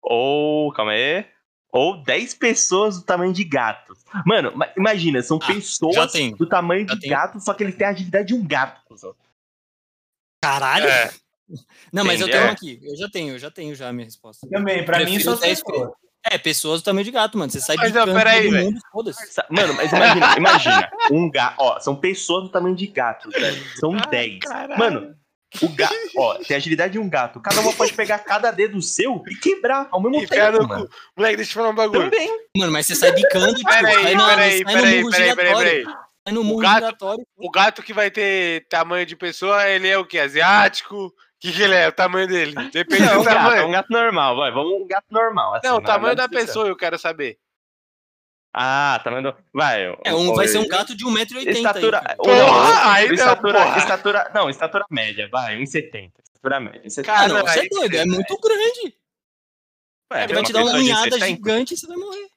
Ou, 0.02 0.72
calma 0.74 0.92
aí. 0.92 1.26
Ou 1.72 2.02
10 2.02 2.34
pessoas 2.36 2.98
do 2.98 3.04
tamanho 3.04 3.34
de 3.34 3.44
gato. 3.44 3.96
Mano, 4.26 4.52
ma- 4.56 4.70
imagina, 4.78 5.22
são 5.22 5.38
Ah, 5.42 5.48
pessoas 5.48 6.12
do 6.38 6.46
tamanho 6.48 6.88
Já 6.88 6.94
de 6.96 7.02
tenho. 7.02 7.14
gato, 7.14 7.40
só 7.40 7.54
que 7.54 7.64
ele 7.64 7.74
tem 7.74 7.86
a 7.88 7.90
agilidade 7.92 8.28
de 8.30 8.34
um 8.34 8.46
gato. 8.46 8.82
Caralho! 10.42 10.88
É. 10.88 11.12
Não, 11.94 12.04
mas 12.04 12.20
eu 12.22 12.30
tenho 12.30 12.50
aqui. 12.50 12.80
Eu 12.84 12.96
já 12.98 13.10
tenho, 13.10 13.34
eu 13.36 13.40
já 13.40 13.50
tenho 13.52 13.74
já 13.76 13.90
a 13.90 13.94
minha 13.94 14.06
resposta. 14.06 14.48
Também, 14.50 14.84
pra 14.84 15.00
mim, 15.00 15.06
Prefiro 15.06 15.36
só 15.36 15.36
dez 15.42 15.60
se 15.60 15.64
for. 15.64 15.96
É, 16.30 16.38
pessoas 16.38 16.82
do 16.82 16.86
tamanho 16.86 17.06
de 17.06 17.12
gato, 17.12 17.38
mano. 17.38 17.50
Você 17.50 17.62
sai 17.62 17.78
Mas, 17.78 17.96
ó, 17.96 18.00
bicando 18.02 18.18
peraí, 18.18 18.50
todo 18.50 18.64
mundo, 18.64 18.80
foda-se. 18.92 19.42
Mano, 19.50 19.74
mas 19.76 19.92
imagina, 19.94 20.38
imagina. 20.38 20.92
Um 21.12 21.30
gato. 21.32 21.56
Ó, 21.60 21.80
são 21.80 21.96
pessoas 21.96 22.44
do 22.44 22.50
tamanho 22.50 22.76
de 22.76 22.88
gato, 22.88 23.30
velho. 23.30 23.64
São 23.80 23.94
Ai, 23.94 24.10
10. 24.10 24.40
caralho. 24.40 24.78
Mano, 24.78 25.16
o 25.62 25.70
gato, 25.70 25.94
ó, 26.18 26.36
tem 26.36 26.56
a 26.56 26.58
agilidade 26.58 26.94
de 26.94 27.00
um 27.00 27.10
gato. 27.10 27.40
Cada 27.40 27.62
uma 27.62 27.72
pode 27.74 27.94
pegar 27.94 28.20
cada 28.20 28.52
dedo 28.52 28.82
seu 28.82 29.24
e 29.30 29.36
quebrar 29.36 29.88
ao 29.92 30.02
mesmo 30.02 30.22
E 30.24 30.28
tempo, 30.28 30.62
no 30.62 30.68
mano. 30.68 30.90
Moleque, 31.16 31.38
deixa 31.38 31.52
eu 31.52 31.56
falar 31.56 31.70
um 31.70 31.76
bagulho. 31.76 32.10
Também. 32.12 32.30
Mano, 32.58 32.72
mas 32.72 32.86
você 32.86 32.96
sai 32.96 33.12
bicando, 33.14 33.54
tipo, 33.56 33.70
Peraí, 33.70 34.14
na, 34.16 34.28
peraí, 34.28 34.66
peraí, 34.66 35.10
peraí, 35.10 35.36
peraí, 35.36 35.86
no 36.32 36.44
murro 36.44 36.62
gato- 36.62 36.80
giratório. 36.80 37.26
O 37.38 37.50
gato 37.50 37.82
que 37.82 37.94
vai 37.94 38.12
ter 38.12 38.68
tamanho 38.68 39.06
de 39.06 39.16
pessoa, 39.16 39.68
ele 39.70 39.88
é 39.88 39.98
o 39.98 40.06
quê? 40.06 40.20
Asiático? 40.20 41.06
O 41.08 41.14
que, 41.40 41.52
que 41.54 41.62
ele 41.62 41.76
é? 41.76 41.88
O 41.88 41.92
tamanho 41.92 42.28
dele? 42.28 42.54
Depende 42.72 43.04
Não, 43.04 43.12
é 43.12 43.14
do 43.16 43.22
um 43.22 43.24
gato, 43.24 43.38
é 43.38 43.44
tamanho. 43.44 43.68
um 43.68 43.72
gato 43.72 43.90
normal, 43.92 44.36
vai. 44.36 44.52
Vamos 44.52 44.82
um 44.82 44.88
gato 44.88 45.06
normal. 45.12 45.54
assim, 45.56 45.68
Não, 45.68 45.78
o 45.78 45.80
nada 45.82 45.94
tamanho 45.94 46.16
da 46.16 46.28
pessoa 46.28 46.68
eu 46.68 46.76
quero 46.76 46.98
saber. 47.00 47.38
Ah, 48.54 49.00
tamanho 49.04 49.24
do. 49.24 49.36
Vai. 49.54 49.84
É, 50.04 50.14
um, 50.14 50.34
vai 50.34 50.48
ser 50.48 50.58
um 50.58 50.68
gato 50.68 50.96
de 50.96 51.06
1,80m. 51.06 51.48
Estatura. 51.50 52.02
aí, 52.06 52.16
ou 52.18 52.26
Porra, 52.26 52.92
aí 52.94 53.08
estatura, 53.14 53.64
porra. 53.64 53.78
estatura. 53.78 54.32
Não, 54.34 54.50
estatura 54.50 54.86
média, 54.90 55.30
vai. 55.32 55.58
1,70. 55.58 56.12
Estatura 56.24 56.60
média. 56.60 56.82
1,70. 56.86 57.06
Cara, 57.06 57.28
não, 57.28 57.42
você 57.46 57.60
é 57.60 57.68
doido, 57.70 57.96
é 57.96 58.06
muito 58.06 58.38
grande. 58.40 58.96
Ué, 60.14 60.24
Ele 60.24 60.34
vai 60.34 60.44
te 60.44 60.54
dar 60.54 60.62
uma 60.64 60.72
unhada 60.72 61.12
70? 61.12 61.26
gigante 61.28 61.74
e 61.74 61.78
você 61.78 61.86
vai 61.88 61.98
morrer. 61.98 62.28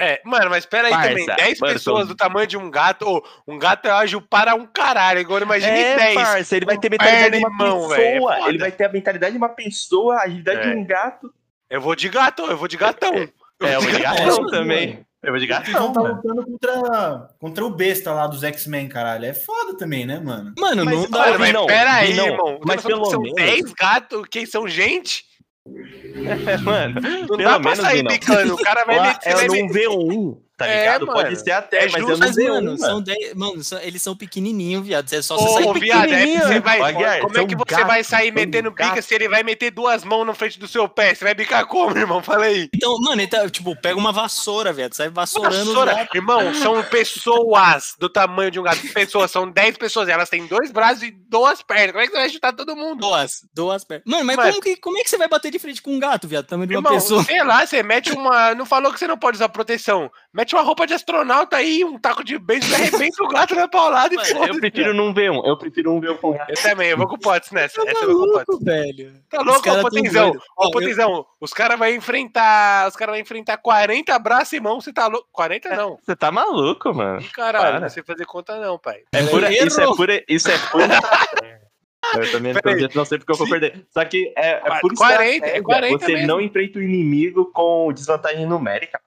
É, 0.00 0.20
mano, 0.24 0.48
mas 0.48 0.64
pera 0.64 0.86
aí 0.88 0.92
Parça, 0.94 1.08
também. 1.10 1.26
10 1.26 1.58
mano, 1.60 1.72
pessoas 1.74 1.98
são- 1.98 2.06
do 2.06 2.14
tamanho 2.14 2.46
de 2.46 2.56
um 2.56 2.70
gato. 2.70 3.02
Ô, 3.06 3.22
um 3.48 3.58
gato 3.58 3.86
é 3.86 3.90
ágil 3.90 4.22
para 4.22 4.54
um 4.54 4.64
caralho. 4.64 5.20
Agora 5.20 5.44
imagine 5.44 5.76
É, 5.76 5.96
10. 5.96 6.14
parça, 6.14 6.56
ele 6.56 6.66
vai 6.66 6.78
ter 6.78 6.86
a 6.86 6.90
mentalidade 6.90 7.30
de 7.32 7.44
uma 7.44 7.50
mão, 7.50 7.92
é 7.92 7.96
pessoa. 8.12 8.36
foda. 8.36 8.48
ele 8.48 8.58
vai 8.58 8.70
ter 8.72 8.84
a 8.84 8.88
mentalidade 8.92 9.32
de 9.32 9.38
uma 9.38 9.48
pessoa, 9.48 10.16
a 10.16 10.22
agilidade 10.22 10.60
É. 10.60 10.70
de 10.70 10.76
um 10.76 10.84
gato. 10.86 11.34
Eu 11.68 11.80
vou 11.80 11.94
de 11.96 12.08
gato, 12.08 12.42
eu 12.44 12.56
vou 12.56 12.68
de 12.68 12.76
gatão. 12.76 13.12
É, 13.60 13.74
eu 13.74 13.80
vou 13.82 13.90
de 13.90 13.96
É, 13.96 14.00
gatão 14.00 14.46
também. 14.46 15.04
Eu 15.22 15.30
vou 15.32 15.38
de 15.40 15.46
gatão, 15.48 15.92
mano. 15.92 16.14
lutando 16.14 16.44
contra, 16.44 17.28
contra 17.40 17.64
o 17.64 17.70
besta 17.70 18.12
lá 18.12 18.26
dos 18.28 18.44
X-Men, 18.44 18.88
caralho. 18.88 19.24
É 19.24 19.34
foda 19.34 19.76
também, 19.76 20.06
né, 20.06 20.20
mano? 20.20 20.52
Mnão, 20.56 20.84
Mas, 20.84 20.94
não 20.94 21.10
dá. 21.10 21.18
Mano, 21.18 21.38
mas 21.40 21.52
não, 21.52 21.66
pera 21.66 21.92
aí, 21.94 22.14
não, 22.14 22.26
irmão. 22.26 22.58
mas 22.64 22.76
Mas 22.76 22.84
pelo 22.86 23.04
são 23.06 23.20
menos- 23.22 23.34
10 23.36 23.72
gatos, 23.72 24.22
quem 24.30 24.46
são 24.46 24.68
gente? 24.68 25.24
mano, 26.62 27.00
Não 27.00 27.26
pelo 27.26 27.36
dá 27.42 27.60
pra 27.60 27.70
menos 27.70 27.78
sair 27.80 28.02
não. 28.02 28.10
bicando. 28.12 28.54
O 28.54 28.58
cara 28.62 28.84
vai 28.84 29.00
meter. 29.00 29.28
é 29.32 29.48
meter- 29.48 29.88
V1, 29.88 30.38
tá 30.58 30.66
É, 30.66 30.80
ligado? 30.80 31.06
mano. 31.06 31.18
Pode 31.22 31.36
ser 31.36 31.52
até, 31.52 31.84
É 31.84 31.88
mas 31.88 31.92
justo, 31.92 32.10
eu 32.10 32.18
não 32.18 32.26
Mas, 32.26 32.36
V1, 32.36 32.48
mano, 32.50 32.78
são 32.78 33.00
10. 33.02 33.34
Mano, 33.34 33.64
são- 33.64 33.80
eles 33.80 34.02
são 34.02 34.14
pequenininhos, 34.16 34.84
viado. 34.86 35.10
É 35.12 35.22
só 35.22 35.36
você 35.38 35.54
sair 35.54 35.66
Ô, 35.68 35.72
viado, 35.74 36.12
é 36.12 36.26
você 36.40 36.60
vai. 36.60 36.78
Como 37.20 37.38
é 37.38 37.46
que 37.46 37.56
você 37.56 37.74
vai 37.84 37.86
gatos, 37.98 38.06
sair 38.08 38.26
são 38.26 38.34
metendo 38.34 38.70
bica 38.70 38.88
gatos. 38.88 39.04
se 39.06 39.14
ele 39.14 39.28
vai 39.28 39.42
meter 39.42 39.70
duas 39.70 40.04
mãos 40.04 40.26
na 40.26 40.34
frente 40.34 40.58
do 40.58 40.68
seu 40.68 40.88
pé? 40.88 41.14
Você 41.14 41.24
vai 41.24 41.34
bicar 41.34 41.64
como, 41.66 41.96
irmão? 41.96 42.22
Fala 42.22 42.44
aí. 42.44 42.68
Então, 42.74 42.98
mano, 43.00 43.26
tá, 43.28 43.48
tipo, 43.48 43.74
pega 43.76 43.96
uma 43.98 44.12
vassoura, 44.12 44.72
viado. 44.72 44.92
Sai 44.94 45.08
vassourando 45.08 45.72
Vassoura. 45.72 46.08
Irmão, 46.14 46.52
são 46.54 46.82
pessoas 47.22 47.94
do 47.98 48.08
tamanho 48.08 48.50
de 48.50 48.58
um 48.58 48.62
gato. 48.62 48.78
Pessoas, 48.92 49.30
são 49.30 49.48
10 49.50 49.76
pessoas. 49.76 50.08
Elas 50.08 50.28
têm 50.28 50.46
dois 50.46 50.70
braços 50.70 51.02
e 51.02 51.10
duas 51.10 51.62
pernas. 51.62 51.92
Como 51.92 52.02
é 52.02 52.06
que 52.06 52.12
você 52.12 52.18
vai 52.18 52.28
chutar 52.30 52.52
todo 52.52 52.74
mundo? 52.76 53.00
Duas, 53.00 53.46
duas 53.54 53.84
pernas. 53.84 54.04
Mano, 54.06 54.24
mas 54.24 54.36
Mano. 54.36 54.50
Como, 54.50 54.62
que, 54.62 54.76
como 54.76 54.98
é 54.98 55.02
que 55.02 55.10
você 55.10 55.16
vai 55.18 55.28
bater 55.28 55.50
de 55.50 55.58
frente 55.58 55.82
com 55.82 55.92
um 55.92 55.98
gato, 55.98 56.26
viado? 56.26 56.46
Tamanho 56.46 56.66
de 56.68 56.74
uma 56.74 56.78
Irmão, 56.80 56.92
pessoa. 56.94 57.22
sei 57.24 57.42
lá, 57.44 57.66
você 57.66 57.82
mete 57.82 58.10
uma. 58.12 58.54
Não 58.54 58.64
falou 58.66 58.92
que 58.92 58.98
você 58.98 59.06
não 59.06 59.18
pode 59.18 59.36
usar 59.36 59.48
proteção. 59.48 60.10
Mete 60.32 60.47
uma 60.56 60.62
roupa 60.62 60.86
de 60.86 60.94
astronauta 60.94 61.56
aí, 61.56 61.84
um 61.84 61.98
taco 61.98 62.22
de 62.24 62.38
beijo, 62.38 62.68
de 62.68 62.74
arrebenta 62.74 63.22
o 63.22 63.28
gato 63.28 63.54
na 63.54 63.68
paulada 63.68 64.14
e 64.14 64.24
foda 64.26 64.46
eu 64.48 64.58
prefiro 64.60 64.94
num 64.94 65.12
V1. 65.12 65.46
Eu 65.46 65.56
prefiro 65.56 65.92
um 65.92 66.00
V1 66.00 66.16
com 66.18 66.32
gato. 66.32 66.50
Eu 66.50 66.62
também, 66.62 66.88
eu 66.90 66.96
vou 66.96 67.06
com 67.08 67.16
o 67.16 67.18
Potes 67.18 67.50
nessa. 67.50 67.84
Tá 67.84 67.90
Essa 67.90 68.04
eu 68.04 68.16
vou 68.16 68.18
com 68.18 68.24
o 68.24 68.32
Potes. 68.32 68.46
maluco, 68.48 68.64
velho. 68.64 69.12
Tá 69.28 69.42
louco, 69.42 69.70
ô 69.70 69.80
Potenzão. 69.82 70.32
Ô 70.56 70.70
Potenzão, 70.70 71.26
os 71.40 71.52
caras 71.52 71.78
vão 71.78 71.88
enfrentar. 71.88 72.88
Os 72.88 72.96
caras 72.96 73.14
vão 73.14 73.20
enfrentar 73.20 73.56
40 73.58 74.18
braços 74.18 74.52
e 74.52 74.60
mãos, 74.60 74.84
você 74.84 74.92
tá 74.92 75.06
louco? 75.06 75.28
40 75.32 75.68
não. 75.76 75.98
Você 76.02 76.16
tá 76.16 76.30
maluco, 76.30 76.94
mano. 76.94 77.20
Ih, 77.20 77.28
Caralho, 77.30 77.64
Para. 77.64 77.80
não 77.80 77.88
sei 77.88 78.02
fazer 78.02 78.24
conta 78.24 78.58
não, 78.60 78.78
pai. 78.78 79.02
É 79.12 79.22
pura, 79.24 79.52
isso 79.52 79.80
é 79.80 79.86
pura. 79.86 80.24
Isso 80.28 80.50
é 80.50 80.58
pura. 80.70 80.88
Eu 82.14 82.30
também 82.30 82.54
não 82.94 83.04
sei 83.04 83.18
porque 83.18 83.32
eu 83.32 83.36
vou 83.36 83.48
perder. 83.48 83.84
Só 83.90 84.02
que 84.04 84.32
é, 84.36 84.52
é 84.52 84.80
pura 84.80 84.94
40, 84.94 85.24
é 85.24 85.34
estratégia. 85.34 85.62
40 85.62 85.98
Você 85.98 86.12
mesmo. 86.12 86.26
não 86.28 86.40
enfrenta 86.40 86.78
o 86.78 86.82
inimigo 86.82 87.50
com 87.52 87.92
desvantagem 87.92 88.46
numérica. 88.46 88.98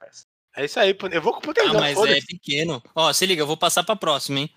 É 0.56 0.66
isso 0.66 0.80
aí, 0.80 0.96
eu 1.12 1.22
vou 1.22 1.34
com 1.34 1.40
o 1.40 1.42
Ah, 1.44 1.46
Potenzão. 1.54 1.80
mas 1.80 1.98
é 1.98 2.20
pequeno. 2.22 2.82
Ó, 2.96 3.12
se 3.14 3.26
liga, 3.26 3.42
eu 3.42 3.48
vou 3.48 3.56
passar 3.58 3.84
pra 3.84 3.96
próxima, 3.96 4.40
hein? 4.40 4.50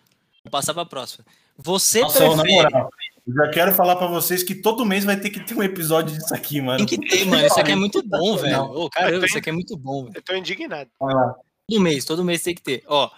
Vou 0.44 0.50
passar 0.50 0.74
pra 0.74 0.84
próxima. 0.84 1.24
Você 1.56 2.00
Nossa, 2.00 2.20
na 2.36 2.42
prefere. 2.42 2.52
moral, 2.62 2.90
eu 3.26 3.34
já 3.34 3.48
quero 3.50 3.74
falar 3.74 3.94
pra 3.96 4.08
vocês 4.08 4.42
que 4.42 4.56
todo 4.56 4.84
mês 4.84 5.04
vai 5.04 5.16
ter 5.18 5.30
que 5.30 5.38
ter 5.40 5.54
um 5.54 5.62
episódio 5.62 6.16
disso 6.18 6.34
aqui, 6.34 6.60
mano. 6.60 6.84
Tem 6.84 6.98
que 6.98 7.08
ter, 7.08 7.24
mano. 7.26 7.46
Isso 7.46 7.58
aqui 7.60 7.70
é 7.72 7.76
muito 7.76 8.02
bom, 8.02 8.36
velho. 8.36 8.62
Ô, 8.64 8.90
caramba, 8.90 9.24
isso 9.26 9.38
aqui 9.38 9.50
é 9.50 9.52
muito 9.52 9.76
bom, 9.76 10.04
velho. 10.04 10.16
Eu 10.16 10.22
tô 10.22 10.34
indignado. 10.34 10.90
Todo 10.98 11.80
mês, 11.80 12.04
todo 12.04 12.24
mês 12.24 12.42
tem 12.42 12.54
que 12.56 12.62
ter. 12.62 12.82
Ó, 12.88 13.08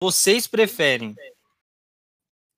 vocês 0.00 0.46
preferem 0.46 1.16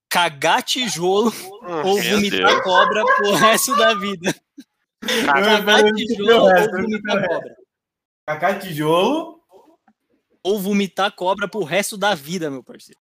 cagar 0.09 0.61
tijolo 0.61 1.33
ou 1.51 1.97
Hum, 1.97 2.03
Meu 2.03 2.15
vomitar 2.15 2.49
Deus. 2.51 2.61
cobra 2.63 3.03
pro 3.03 3.33
resto 3.33 3.75
da 3.75 3.93
vida? 3.95 4.35
Cagar 5.25 5.83
tijolo 5.93 6.45
ou 6.45 6.71
vomitar 6.71 7.27
cobra? 7.27 7.55
Cacá 8.27 8.59
tijolo. 8.59 9.32
Ou 10.43 10.59
vomitar 10.59 11.11
cobra 11.13 11.47
pro 11.47 11.63
resto 11.63 11.97
da 11.97 12.13
vida, 12.13 12.49
meu 12.49 12.63
parceiro. 12.63 12.99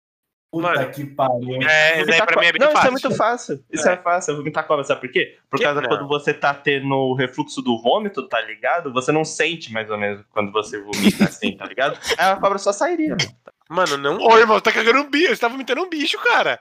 Puta 0.50 0.68
Mano. 0.68 0.90
que 0.90 1.04
pariu. 1.04 1.60
É, 1.62 2.04
daí 2.04 2.24
pra 2.24 2.40
mim 2.40 2.46
é 2.46 2.52
bem 2.52 2.60
não, 2.60 2.72
fácil. 2.72 2.78
isso 2.78 2.86
é 2.86 2.90
muito 2.90 3.16
fácil. 3.16 3.64
Isso 3.70 3.88
é, 3.88 3.96
fácil. 3.96 4.30
Eu 4.32 4.36
vomitar 4.38 4.66
cobra, 4.66 4.84
sabe 4.84 5.00
por 5.02 5.10
quê? 5.10 5.36
Por 5.50 5.58
Que 5.58 5.64
causa 5.64 5.80
não? 5.82 5.88
quando 5.88 6.06
você 6.08 6.32
tá 6.32 6.54
tendo 6.54 6.94
o 6.94 7.14
refluxo 7.14 7.60
do 7.60 7.80
vômito, 7.82 8.26
tá 8.28 8.40
ligado? 8.40 8.92
Você 8.92 9.12
não 9.12 9.24
sente 9.24 9.72
mais 9.72 9.90
ou 9.90 9.98
menos 9.98 10.24
quando 10.30 10.52
você 10.52 10.80
vomita 10.80 11.24
assim, 11.24 11.56
tá 11.56 11.66
ligado? 11.66 11.98
Aí 12.16 12.30
a 12.30 12.36
cobra 12.36 12.58
só 12.58 12.72
sairia. 12.72 13.16
Mano, 13.68 13.96
não. 13.98 14.18
Ô, 14.18 14.38
irmão, 14.38 14.60
tá 14.60 14.72
cagando 14.72 15.00
um 15.00 15.10
bicho. 15.10 15.34
Você 15.34 15.40
tá 15.40 15.48
vomitando 15.48 15.82
um 15.82 15.90
bicho, 15.90 16.16
cara. 16.22 16.58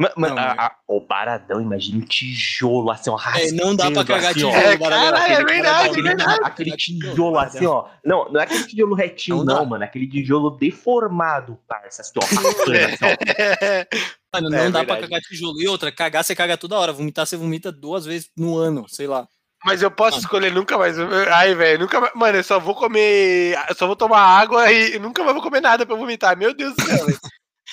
Mas, 0.00 0.12
mas 0.16 0.30
Não, 0.30 0.38
a- 0.38 0.52
a- 0.52 0.76
o 0.88 0.98
baradão, 1.00 1.60
imagina 1.60 1.98
um 1.98 2.00
tijolo 2.06 2.90
assim, 2.90 3.10
ó. 3.10 3.18
É, 3.36 3.52
não 3.52 3.76
dá 3.76 3.90
pra 3.90 4.02
cagar 4.02 4.30
assim, 4.30 4.34
tijolo. 4.40 4.54
É, 4.56 4.76
Baradão. 4.78 5.12
caralho, 5.12 5.32
é 5.34 5.44
verdade, 5.44 5.88
aquele, 5.90 6.00
é 6.08 6.14
verdade. 6.16 6.40
aquele 6.42 6.76
tijolo 6.76 7.38
assim, 7.38 7.66
ó. 7.66 7.84
Não, 8.02 8.32
não 8.32 8.40
é 8.40 8.44
aquele 8.44 8.64
tijolo 8.66 8.94
retinho, 8.94 9.44
Não 9.44 9.56
não, 9.56 9.66
mano. 9.66 9.84
É 9.84 9.86
aquele 9.86 10.08
tijolo 10.08 10.50
deformado, 10.52 11.58
parça. 11.68 12.00
Assim, 12.00 12.12
ó, 12.16 12.20
assim, 12.24 13.04
ó. 13.04 13.86
Mano, 14.34 14.48
não 14.50 14.58
É 14.58 14.70
dá 14.70 14.84
pra 14.84 14.94
verdade. 14.94 15.00
cagar 15.02 15.20
tijolo. 15.20 15.60
E 15.60 15.68
outra, 15.68 15.92
cagar 15.92 16.24
você 16.24 16.34
caga 16.34 16.56
toda 16.56 16.78
hora. 16.78 16.92
Vomitar 16.92 17.26
você 17.26 17.36
vomita 17.36 17.70
duas 17.70 18.06
vezes 18.06 18.30
no 18.36 18.56
ano, 18.56 18.86
sei 18.88 19.06
lá. 19.06 19.28
Mas 19.62 19.82
eu 19.82 19.90
posso 19.90 20.12
Mano. 20.12 20.22
escolher 20.22 20.52
nunca 20.52 20.78
mais. 20.78 20.96
Ai, 21.30 21.54
velho, 21.54 21.80
nunca 21.80 22.00
mais. 22.00 22.14
Mano, 22.14 22.38
eu 22.38 22.44
só 22.44 22.58
vou 22.58 22.74
comer. 22.74 23.54
Eu 23.68 23.74
só 23.74 23.86
vou 23.86 23.96
tomar 23.96 24.20
água 24.22 24.72
e 24.72 24.98
nunca 24.98 25.22
mais 25.22 25.34
vou 25.34 25.42
comer 25.42 25.60
nada 25.60 25.84
pra 25.84 25.94
vomitar. 25.96 26.34
Meu 26.38 26.54
Deus 26.54 26.74
do 26.74 26.82
céu, 26.82 27.04
velho. 27.06 27.18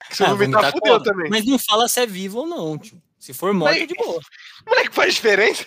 Se 0.16 0.24
eu 0.24 0.28
Ah, 0.28 0.30
vomitar, 0.34 0.62
vomitar 0.62 0.72
fudeu 0.72 1.04
também. 1.04 1.30
Mas 1.30 1.46
não 1.46 1.58
fala 1.60 1.88
se 1.88 2.00
é 2.00 2.06
vivo 2.06 2.40
ou 2.40 2.46
não, 2.48 2.78
tio. 2.78 3.02
Se 3.20 3.34
for 3.34 3.54
morto, 3.54 3.74
Mas- 3.74 3.84
é 3.84 3.86
de 3.86 3.96
boa. 3.96 4.22
Moleque, 4.68 4.94
faz 4.96 5.16
diferença? 5.16 5.66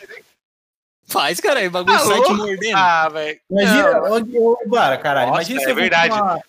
Faz, 1.07 1.40
cara. 1.40 1.66
O 1.66 1.70
bagulho 1.70 1.98
Tá 1.98 2.05
sai 2.05 2.22
te 2.22 2.33
mordendo. 2.33 2.76
Ah, 2.76 3.09
velho. 3.09 3.40
Imagina, 3.50 3.90
Não. 4.00 4.12
onde 4.12 4.38
ô, 4.38 4.57
Bara, 4.66 4.96
caralho. 4.96 5.29
Nossa, 5.31 5.40
imagina 5.42 5.61
é 5.61 5.64
se 5.64 5.70
eu 5.70 5.74
verdade. 5.74 6.14
uma, 6.14 6.40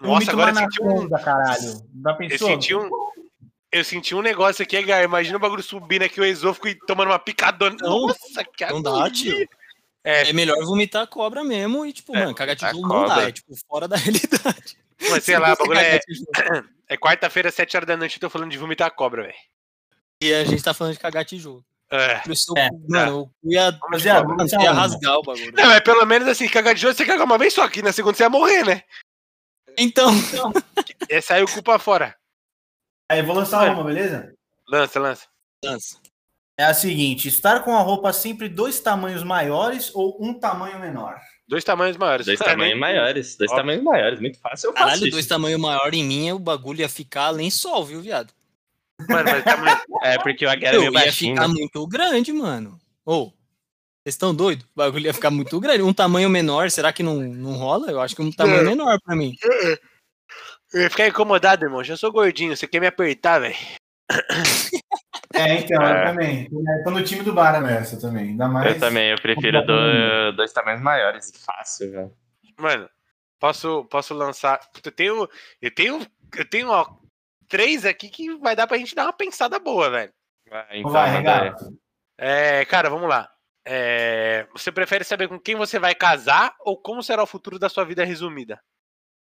Nossa, 0.00 0.30
agora 0.30 0.52
uma 0.52 0.60
eu 0.60 0.64
senti 0.64 0.82
um. 0.82 0.90
anaconda, 0.90 1.18
caralho. 1.18 1.62
Já 2.02 2.10
Eu 2.10 2.16
pensou? 2.16 2.48
senti 2.48 2.74
um. 2.74 2.90
Eu 3.72 3.82
senti 3.84 4.14
um 4.14 4.22
negócio 4.22 4.62
aqui, 4.62 4.80
Gar. 4.84 5.02
Imagina 5.02 5.36
o 5.36 5.40
bagulho 5.40 5.62
subindo 5.62 6.04
aqui, 6.04 6.20
o 6.20 6.24
esôfago 6.24 6.68
e 6.68 6.74
tomando 6.86 7.08
uma 7.08 7.18
picadona. 7.18 7.74
Não, 7.80 8.06
Nossa, 8.06 8.44
que 8.56 8.64
não 8.66 8.80
dá, 8.80 9.10
tio. 9.10 9.48
É, 10.04 10.28
É 10.28 10.32
melhor 10.32 10.62
vomitar 10.64 11.06
cobra 11.08 11.42
mesmo 11.42 11.84
e, 11.84 11.92
tipo, 11.92 12.14
É, 12.14 12.20
mano, 12.20 12.34
cagar 12.36 12.54
tijolo 12.54 12.86
não 12.86 13.06
dá. 13.06 13.22
É, 13.28 13.32
tipo, 13.32 13.52
fora 13.68 13.88
da 13.88 13.96
realidade. 13.98 14.76
mas 15.10 15.24
sei 15.24 15.34
Se 15.34 15.38
lá, 15.38 15.54
o 15.54 15.56
bagulho 15.56 15.78
é, 15.80 15.98
é 16.88 16.96
quarta-feira, 16.96 17.50
7 17.50 17.76
horas 17.76 17.86
da 17.86 17.96
noite, 17.96 18.16
eu 18.16 18.20
tô 18.20 18.30
falando 18.30 18.50
de 18.50 18.58
vomitar 18.58 18.90
cobra, 18.94 19.22
velho. 19.22 19.34
E 20.22 20.32
a 20.32 20.44
gente 20.44 20.62
tá 20.62 20.72
falando 20.72 20.94
de 20.94 21.00
cagar 21.00 21.24
tijolo. 21.24 21.64
É. 21.90 22.22
É, 22.56 22.70
mano, 22.88 23.30
eu 23.44 23.50
ia, 23.50 23.70
mano, 23.72 24.28
vamos 24.28 24.50
você 24.50 24.56
ia 24.56 24.72
rasgar 24.72 25.18
o 25.18 25.22
bagulho. 25.22 25.52
Não, 25.52 25.66
mas 25.66 25.80
pelo 25.80 26.04
menos 26.06 26.26
assim, 26.26 26.48
cagar 26.48 26.74
de 26.74 26.80
jogo, 26.80 26.94
você 26.94 27.04
caga 27.04 27.24
uma 27.24 27.38
vez 27.38 27.54
só, 27.54 27.68
que 27.68 27.82
na 27.82 27.92
segunda 27.92 28.16
você 28.16 28.24
ia 28.24 28.30
morrer, 28.30 28.64
né? 28.64 28.82
Então, 29.76 30.10
Essa 31.08 31.34
aí 31.34 31.42
o 31.42 31.48
culpa 31.48 31.78
fora. 31.78 32.16
Aí, 33.10 33.22
vou 33.22 33.34
lançar 33.34 33.70
uma, 33.70 33.84
beleza? 33.84 34.34
Lança, 34.68 34.98
lança. 34.98 35.26
dança. 35.62 35.98
É 36.58 36.64
a 36.64 36.74
seguinte: 36.74 37.28
estar 37.28 37.62
com 37.62 37.76
a 37.76 37.80
roupa 37.80 38.12
sempre 38.12 38.48
dois 38.48 38.80
tamanhos 38.80 39.22
maiores 39.22 39.90
ou 39.94 40.16
um 40.20 40.32
tamanho 40.38 40.78
menor? 40.78 41.20
Dois 41.46 41.62
tamanhos 41.64 41.96
maiores. 41.96 42.26
Dois 42.26 42.40
Ah, 42.40 42.44
tamanhos 42.56 42.78
maiores. 42.78 43.36
Dois 43.36 43.50
Óbvio. 43.50 43.62
tamanhos 43.62 43.84
maiores. 43.84 44.20
Muito 44.20 44.38
fácil. 44.38 44.68
Eu 44.68 44.72
faço 44.72 44.84
Caralho, 44.84 45.02
isso. 45.02 45.10
dois 45.10 45.26
tamanhos 45.26 45.60
maior 45.60 45.92
em 45.94 46.04
mim, 46.04 46.32
o 46.32 46.38
bagulho 46.38 46.80
ia 46.80 46.88
ficar 46.88 47.30
lençol, 47.30 47.84
viu, 47.84 48.00
viado? 48.00 48.32
Mano, 49.08 49.24
mas 49.30 49.44
tamanho. 49.44 49.78
É, 50.04 50.18
porque 50.18 50.44
o 50.46 50.50
é 50.50 50.54
Eu 50.56 50.60
meio 50.80 50.84
ia 50.84 50.90
baixinho. 50.92 51.34
ficar 51.34 51.48
né? 51.48 51.54
muito 51.54 51.86
grande, 51.86 52.32
mano. 52.32 52.78
Ô, 53.06 53.26
vocês 53.26 54.14
estão 54.14 54.34
doidos? 54.34 54.64
O 54.66 54.68
bagulho 54.76 55.06
ia 55.06 55.14
ficar 55.14 55.30
muito 55.30 55.58
grande. 55.60 55.82
Um 55.82 55.92
tamanho 55.94 56.28
menor, 56.28 56.70
será 56.70 56.92
que 56.92 57.02
não, 57.02 57.16
não 57.16 57.52
rola? 57.54 57.90
Eu 57.90 58.00
acho 58.00 58.14
que 58.14 58.22
um 58.22 58.30
tamanho 58.30 58.60
É. 58.60 58.64
menor 58.64 58.98
pra 59.04 59.16
mim. 59.16 59.34
Eu 60.72 60.82
ia 60.82 60.90
ficar 60.90 61.06
incomodado, 61.06 61.64
irmão. 61.64 61.84
Já 61.84 61.96
sou 61.96 62.10
gordinho, 62.10 62.54
você 62.56 62.66
quer 62.66 62.80
me 62.80 62.86
apertar, 62.86 63.38
velho? 63.38 63.54
É, 65.34 65.54
então, 65.58 65.82
É. 65.82 66.02
eu 66.02 66.06
também. 66.06 66.50
Tô 66.84 66.90
no 66.90 67.02
time 67.02 67.22
do 67.22 67.32
Bara 67.32 67.60
nessa 67.60 68.00
também. 68.00 68.28
Ainda 68.30 68.46
mais. 68.48 68.74
Eu 68.74 68.80
também, 68.80 69.10
eu 69.10 69.20
prefiro 69.20 69.64
do- 69.66 70.32
dois 70.36 70.52
tamanhos 70.52 70.80
maiores. 70.80 71.32
Fácil, 71.44 71.90
velho. 71.90 72.16
Mano, 72.58 72.88
posso, 73.40 73.84
posso 73.86 74.14
lançar. 74.14 74.60
Eu 74.84 74.92
tenho. 74.92 75.28
Eu 75.60 75.74
tenho. 75.74 76.06
Eu 76.36 76.48
tenho, 76.48 76.68
ó, 76.70 76.86
três 77.48 77.84
aqui 77.84 78.08
que 78.08 78.36
vai 78.38 78.54
dar 78.56 78.66
pra 78.66 78.76
gente 78.78 78.94
dar 78.94 79.04
uma 79.04 79.12
pensada 79.12 79.58
boa, 79.58 79.90
velho. 79.90 80.12
Vai, 80.48 80.66
então, 80.78 80.90
Vai, 80.90 81.10
regato. 81.10 81.64
É, 82.18 82.64
cara, 82.66 82.88
vamos 82.90 83.08
lá. 83.08 83.28
É, 83.66 84.46
você 84.52 84.70
prefere 84.70 85.04
saber 85.04 85.26
com 85.26 85.38
quem 85.38 85.54
você 85.56 85.78
vai 85.78 85.94
casar 85.94 86.54
ou 86.60 86.76
como 86.80 87.02
será 87.02 87.22
o 87.22 87.26
futuro 87.26 87.58
da 87.58 87.68
sua 87.68 87.84
vida 87.84 88.04
resumida? 88.04 88.60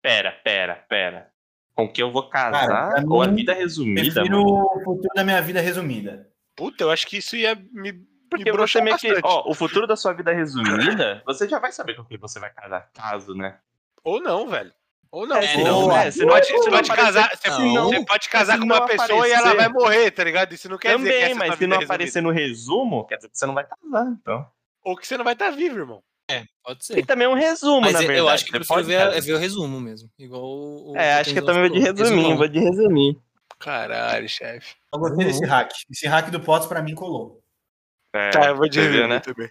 Pera, 0.02 0.32
pera, 0.42 0.76
pera. 0.88 1.30
Com 1.74 1.88
que 1.88 2.02
eu 2.02 2.10
vou 2.12 2.28
casar? 2.28 2.68
Cara, 2.68 3.04
ou 3.08 3.20
a 3.22 3.26
vida 3.26 3.52
resumida, 3.52 4.00
Prefiro 4.12 4.42
mano? 4.42 4.64
o 4.64 4.84
futuro 4.84 5.14
da 5.14 5.24
minha 5.24 5.42
vida 5.42 5.60
resumida. 5.60 6.28
Puta, 6.54 6.84
eu 6.84 6.90
acho 6.90 7.06
que 7.06 7.16
isso 7.16 7.34
ia 7.36 7.54
me, 7.72 7.92
me 7.92 8.06
Porque 8.30 8.44
você 8.44 8.52
broxar 8.52 8.82
meio 8.84 8.96
que. 8.96 9.12
Ó, 9.24 9.50
o 9.50 9.54
futuro 9.54 9.86
da 9.86 9.96
sua 9.96 10.12
vida 10.12 10.32
resumida, 10.32 11.22
você 11.26 11.48
já 11.48 11.58
vai 11.58 11.72
saber 11.72 11.94
com 11.96 12.04
quem 12.04 12.16
você 12.16 12.38
vai 12.38 12.50
casar. 12.52 12.88
Caso, 12.94 13.34
né? 13.34 13.58
Ou 14.04 14.20
não, 14.20 14.46
velho. 14.48 14.72
Ou 15.10 15.26
não. 15.26 15.36
É, 15.36 15.56
Ou- 15.58 15.64
não, 15.64 15.82
Você 15.90 15.96
é, 15.98 16.10
se 16.10 16.20
não- 16.20 16.28
pode, 16.28 16.46
você 16.46 16.70
pode 16.70 16.90
aparecer- 16.90 16.96
casar, 17.22 17.36
você, 17.36 17.48
não. 17.48 17.84
você 17.88 18.04
pode 18.04 18.28
casar 18.28 18.58
com 18.58 18.64
uma 18.64 18.86
pessoa 18.86 19.26
e 19.28 19.30
ela 19.32 19.50
aparecer- 19.50 19.56
vai 19.56 19.68
morrer, 19.68 20.10
tá 20.10 20.24
ligado? 20.24 20.52
Isso 20.52 20.68
não 20.68 20.76
quer 20.78 20.96
dizer 20.96 21.08
que 21.08 21.12
Também, 21.14 21.22
essa 21.24 21.32
é 21.32 21.34
mas 21.38 21.46
sua 21.48 21.56
se 21.56 21.66
não 21.66 21.76
resumida. 21.76 21.94
aparecer 21.94 22.20
no 22.20 22.30
resumo, 22.30 23.04
quer 23.06 23.16
dizer 23.16 23.28
que 23.28 23.38
você 23.38 23.46
não 23.46 23.54
vai 23.54 23.64
casar, 23.66 24.06
então. 24.20 24.46
Ou 24.84 24.96
que 24.96 25.06
você 25.06 25.16
não 25.16 25.24
vai 25.24 25.32
estar 25.34 25.50
vivo, 25.50 25.78
irmão. 25.78 26.02
É, 26.40 26.44
pode 26.62 26.80
E 26.82 26.84
ser. 26.86 27.06
também 27.06 27.26
um 27.28 27.34
resumo, 27.34 27.80
Mas 27.82 27.92
na 27.92 27.98
eu- 28.02 28.06
verdade. 28.06 28.18
eu 28.18 28.28
acho 28.28 28.44
que 28.44 28.50
eu 28.50 28.52
Você 28.52 28.58
prefiro 28.58 28.74
pode 28.76 28.86
ver, 28.88 29.16
é 29.16 29.20
ver 29.20 29.32
o 29.34 29.38
resumo 29.38 29.80
mesmo. 29.80 30.10
Igual 30.18 30.42
o. 30.44 30.92
o 30.92 30.96
É, 30.96 31.14
acho 31.20 31.32
que 31.32 31.38
eu 31.38 31.44
também 31.44 31.68
vou 31.68 31.70
de 31.70 31.78
resumir, 31.80 32.36
vou 32.36 32.48
de 32.48 32.58
resumir. 32.58 33.18
Caralho, 33.58 34.28
chefe. 34.28 34.74
Eu 34.92 34.98
gostei 35.00 35.24
desse 35.26 35.44
hack. 35.44 35.70
Esse 35.90 36.06
hack 36.06 36.30
do 36.30 36.40
Pots 36.40 36.66
pra 36.66 36.82
mim 36.82 36.94
colou. 36.94 37.42
É, 38.14 38.30
Tá, 38.30 38.46
eu 38.48 38.56
vou 38.56 38.68
de 38.68 38.80
resumir 38.80 39.08
né? 39.08 39.20
também. 39.20 39.50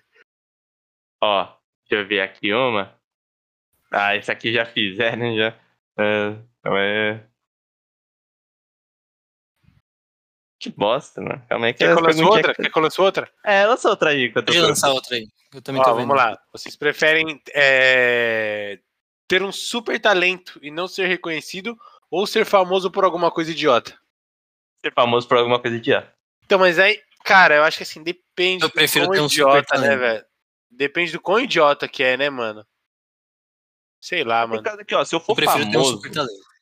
Ó, 1.22 1.46
deixa 1.90 2.04
eu 2.04 2.08
ver 2.08 2.22
aqui 2.22 2.54
uma. 2.54 2.96
Ah, 3.92 4.16
esse 4.16 4.32
aqui 4.32 4.52
já 4.54 4.66
fizeram, 4.66 5.36
já. 5.36 5.48
É, 6.00 6.30
então 6.60 6.78
é... 6.78 7.28
Que 10.64 10.70
bosta, 10.70 11.20
mano. 11.22 11.44
Calma 11.50 11.66
aí 11.66 11.74
que 11.74 11.80
Quer 11.80 11.94
que 11.94 12.00
eu 12.00 12.06
lance 12.06 12.24
outra? 12.24 12.56
Quer 12.56 12.72
que 12.72 12.78
eu 12.78 12.82
lance 12.82 13.02
outra? 13.02 13.30
É, 13.44 13.66
lança 13.66 13.90
outra 13.90 14.12
aí. 14.12 14.32
Que 14.32 14.38
eu 14.38 14.44
tô 14.44 14.54
Pode 14.54 14.66
lançar 14.66 14.92
outra 14.94 15.18
aí. 15.18 15.28
Eu 15.54 15.62
também 15.62 15.82
Ó, 15.82 15.84
tô 15.84 15.96
vendo. 15.96 16.08
vamos 16.08 16.24
lá. 16.24 16.40
Vocês 16.54 16.74
preferem 16.78 17.42
é, 17.54 18.80
ter 19.28 19.44
um 19.44 19.52
super 19.52 20.00
talento 20.00 20.58
e 20.62 20.72
não 20.72 20.88
ser 20.88 21.06
reconhecido 21.08 21.78
ou 22.10 22.26
ser 22.26 22.46
famoso 22.46 22.90
por 22.90 23.04
alguma 23.04 23.30
coisa 23.30 23.52
idiota? 23.52 23.94
ser 24.86 24.94
famoso 24.94 25.28
por 25.28 25.38
alguma 25.38 25.60
coisa 25.60 25.76
idiota. 25.76 26.14
Então, 26.46 26.58
mas 26.60 26.80
aí, 26.80 26.98
cara, 27.26 27.56
eu 27.56 27.64
acho 27.64 27.76
que 27.78 27.84
assim, 27.84 28.02
depende 28.02 28.64
Eu 28.64 28.70
prefiro 28.70 29.06
do 29.06 29.10
quão 29.10 29.16
ter 29.16 29.22
um 29.22 29.26
idiota, 29.26 29.76
super 29.76 29.80
né, 29.82 29.96
velho? 29.98 30.26
Depende 30.72 31.12
do 31.12 31.20
quão 31.20 31.40
idiota 31.42 31.88
que 31.90 32.04
é, 32.04 32.16
né, 32.16 32.30
mano? 32.30 32.66
Sei 34.02 34.24
lá, 34.24 34.44
Por 34.44 34.50
mano. 34.52 34.64
causa 34.64 34.82
aqui, 34.82 34.96
ó, 34.96 35.04
se 35.04 35.14
eu 35.14 35.20
Eu 35.20 35.26
for 35.26 35.36
prefiro 35.36 35.64
ter 35.64 35.70
um 35.70 35.72
famoso... 35.74 35.92
super 35.96 36.12
talento. 36.12 36.53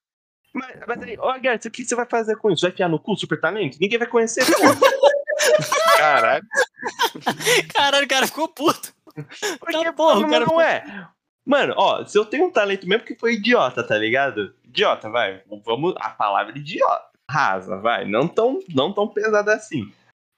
Mas, 0.54 0.80
mas 0.88 1.04
aí, 1.04 1.16
ó, 1.20 1.40
Gert, 1.40 1.66
o 1.66 1.72
que 1.72 1.86
você 1.86 1.96
vai 1.96 2.06
fazer 2.06 2.36
com 2.36 2.52
isso? 2.52 2.62
Vai 2.62 2.72
enfiar 2.72 2.90
no 2.90 3.00
cu 3.00 3.16
super 3.16 3.40
talento? 3.40 3.78
Ninguém 3.80 3.98
vai 3.98 4.08
conhecer, 4.08 4.46
pô. 4.46 4.52
Caralho. 5.98 6.44
Caralho, 7.74 8.06
o 8.06 8.10
cara 8.10 8.28
ficou 8.28 8.48
puto. 8.48 8.94
Porque, 9.60 9.84
Tá, 9.84 9.94
porra, 9.94 10.18
o 10.18 10.22
mas 10.22 10.32
cara 10.32 10.46
não 10.46 10.62
é. 10.62 11.08
Mano, 11.46 11.74
ó, 11.78 12.06
se 12.06 12.18
eu 12.18 12.26
tenho 12.26 12.46
um 12.46 12.52
talento 12.52 12.88
mesmo 12.88 13.06
que 13.06 13.16
foi 13.16 13.34
idiota, 13.34 13.84
tá 13.84 13.98
ligado? 13.98 14.54
Idiota, 14.64 15.10
vai. 15.10 15.42
Vamos. 15.66 15.96
A 15.98 16.10
palavra 16.10 16.58
idiota. 16.58 17.10
Rasa, 17.30 17.78
vai. 17.78 18.06
Não 18.06 18.28
tão, 18.28 18.60
não 18.74 18.94
tão 18.94 19.08
pesada 19.08 19.54
assim. 19.54 19.92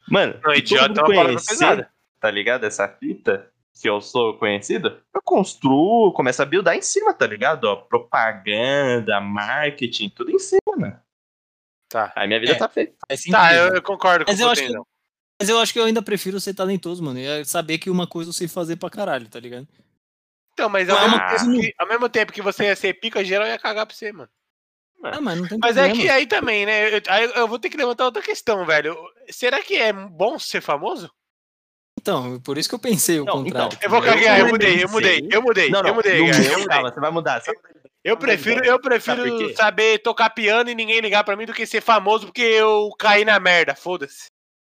Mano, 0.08 0.40
Não, 0.44 0.52
se 0.54 0.60
idiota 0.60 1.00
é 1.00 1.04
uma 1.04 1.10
palavra 1.10 1.24
conhecer, 1.26 1.50
pesada. 1.50 1.90
Tá 2.20 2.32
ligado? 2.32 2.66
Essa 2.66 2.88
fita, 2.88 3.52
se 3.74 3.88
eu 3.88 4.00
sou 4.00 4.38
conhecido, 4.38 5.02
eu 5.14 5.22
construo, 5.24 6.14
começo 6.14 6.42
a 6.42 6.46
buildar 6.46 6.76
em 6.76 6.82
cima, 6.82 7.14
tá 7.14 7.26
ligado? 7.26 7.66
Ó, 7.66 7.76
propaganda, 7.76 9.20
marketing, 9.20 10.10
tudo 10.10 10.32
em 10.32 10.40
cima, 10.40 10.60
mano. 10.78 11.00
Tá. 11.90 12.14
Aí 12.16 12.28
minha 12.28 12.40
vida 12.40 12.54
É. 12.54 12.56
tá 12.56 12.70
feita. 12.70 12.96
Sentido. 13.12 13.32
Tá, 13.34 13.54
eu, 13.54 13.76
eu 13.76 13.82
concordo 13.82 14.26
com 14.26 14.32
Mas 14.32 14.40
eu 14.40 14.50
acho 14.50 14.62
Potenzão. 14.62 14.88
Mas 15.40 15.50
eu 15.50 15.60
acho 15.60 15.74
que 15.74 15.80
eu 15.80 15.86
ainda 15.86 16.02
prefiro 16.02 16.40
ser 16.40 16.54
talentoso, 16.54 17.04
mano. 17.04 17.20
E 17.20 17.26
é 17.26 17.44
saber 17.44 17.78
que 17.80 17.90
uma 17.90 18.08
coisa 18.08 18.30
eu 18.30 18.34
sei 18.34 18.48
fazer 18.48 18.76
pra 18.78 18.90
caralho, 18.90 19.28
tá 19.28 19.40
ligado? 19.40 19.68
Então, 20.54 20.70
mas 20.70 20.88
ao, 20.88 20.98
é 20.98 21.02
mesmo 21.02 21.16
uma 21.16 21.28
tempo 21.28 21.30
coisa 21.30 21.62
que, 21.62 21.74
ao 21.80 21.88
mesmo 21.88 22.10
tempo 22.10 22.32
que 22.32 22.42
você 22.42 22.64
ia 22.66 22.76
ser 22.76 22.94
pica, 22.94 23.26
geral 23.26 23.48
ia 23.48 23.58
cagar 23.60 23.86
pra 23.88 23.96
você, 23.96 24.12
mano. 24.12 24.30
Ah, 25.04 25.20
mas 25.20 25.38
não 25.38 25.48
tem 25.48 25.58
Mas 25.60 25.76
é 25.76 25.86
problema. 25.86 26.02
que 26.02 26.10
aí 26.10 26.26
também, 26.28 26.66
né? 26.66 26.96
Eu, 26.96 27.02
aí 27.10 27.26
eu 27.36 27.48
vou 27.48 27.60
ter 27.60 27.70
que 27.70 27.76
levantar 27.76 28.06
outra 28.06 28.22
questão, 28.22 28.66
velho. 28.66 28.96
Será 29.30 29.62
que 29.62 29.76
é 29.76 29.92
bom 29.92 30.40
ser 30.40 30.62
famoso? 30.62 31.12
Então, 32.00 32.40
por 32.42 32.58
isso 32.58 32.68
que 32.68 32.76
eu 32.76 32.80
pensei 32.80 33.20
o 33.20 33.26
Não, 33.26 33.44
contrário. 33.44 33.68
então, 33.68 33.80
Eu 33.82 33.90
vou 33.90 34.02
cagar, 34.02 34.40
eu 34.40 34.48
mudei, 34.50 34.84
eu 34.84 34.90
mudei, 34.90 35.28
eu 35.32 35.42
mudei, 35.42 35.70
Não, 35.70 35.82
não, 35.82 35.90
eu 35.90 35.96
mudei, 35.96 36.20
não 36.20 36.28
eu 36.28 36.34
mudei. 36.34 36.66
calma, 36.66 36.92
você 36.94 37.00
vai 37.00 37.12
mudar. 37.12 37.42
Você. 37.42 37.54
Eu 38.04 38.18
prefiro, 38.18 38.66
eu 38.66 38.80
prefiro 38.82 39.56
saber 39.56 40.00
tocar 40.00 40.30
piano 40.32 40.70
e 40.70 40.76
ninguém 40.76 41.00
ligar 41.00 41.24
pra 41.24 41.38
mim 41.38 41.46
do 41.46 41.54
que 41.54 41.66
ser 41.66 41.80
famoso 41.82 42.26
porque 42.26 42.42
eu 42.42 42.90
caí 43.00 43.24
na 43.24 43.40
merda, 43.40 43.74
foda-se. 43.76 44.26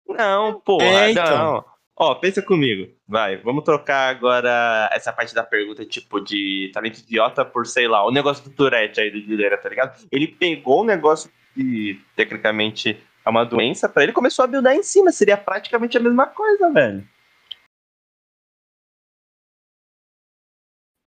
Não, 0.07 0.59
porra, 0.61 0.85
É, 0.85 1.11
então. 1.11 1.37
não. 1.37 1.65
Ó, 1.97 2.13
pensa 2.15 2.41
comigo. 2.41 2.91
Vai, 3.07 3.37
vamos 3.37 3.63
trocar 3.63 4.09
agora 4.09 4.89
essa 4.91 5.11
parte 5.13 5.33
da 5.33 5.43
pergunta, 5.43 5.85
tipo, 5.85 6.19
de 6.19 6.69
talento 6.73 6.99
idiota 6.99 7.43
por, 7.45 7.65
sei 7.65 7.87
lá, 7.87 8.05
o 8.05 8.11
negócio 8.11 8.43
do 8.43 8.49
Tourette 8.51 8.99
aí 8.99 9.09
do 9.09 9.19
Guilherme, 9.25 9.57
tá 9.57 9.69
ligado? 9.69 9.97
Ele 10.11 10.27
pegou 10.27 10.81
um 10.81 10.85
negócio 10.85 11.31
que, 11.55 11.99
tecnicamente, 12.15 13.01
é 13.25 13.29
uma 13.29 13.43
doença 13.43 13.89
pra 13.89 14.03
ele 14.03 14.13
começou 14.13 14.45
a 14.45 14.47
buildar 14.47 14.75
em 14.75 14.83
cima. 14.83 15.11
Seria 15.11 15.35
praticamente 15.35 15.97
a 15.97 15.99
mesma 15.99 16.27
coisa, 16.27 16.71
velho. 16.71 17.07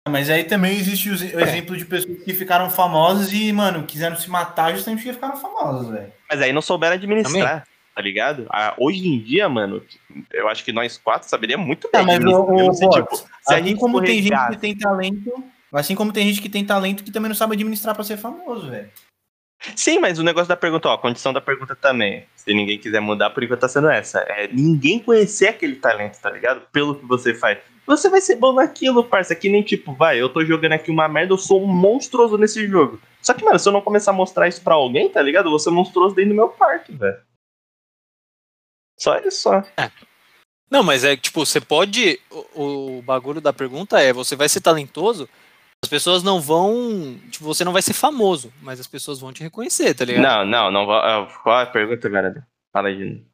Mas 0.09 0.31
aí 0.31 0.45
também 0.45 0.79
existe 0.79 1.11
o 1.11 1.15
o 1.15 1.41
exemplo 1.41 1.77
de 1.77 1.85
pessoas 1.85 2.23
que 2.23 2.33
ficaram 2.33 2.71
famosas 2.71 3.33
e, 3.33 3.53
mano, 3.53 3.85
quiseram 3.85 4.17
se 4.17 4.31
matar 4.31 4.73
justamente 4.73 5.01
porque 5.01 5.13
ficaram 5.13 5.37
famosas, 5.37 5.89
velho. 5.89 6.13
Mas 6.31 6.41
aí 6.41 6.53
não 6.53 6.63
souberam 6.63 6.95
administrar, 6.95 7.67
tá 7.93 8.03
ligado? 8.03 8.47
Ah, 8.51 8.73
hoje 8.79 9.07
em 9.07 9.19
dia, 9.19 9.49
mano, 9.49 9.83
eu 10.33 10.49
acho 10.49 10.65
que 10.65 10.73
nós 10.73 10.97
quatro 10.97 11.29
saberíamos 11.29 11.67
muito 11.67 11.91
bem. 11.93 12.01
Tá, 12.01 12.07
mas 12.07 12.23
Eu 12.23 12.73
sei, 12.73 12.89
tipo, 12.89 13.17
se 13.17 13.27
Assim 13.49 13.77
como 13.77 14.01
tem 14.01 14.23
gente 14.23 14.49
que 14.49 14.57
tem 14.57 14.79
talento, 14.79 15.45
assim 15.73 15.95
como 15.97 16.13
tem 16.13 16.29
gente 16.29 16.41
que 16.41 16.49
tem 16.49 16.65
talento 16.65 17.03
que 17.03 17.11
também 17.11 17.29
não 17.29 17.37
sabe 17.37 17.55
administrar 17.55 17.93
pra 17.93 18.05
ser 18.05 18.17
famoso, 18.17 18.71
velho. 18.71 18.89
Sim, 19.75 19.99
mas 19.99 20.19
o 20.19 20.23
negócio 20.23 20.49
da 20.49 20.57
pergunta, 20.57 20.89
ó, 20.89 20.95
a 20.95 20.99
condição 20.99 21.33
da 21.33 21.41
pergunta 21.41 21.75
também, 21.75 22.27
se 22.37 22.53
ninguém 22.53 22.79
quiser 22.79 23.01
mudar, 23.01 23.31
por 23.31 23.43
enquanto 23.43 23.61
tá 23.61 23.69
sendo 23.69 23.89
essa. 23.89 24.21
É 24.21 24.49
ninguém 24.49 24.99
conhecer 24.99 25.49
aquele 25.49 25.77
talento, 25.77 26.21
tá 26.21 26.31
ligado? 26.31 26.63
Pelo 26.73 26.95
que 26.95 27.07
você 27.07 27.35
faz. 27.35 27.59
Você 27.87 28.09
vai 28.09 28.21
ser 28.21 28.37
bom 28.37 28.53
naquilo, 28.53 29.05
parça, 29.05 29.35
que 29.35 29.49
nem 29.49 29.63
tipo, 29.63 29.93
vai, 29.95 30.21
eu 30.21 30.29
tô 30.29 30.45
jogando 30.45 30.73
aqui 30.73 30.91
uma 30.91 31.09
merda, 31.09 31.33
eu 31.33 31.39
sou 31.39 31.63
um 31.63 31.67
monstruoso 31.67 32.37
nesse 32.37 32.67
jogo. 32.67 33.01
Só 33.23 33.33
que, 33.33 33.45
mano, 33.45 33.59
se 33.59 33.69
eu 33.69 33.73
não 33.73 33.81
começar 33.81 34.11
a 34.11 34.15
mostrar 34.15 34.49
isso 34.49 34.63
pra 34.63 34.75
alguém, 34.75 35.09
tá 35.09 35.23
ligado? 35.23 35.47
Eu 35.47 35.51
vou 35.51 35.59
ser 35.59 35.71
monstruoso 35.71 36.15
dentro 36.15 36.31
do 36.31 36.37
meu 36.37 36.49
quarto, 36.49 36.97
velho. 36.97 37.19
Só 38.99 39.19
isso 39.19 39.43
só. 39.43 39.63
Não, 40.71 40.83
mas 40.83 41.05
é 41.05 41.17
tipo, 41.17 41.45
você 41.45 41.61
pode. 41.61 42.21
O, 42.55 42.99
o 42.99 43.03
bagulho 43.03 43.41
da 43.41 43.53
pergunta 43.53 44.01
é: 44.01 44.13
você 44.13 44.35
vai 44.35 44.49
ser 44.49 44.61
talentoso, 44.61 45.29
as 45.87 45.89
pessoas 45.89 46.23
não 46.25 46.41
vão. 46.41 47.17
Tipo, 47.31 47.45
você 47.45 47.65
não 47.65 47.73
vai 47.73 47.81
ser 47.81 47.93
famoso, 47.93 48.53
mas 48.61 48.81
as 48.81 48.87
pessoas 48.89 49.21
vão 49.21 49.33
te 49.33 49.43
reconhecer, 49.43 49.95
tá 49.95 50.05
ligado? 50.05 50.23
Não, 50.23 50.45
não, 50.45 50.71
não. 50.71 50.85
vou- 50.85 51.01
Qual 51.43 51.61
é 51.61 51.63
a 51.63 51.67
pergunta, 51.67 52.09
galera? 52.09 52.47
Fala 52.73 52.89
aí. 52.89 52.97
de 52.97 53.25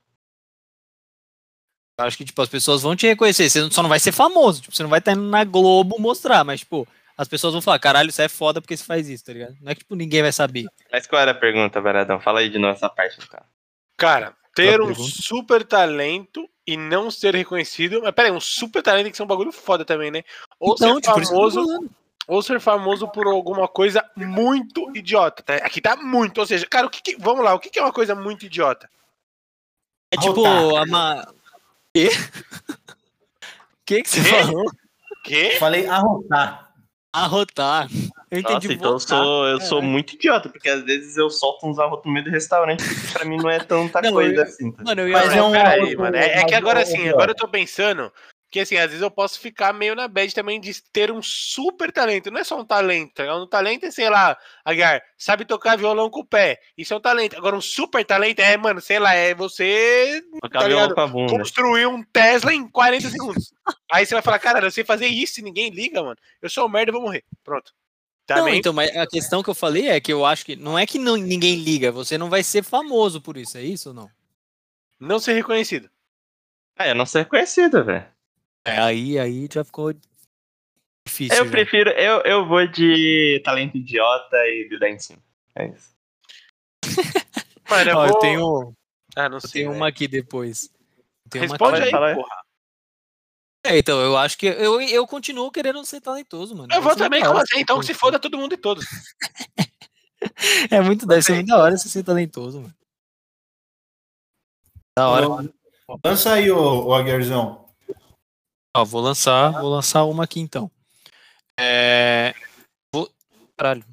acho 1.98 2.16
que, 2.18 2.24
tipo, 2.24 2.42
as 2.42 2.48
pessoas 2.48 2.82
vão 2.82 2.94
te 2.96 3.06
reconhecer. 3.06 3.48
Você 3.48 3.70
só 3.70 3.82
não 3.82 3.88
vai 3.88 4.00
ser 4.00 4.12
famoso. 4.12 4.60
Tipo, 4.62 4.74
você 4.76 4.82
não 4.82 4.90
vai 4.90 4.98
estar 4.98 5.12
indo 5.12 5.22
na 5.22 5.44
Globo 5.44 5.98
mostrar, 6.00 6.44
mas, 6.44 6.60
tipo, 6.60 6.86
as 7.16 7.28
pessoas 7.28 7.52
vão 7.52 7.62
falar, 7.62 7.78
caralho, 7.78 8.10
isso 8.10 8.20
é 8.20 8.28
foda 8.28 8.60
porque 8.60 8.76
você 8.76 8.84
faz 8.84 9.08
isso, 9.08 9.24
tá 9.24 9.32
ligado? 9.32 9.56
Não 9.60 9.70
é 9.70 9.74
que, 9.74 9.80
tipo, 9.80 9.94
ninguém 9.94 10.20
vai 10.22 10.32
saber. 10.32 10.66
Mas 10.90 11.06
qual 11.06 11.22
era 11.22 11.30
a 11.30 11.34
pergunta, 11.34 11.80
Varadão? 11.80 12.20
Fala 12.20 12.40
aí 12.40 12.48
de 12.50 12.58
novo 12.58 12.74
essa 12.74 12.88
parte, 12.90 13.18
então. 13.22 13.40
Cara, 13.96 14.34
ter 14.54 14.80
um 14.80 14.94
super 14.94 15.64
talento 15.64 16.48
e 16.66 16.76
não 16.76 17.10
ser 17.10 17.34
reconhecido. 17.34 18.00
Mas 18.02 18.12
peraí, 18.14 18.32
um 18.32 18.40
super 18.40 18.82
talento 18.82 19.04
tem 19.04 19.10
que 19.12 19.16
ser 19.16 19.22
um 19.22 19.26
bagulho 19.28 19.52
foda 19.52 19.84
também, 19.84 20.10
né? 20.10 20.22
Ou 20.58 20.74
então, 20.74 20.94
ser 20.96 21.00
tipo, 21.02 21.14
por 21.14 21.22
isso 21.22 21.30
que 21.32 21.38
eu 21.38 21.40
tô 21.40 21.50
famoso. 21.52 21.90
Ou 22.26 22.40
ser 22.42 22.60
famoso 22.60 23.08
por 23.08 23.26
alguma 23.26 23.66
coisa 23.66 24.04
muito 24.16 24.90
idiota. 24.96 25.42
tá? 25.42 25.54
Aqui 25.56 25.80
tá 25.80 25.96
muito, 25.96 26.38
ou 26.38 26.46
seja, 26.46 26.66
cara, 26.66 26.86
o 26.86 26.90
que, 26.90 27.02
que- 27.02 27.16
vamos 27.18 27.44
lá, 27.44 27.54
o 27.54 27.58
que, 27.58 27.68
que 27.70 27.78
é 27.78 27.82
uma 27.82 27.92
coisa 27.92 28.14
muito 28.14 28.46
idiota? 28.46 28.88
É 30.10 30.16
tipo, 30.16 30.76
a 30.76 30.86
ma... 30.86 31.26
Quê? 31.94 32.08
O 33.82 33.84
que 33.84 34.02
que 34.02 34.08
você 34.08 34.22
Quê? 34.22 34.28
falou? 34.28 34.64
Quê? 35.24 35.56
Falei 35.58 35.86
arrotar. 35.88 36.72
Arrotar. 37.12 37.88
Eu 38.30 38.38
entendi 38.38 38.68
Nossa, 38.68 38.72
então 38.74 38.92
eu 38.92 38.98
sou, 39.00 39.46
eu 39.48 39.60
sou 39.60 39.68
Caralho. 39.78 39.92
muito 39.92 40.14
idiota, 40.14 40.48
porque 40.48 40.68
às 40.68 40.82
vezes 40.84 41.16
eu 41.16 41.28
solto 41.28 41.66
uns 41.66 41.78
arrotos 41.78 42.06
no 42.06 42.12
meio 42.12 42.24
do 42.24 42.30
restaurante, 42.30 42.82
porque 42.82 43.12
pra 43.12 43.24
mim 43.24 43.36
não 43.36 43.50
é 43.50 43.58
tanta 43.58 44.00
Não, 44.00 44.12
coisa 44.12 44.34
eu- 44.36 44.42
assim. 44.44 44.70
Tá? 44.72 44.84
Mano, 44.84 45.00
eu 45.02 45.08
ia 45.08 45.14
Mas 45.18 45.34
é 45.34 45.42
um 45.42 45.50
peraí, 45.52 45.96
mano. 45.96 46.16
É, 46.16 46.38
é 46.40 46.44
que 46.44 46.54
agora 46.54 46.78
é 46.78 46.82
assim, 46.84 47.08
agora 47.08 47.32
eu 47.32 47.34
tô 47.34 47.46
pensando 47.48 48.10
que 48.52 48.60
assim, 48.60 48.76
às 48.76 48.88
vezes 48.88 49.00
eu 49.00 49.10
posso 49.10 49.40
ficar 49.40 49.72
meio 49.72 49.94
na 49.94 50.06
bad 50.06 50.32
também 50.34 50.60
de 50.60 50.78
ter 50.92 51.10
um 51.10 51.22
super 51.22 51.90
talento. 51.90 52.30
Não 52.30 52.38
é 52.38 52.44
só 52.44 52.60
um 52.60 52.66
talento, 52.66 53.14
tá 53.14 53.22
ligado? 53.22 53.42
Um 53.42 53.48
talento 53.48 53.86
é, 53.86 53.90
sei 53.90 54.10
lá, 54.10 54.36
Agar, 54.62 55.02
sabe 55.16 55.46
tocar 55.46 55.78
violão 55.78 56.10
com 56.10 56.20
o 56.20 56.24
pé. 56.24 56.60
Isso 56.76 56.92
é 56.92 56.96
um 56.98 57.00
talento. 57.00 57.34
Agora, 57.34 57.56
um 57.56 57.62
super 57.62 58.04
talento 58.04 58.40
é, 58.40 58.54
mano, 58.58 58.78
sei 58.78 58.98
lá, 58.98 59.14
é 59.14 59.34
você 59.34 60.22
tá 60.52 60.68
ligado? 60.68 60.94
construir 61.30 61.86
um 61.86 62.04
Tesla 62.04 62.52
em 62.52 62.68
40 62.68 63.08
segundos. 63.08 63.54
Aí 63.90 64.04
você 64.04 64.12
vai 64.12 64.22
falar, 64.22 64.38
cara, 64.38 64.66
eu 64.66 64.70
sei 64.70 64.84
fazer 64.84 65.06
isso 65.06 65.40
e 65.40 65.42
ninguém 65.42 65.70
liga, 65.70 66.02
mano. 66.02 66.18
Eu 66.42 66.50
sou 66.50 66.66
um 66.66 66.68
merda 66.68 66.90
e 66.90 66.92
vou 66.92 67.00
morrer. 67.00 67.24
Pronto. 67.42 67.72
Não, 68.28 68.36
Também. 68.36 68.58
então, 68.58 68.74
mas 68.74 68.94
a 68.94 69.06
questão 69.06 69.42
que 69.42 69.48
eu 69.48 69.54
falei 69.54 69.88
é 69.88 69.98
que 69.98 70.12
eu 70.12 70.26
acho 70.26 70.44
que 70.44 70.56
não 70.56 70.78
é 70.78 70.86
que 70.86 70.98
não, 70.98 71.16
ninguém 71.16 71.56
liga, 71.56 71.90
você 71.90 72.18
não 72.18 72.28
vai 72.28 72.42
ser 72.42 72.62
famoso 72.62 73.20
por 73.20 73.36
isso, 73.36 73.56
é 73.56 73.62
isso 73.62 73.88
ou 73.88 73.94
não? 73.94 74.10
Não 75.00 75.18
ser 75.18 75.32
reconhecido. 75.32 75.90
Ah, 76.76 76.88
eu 76.88 76.94
não 76.94 77.06
ser 77.06 77.20
reconhecido, 77.20 77.82
velho. 77.84 78.11
É, 78.64 78.78
aí, 78.78 79.18
aí 79.18 79.48
já 79.52 79.64
ficou 79.64 79.92
difícil. 81.06 81.36
Eu 81.36 81.44
já. 81.44 81.50
prefiro, 81.50 81.90
eu, 81.90 82.20
eu 82.22 82.46
vou 82.46 82.66
de 82.66 83.40
talento 83.44 83.76
idiota 83.76 84.36
e 84.46 84.68
em 84.82 84.98
cima. 84.98 85.22
É 85.54 85.68
isso. 85.68 85.92
Mano, 87.68 87.90
eu, 87.90 87.96
Ó, 87.96 88.06
vou... 88.06 88.14
eu 88.16 88.20
tenho, 88.20 88.74
Ah, 89.16 89.28
não 89.28 89.36
eu 89.36 89.40
sei. 89.40 89.64
velho. 89.64 89.76
uma 89.76 89.88
aqui 89.88 90.06
depois. 90.06 90.70
Eu 91.24 91.30
tenho 91.30 91.44
uma 91.44 91.52
Responde 91.54 91.82
aqui. 91.82 91.94
aí, 91.96 92.14
porra. 92.14 92.42
É, 93.64 93.78
então, 93.78 94.00
eu 94.00 94.16
acho 94.16 94.36
que 94.36 94.46
eu, 94.46 94.80
eu 94.80 95.06
continuo 95.06 95.50
querendo 95.50 95.84
ser 95.86 96.00
talentoso, 96.00 96.54
mano. 96.54 96.72
Eu 96.72 96.82
vou 96.82 96.90
muito 96.90 96.98
também 96.98 97.22
da 97.22 97.28
com 97.28 97.34
você, 97.34 97.54
ser 97.54 97.60
então 97.60 97.78
que 97.78 97.86
se 97.86 97.94
foda 97.94 98.18
todo 98.18 98.36
mundo 98.38 98.54
e 98.54 98.58
todos. 98.58 98.84
É 100.70 100.80
muito, 100.80 101.04
deve 101.04 101.20
ser 101.20 101.34
muito 101.34 101.48
da 101.48 101.58
hora 101.58 101.76
você 101.76 101.88
ser 101.88 102.04
talentoso, 102.04 102.60
mano. 102.60 102.74
Da 104.96 105.08
hora. 105.08 105.52
Lança 106.04 106.34
aí, 106.34 106.48
ô, 106.48 106.86
ô 106.86 106.94
Aguiarzão. 106.94 107.61
Ó, 108.74 108.84
vou 108.84 109.00
lançar, 109.02 109.50
vou 109.50 109.70
lançar 109.70 110.04
uma 110.04 110.24
aqui 110.24 110.40
então. 110.40 110.70
É... 111.58 112.34
Vou... 112.94 113.10
Caralho. 113.56 113.84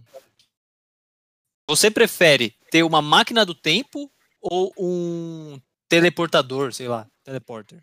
Você 1.70 1.92
prefere 1.92 2.56
ter 2.72 2.84
uma 2.84 3.02
máquina 3.02 3.46
do 3.46 3.54
tempo 3.54 4.10
ou 4.42 4.74
um 4.78 5.60
teleportador, 5.90 6.72
sei 6.74 6.88
lá, 6.88 7.06
teleporter? 7.24 7.80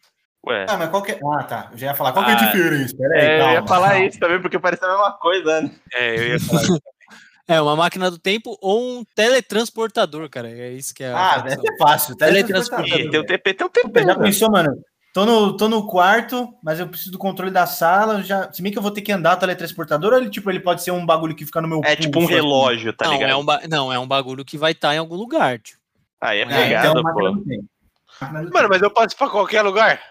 Ué. 0.46 0.64
Ah, 0.68 0.76
mas 0.76 0.90
qual 0.90 1.02
que 1.02 1.12
é... 1.12 1.20
Ah, 1.38 1.42
tá. 1.44 1.68
Eu 1.72 1.78
já 1.78 1.86
ia 1.88 1.94
falar. 1.94 2.12
Qual 2.12 2.24
que 2.24 2.30
é 2.30 2.34
Ah, 2.34 2.40
a 2.40 2.46
diferença? 2.52 2.96
Pera 2.96 3.14
aí, 3.14 3.20
É, 3.20 3.34
eu 3.34 3.38
calma, 3.40 3.52
ia 3.54 3.66
falar 3.66 3.90
calma. 3.90 4.06
isso 4.06 4.18
também, 4.18 4.40
porque 4.40 4.58
parece 4.58 4.84
a 4.84 4.88
mesma 4.88 5.12
coisa, 5.18 5.60
né? 5.60 5.70
É, 5.92 6.16
eu 6.18 6.28
ia 6.28 6.40
falar. 6.40 6.62
É, 7.48 7.60
uma 7.60 7.76
máquina 7.76 8.10
do 8.10 8.18
tempo 8.18 8.58
ou 8.60 8.98
um 8.98 9.04
teletransportador, 9.14 10.28
cara. 10.28 10.50
É 10.50 10.72
isso 10.72 10.92
que 10.92 11.04
é 11.04 11.12
Ah, 11.12 11.38
deve 11.38 11.60
ser 11.60 11.76
fácil. 11.78 12.16
Teletransporte. 12.16 12.90
Teletransportador, 12.90 13.10
Tem 13.12 13.20
um 13.20 13.22
velho. 13.22 13.26
TP, 13.38 13.54
tem 13.54 13.66
um 13.68 13.70
Puta, 13.70 13.88
TP. 13.88 14.04
Já 14.04 14.18
pensou, 14.18 14.50
mano? 14.50 14.82
Tô 15.16 15.24
no, 15.24 15.56
tô 15.56 15.66
no 15.66 15.86
quarto, 15.86 16.54
mas 16.62 16.78
eu 16.78 16.86
preciso 16.86 17.10
do 17.12 17.16
controle 17.16 17.50
da 17.50 17.66
sala. 17.66 18.22
Já, 18.22 18.52
se 18.52 18.60
bem 18.60 18.70
que 18.70 18.76
eu 18.76 18.82
vou 18.82 18.90
ter 18.90 19.00
que 19.00 19.10
andar 19.10 19.38
teletransportador, 19.38 20.12
ou 20.12 20.18
ele, 20.18 20.28
tipo, 20.28 20.50
ele 20.50 20.60
pode 20.60 20.82
ser 20.82 20.90
um 20.90 21.06
bagulho 21.06 21.34
que 21.34 21.46
fica 21.46 21.58
no 21.58 21.66
meu 21.66 21.80
É 21.82 21.96
tipo 21.96 22.20
um 22.20 22.26
relógio, 22.26 22.92
tá 22.92 23.06
não, 23.06 23.14
ligado? 23.14 23.30
é 23.30 23.34
um 23.34 23.42
ba- 23.42 23.62
não, 23.66 23.90
é 23.90 23.98
um 23.98 24.06
bagulho 24.06 24.44
que 24.44 24.58
vai 24.58 24.72
estar 24.72 24.94
em 24.94 24.98
algum 24.98 25.14
lugar, 25.16 25.58
tio. 25.58 25.78
Aí 26.20 26.40
é 26.40 26.42
Ah, 26.42 26.46
Ah, 26.48 26.50
então 26.50 26.64
pegado, 26.64 26.98
é 26.98 27.00
uma 27.00 27.14
máquina 27.14 27.32
pô. 27.32 28.52
Mano, 28.52 28.68
mas 28.68 28.82
eu 28.82 28.90
posso 28.90 29.14
ir 29.14 29.16
pra 29.16 29.30
qualquer 29.30 29.62
lugar? 29.62 30.02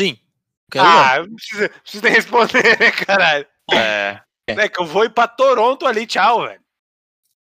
Lugar? 0.00 1.20
Ah, 1.20 1.24
precisa, 1.34 1.68
precisa 1.68 2.04
nem 2.04 2.12
responder, 2.12 2.62
né, 2.78 2.90
caralho? 2.92 3.46
É. 3.72 4.20
É 4.48 4.68
que 4.68 4.80
eu 4.80 4.86
vou 4.86 5.02
ir 5.06 5.10
pra 5.10 5.26
Toronto 5.26 5.88
ali, 5.88 6.06
tchau, 6.06 6.42
velho. 6.42 6.61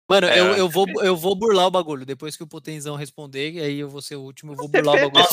Mano, 0.08 0.26
É, 0.26 0.40
eu, 0.40 0.56
eu, 0.56 0.68
vou, 0.68 0.86
eu 1.02 1.14
vou 1.14 1.36
burlar 1.36 1.66
o 1.66 1.70
bagulho. 1.70 2.06
Depois 2.06 2.34
que 2.34 2.42
o 2.42 2.46
Potenzão 2.46 2.96
responder, 2.96 3.60
aí 3.60 3.80
eu 3.80 3.90
vou 3.90 4.00
ser 4.00 4.16
o 4.16 4.22
último, 4.22 4.52
eu 4.52 4.56
vou 4.56 4.68
burlar 4.68 4.94
o 4.96 5.10
bagulho. 5.10 5.24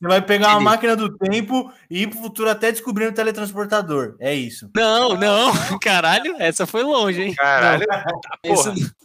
Você 0.00 0.06
vai 0.06 0.22
pegar 0.22 0.50
uma 0.50 0.60
máquina 0.60 0.94
do 0.94 1.16
tempo 1.16 1.72
e 1.90 2.02
ir 2.02 2.08
pro 2.08 2.20
futuro 2.20 2.48
até 2.50 2.70
descobrir 2.70 3.06
o 3.06 3.12
teletransportador. 3.12 4.16
É 4.20 4.34
isso. 4.34 4.70
Não, 4.74 5.14
não, 5.14 5.52
caralho, 5.82 6.36
essa 6.38 6.66
foi 6.66 6.82
longe, 6.82 7.22
hein? 7.22 7.34
Caralho, 7.34 7.86
Não, 7.88 8.02
tá. 8.20 8.38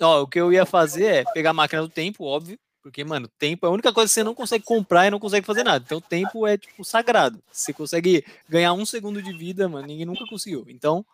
Ó, 0.00 0.22
o 0.22 0.26
que 0.26 0.40
eu 0.40 0.52
ia 0.52 0.66
fazer 0.66 1.04
é 1.04 1.24
pegar 1.32 1.50
a 1.50 1.54
máquina 1.54 1.82
do 1.82 1.88
tempo, 1.88 2.24
óbvio, 2.24 2.58
porque, 2.82 3.04
mano, 3.04 3.28
tempo 3.38 3.66
é 3.66 3.68
a 3.68 3.72
única 3.72 3.92
coisa 3.92 4.08
que 4.08 4.14
você 4.14 4.24
não 4.24 4.34
consegue 4.34 4.64
comprar 4.64 5.06
e 5.06 5.10
não 5.10 5.20
consegue 5.20 5.46
fazer 5.46 5.62
nada. 5.62 5.84
Então, 5.84 6.00
tempo 6.00 6.44
é, 6.44 6.56
tipo, 6.58 6.84
sagrado. 6.84 7.40
Você 7.50 7.72
consegue 7.72 8.24
ganhar 8.48 8.72
um 8.72 8.84
segundo 8.84 9.22
de 9.22 9.32
vida, 9.32 9.68
mano, 9.68 9.86
ninguém 9.86 10.06
nunca 10.06 10.24
conseguiu. 10.26 10.64
Então, 10.68 11.04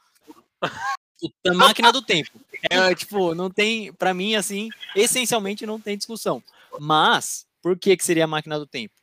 a 1.46 1.54
máquina 1.54 1.92
do 1.92 2.02
tempo. 2.02 2.30
É, 2.70 2.94
tipo, 2.94 3.34
não 3.34 3.50
tem, 3.50 3.92
pra 3.92 4.12
mim, 4.12 4.34
assim, 4.34 4.68
essencialmente 4.94 5.66
não 5.66 5.80
tem 5.80 5.96
discussão. 5.96 6.42
Mas, 6.80 7.46
por 7.62 7.76
que 7.78 7.96
que 7.96 8.04
seria 8.04 8.24
a 8.24 8.28
máquina 8.28 8.58
do 8.58 8.66
tempo? 8.66 8.94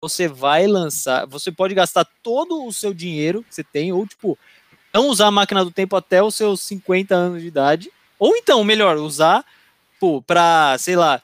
Você 0.00 0.28
vai 0.28 0.66
lançar, 0.66 1.26
você 1.26 1.50
pode 1.50 1.74
gastar 1.74 2.06
todo 2.22 2.64
o 2.64 2.72
seu 2.72 2.94
dinheiro 2.94 3.42
que 3.42 3.54
você 3.54 3.64
tem, 3.64 3.92
ou, 3.92 4.06
tipo, 4.06 4.38
não 4.94 5.08
usar 5.08 5.26
a 5.26 5.30
máquina 5.32 5.64
do 5.64 5.70
tempo 5.70 5.96
até 5.96 6.22
os 6.22 6.34
seus 6.34 6.60
50 6.60 7.14
anos 7.14 7.42
de 7.42 7.48
idade. 7.48 7.90
Ou 8.18 8.36
então, 8.36 8.62
melhor, 8.64 8.96
usar 8.96 9.44
pô, 9.98 10.22
pra, 10.22 10.76
sei 10.78 10.96
lá, 10.96 11.22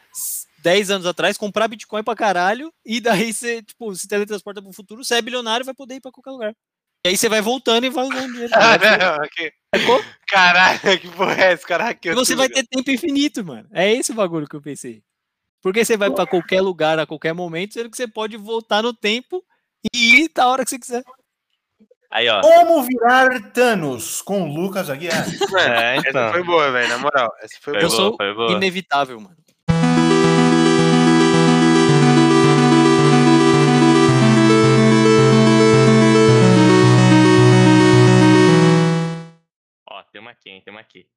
10 0.59 0.91
anos 0.91 1.07
atrás, 1.07 1.39
comprar 1.39 1.69
Bitcoin 1.69 2.03
pra 2.03 2.17
caralho, 2.17 2.73
e 2.85 3.01
daí 3.01 3.33
você, 3.33 3.63
tipo, 3.63 3.95
se 3.95 4.09
teletransporta 4.09 4.63
pro 4.63 4.73
futuro, 4.73 5.05
você 5.05 5.17
é 5.17 5.23
bilionário 5.23 5.65
vai 5.65 5.75
poder 5.75 5.97
ir 5.97 6.01
pra 6.01 6.11
qualquer 6.11 6.31
lugar. 6.31 6.57
E 7.05 7.11
aí 7.11 7.17
você 7.17 7.29
vai 7.29 7.41
voltando 7.43 7.85
e 7.85 7.91
vai 7.91 8.05
usando 8.05 8.33
dinheiro. 8.33 8.53
Ah, 8.57 9.19
não, 9.19 9.29
que- 9.29 9.53
Sacou? 9.75 10.03
Caralho, 10.29 10.81
que 11.01 11.09
porra 11.09 11.35
é 11.35 11.53
essa, 11.53 11.67
cara? 11.67 11.99
E 12.03 12.15
você 12.15 12.35
vai 12.35 12.49
ter 12.49 12.65
tempo 12.67 12.91
infinito, 12.91 13.45
mano. 13.45 13.69
É 13.73 13.93
esse 13.93 14.13
o 14.13 14.15
bagulho 14.15 14.47
que 14.49 14.57
eu 14.57 14.63
pensei. 14.63 15.03
Porque 15.61 15.85
você 15.85 15.97
vai 15.97 16.11
pra 16.11 16.27
qualquer 16.27 16.61
lugar 16.61 16.99
a 16.99 17.07
qualquer 17.07 17.33
momento, 17.33 17.75
sendo 17.75 17.91
que 17.91 17.97
você 17.97 18.07
pode 18.07 18.37
voltar 18.37 18.83
no 18.83 18.93
tempo 18.95 19.43
e 19.95 20.23
ir 20.23 20.31
da 20.35 20.47
hora 20.47 20.65
que 20.65 20.71
você 20.71 20.79
quiser. 20.79 21.03
Aí, 22.11 22.29
ó. 22.29 22.41
Como 22.41 22.83
virar 22.85 23.51
Thanos 23.53 24.23
com 24.23 24.43
o 24.49 24.55
Lucas 24.55 24.89
Aguiar? 24.89 25.25
É, 25.59 25.97
Essa 25.97 26.09
então. 26.11 26.31
foi 26.33 26.43
boa, 26.45 26.71
velho, 26.71 26.89
na 26.89 26.99
moral. 26.99 27.29
Essa 27.43 27.57
foi 27.61 27.75
Foi 27.75 27.83
Eu 27.83 27.89
boa. 27.89 27.99
boa, 28.01 28.09
sou 28.11 28.17
foi 28.17 28.35
boa. 28.35 28.53
Inevitável, 28.53 29.21
mano. 29.21 29.37
Tem 40.15 40.21
uma 40.21 40.31
aqui, 40.31 40.49
hein? 40.49 40.63
Tem 40.65 40.73
uma 40.73 40.81
aqui. 40.81 41.09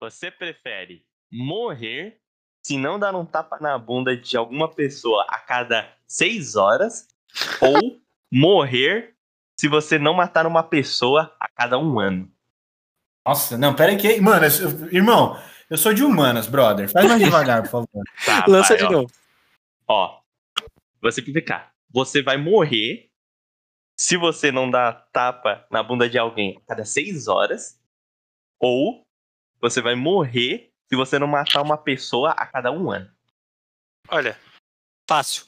Você 0.00 0.28
prefere 0.28 1.06
morrer 1.30 2.20
se 2.66 2.76
não 2.76 2.98
dar 2.98 3.14
um 3.14 3.24
tapa 3.24 3.58
na 3.60 3.78
bunda 3.78 4.16
de 4.16 4.36
alguma 4.36 4.68
pessoa 4.68 5.24
a 5.28 5.38
cada 5.38 5.96
seis 6.08 6.56
horas 6.56 7.06
ou 7.62 8.00
morrer 8.32 9.14
se 9.56 9.68
você 9.68 9.96
não 9.96 10.12
matar 10.12 10.44
uma 10.44 10.64
pessoa 10.64 11.32
a 11.38 11.48
cada 11.48 11.78
um 11.78 12.00
ano? 12.00 12.28
Nossa, 13.24 13.56
não, 13.56 13.76
pera 13.76 13.92
aí 13.92 13.96
que... 13.96 14.20
Mano, 14.20 14.44
eu- 14.44 14.92
irmão, 14.92 15.40
eu 15.70 15.78
sou 15.78 15.94
de 15.94 16.02
humanas, 16.02 16.48
brother. 16.48 16.90
Faz 16.90 17.06
mais 17.06 17.20
devagar, 17.22 17.62
por 17.62 17.70
favor. 17.70 18.04
Tá, 18.26 18.44
Lança 18.48 18.70
vai, 18.76 18.78
de 18.78 18.84
ó. 18.84 18.90
novo. 18.90 19.12
Ó, 19.86 20.20
vou 21.00 21.12
simplificar. 21.12 21.72
Você 21.90 22.20
vai 22.22 22.36
morrer 22.36 23.08
se 23.96 24.16
você 24.16 24.50
não 24.50 24.68
dar 24.68 25.06
tapa 25.12 25.64
na 25.70 25.80
bunda 25.80 26.08
de 26.10 26.18
alguém 26.18 26.56
a 26.56 26.66
cada 26.66 26.84
seis 26.84 27.28
horas, 27.28 27.80
ou 28.62 29.02
você 29.60 29.82
vai 29.82 29.94
morrer 29.94 30.72
se 30.88 30.96
você 30.96 31.18
não 31.18 31.26
matar 31.26 31.60
uma 31.62 31.76
pessoa 31.76 32.30
a 32.30 32.46
cada 32.46 32.70
um 32.70 32.90
ano. 32.90 33.10
Olha, 34.08 34.38
Fácil, 35.08 35.46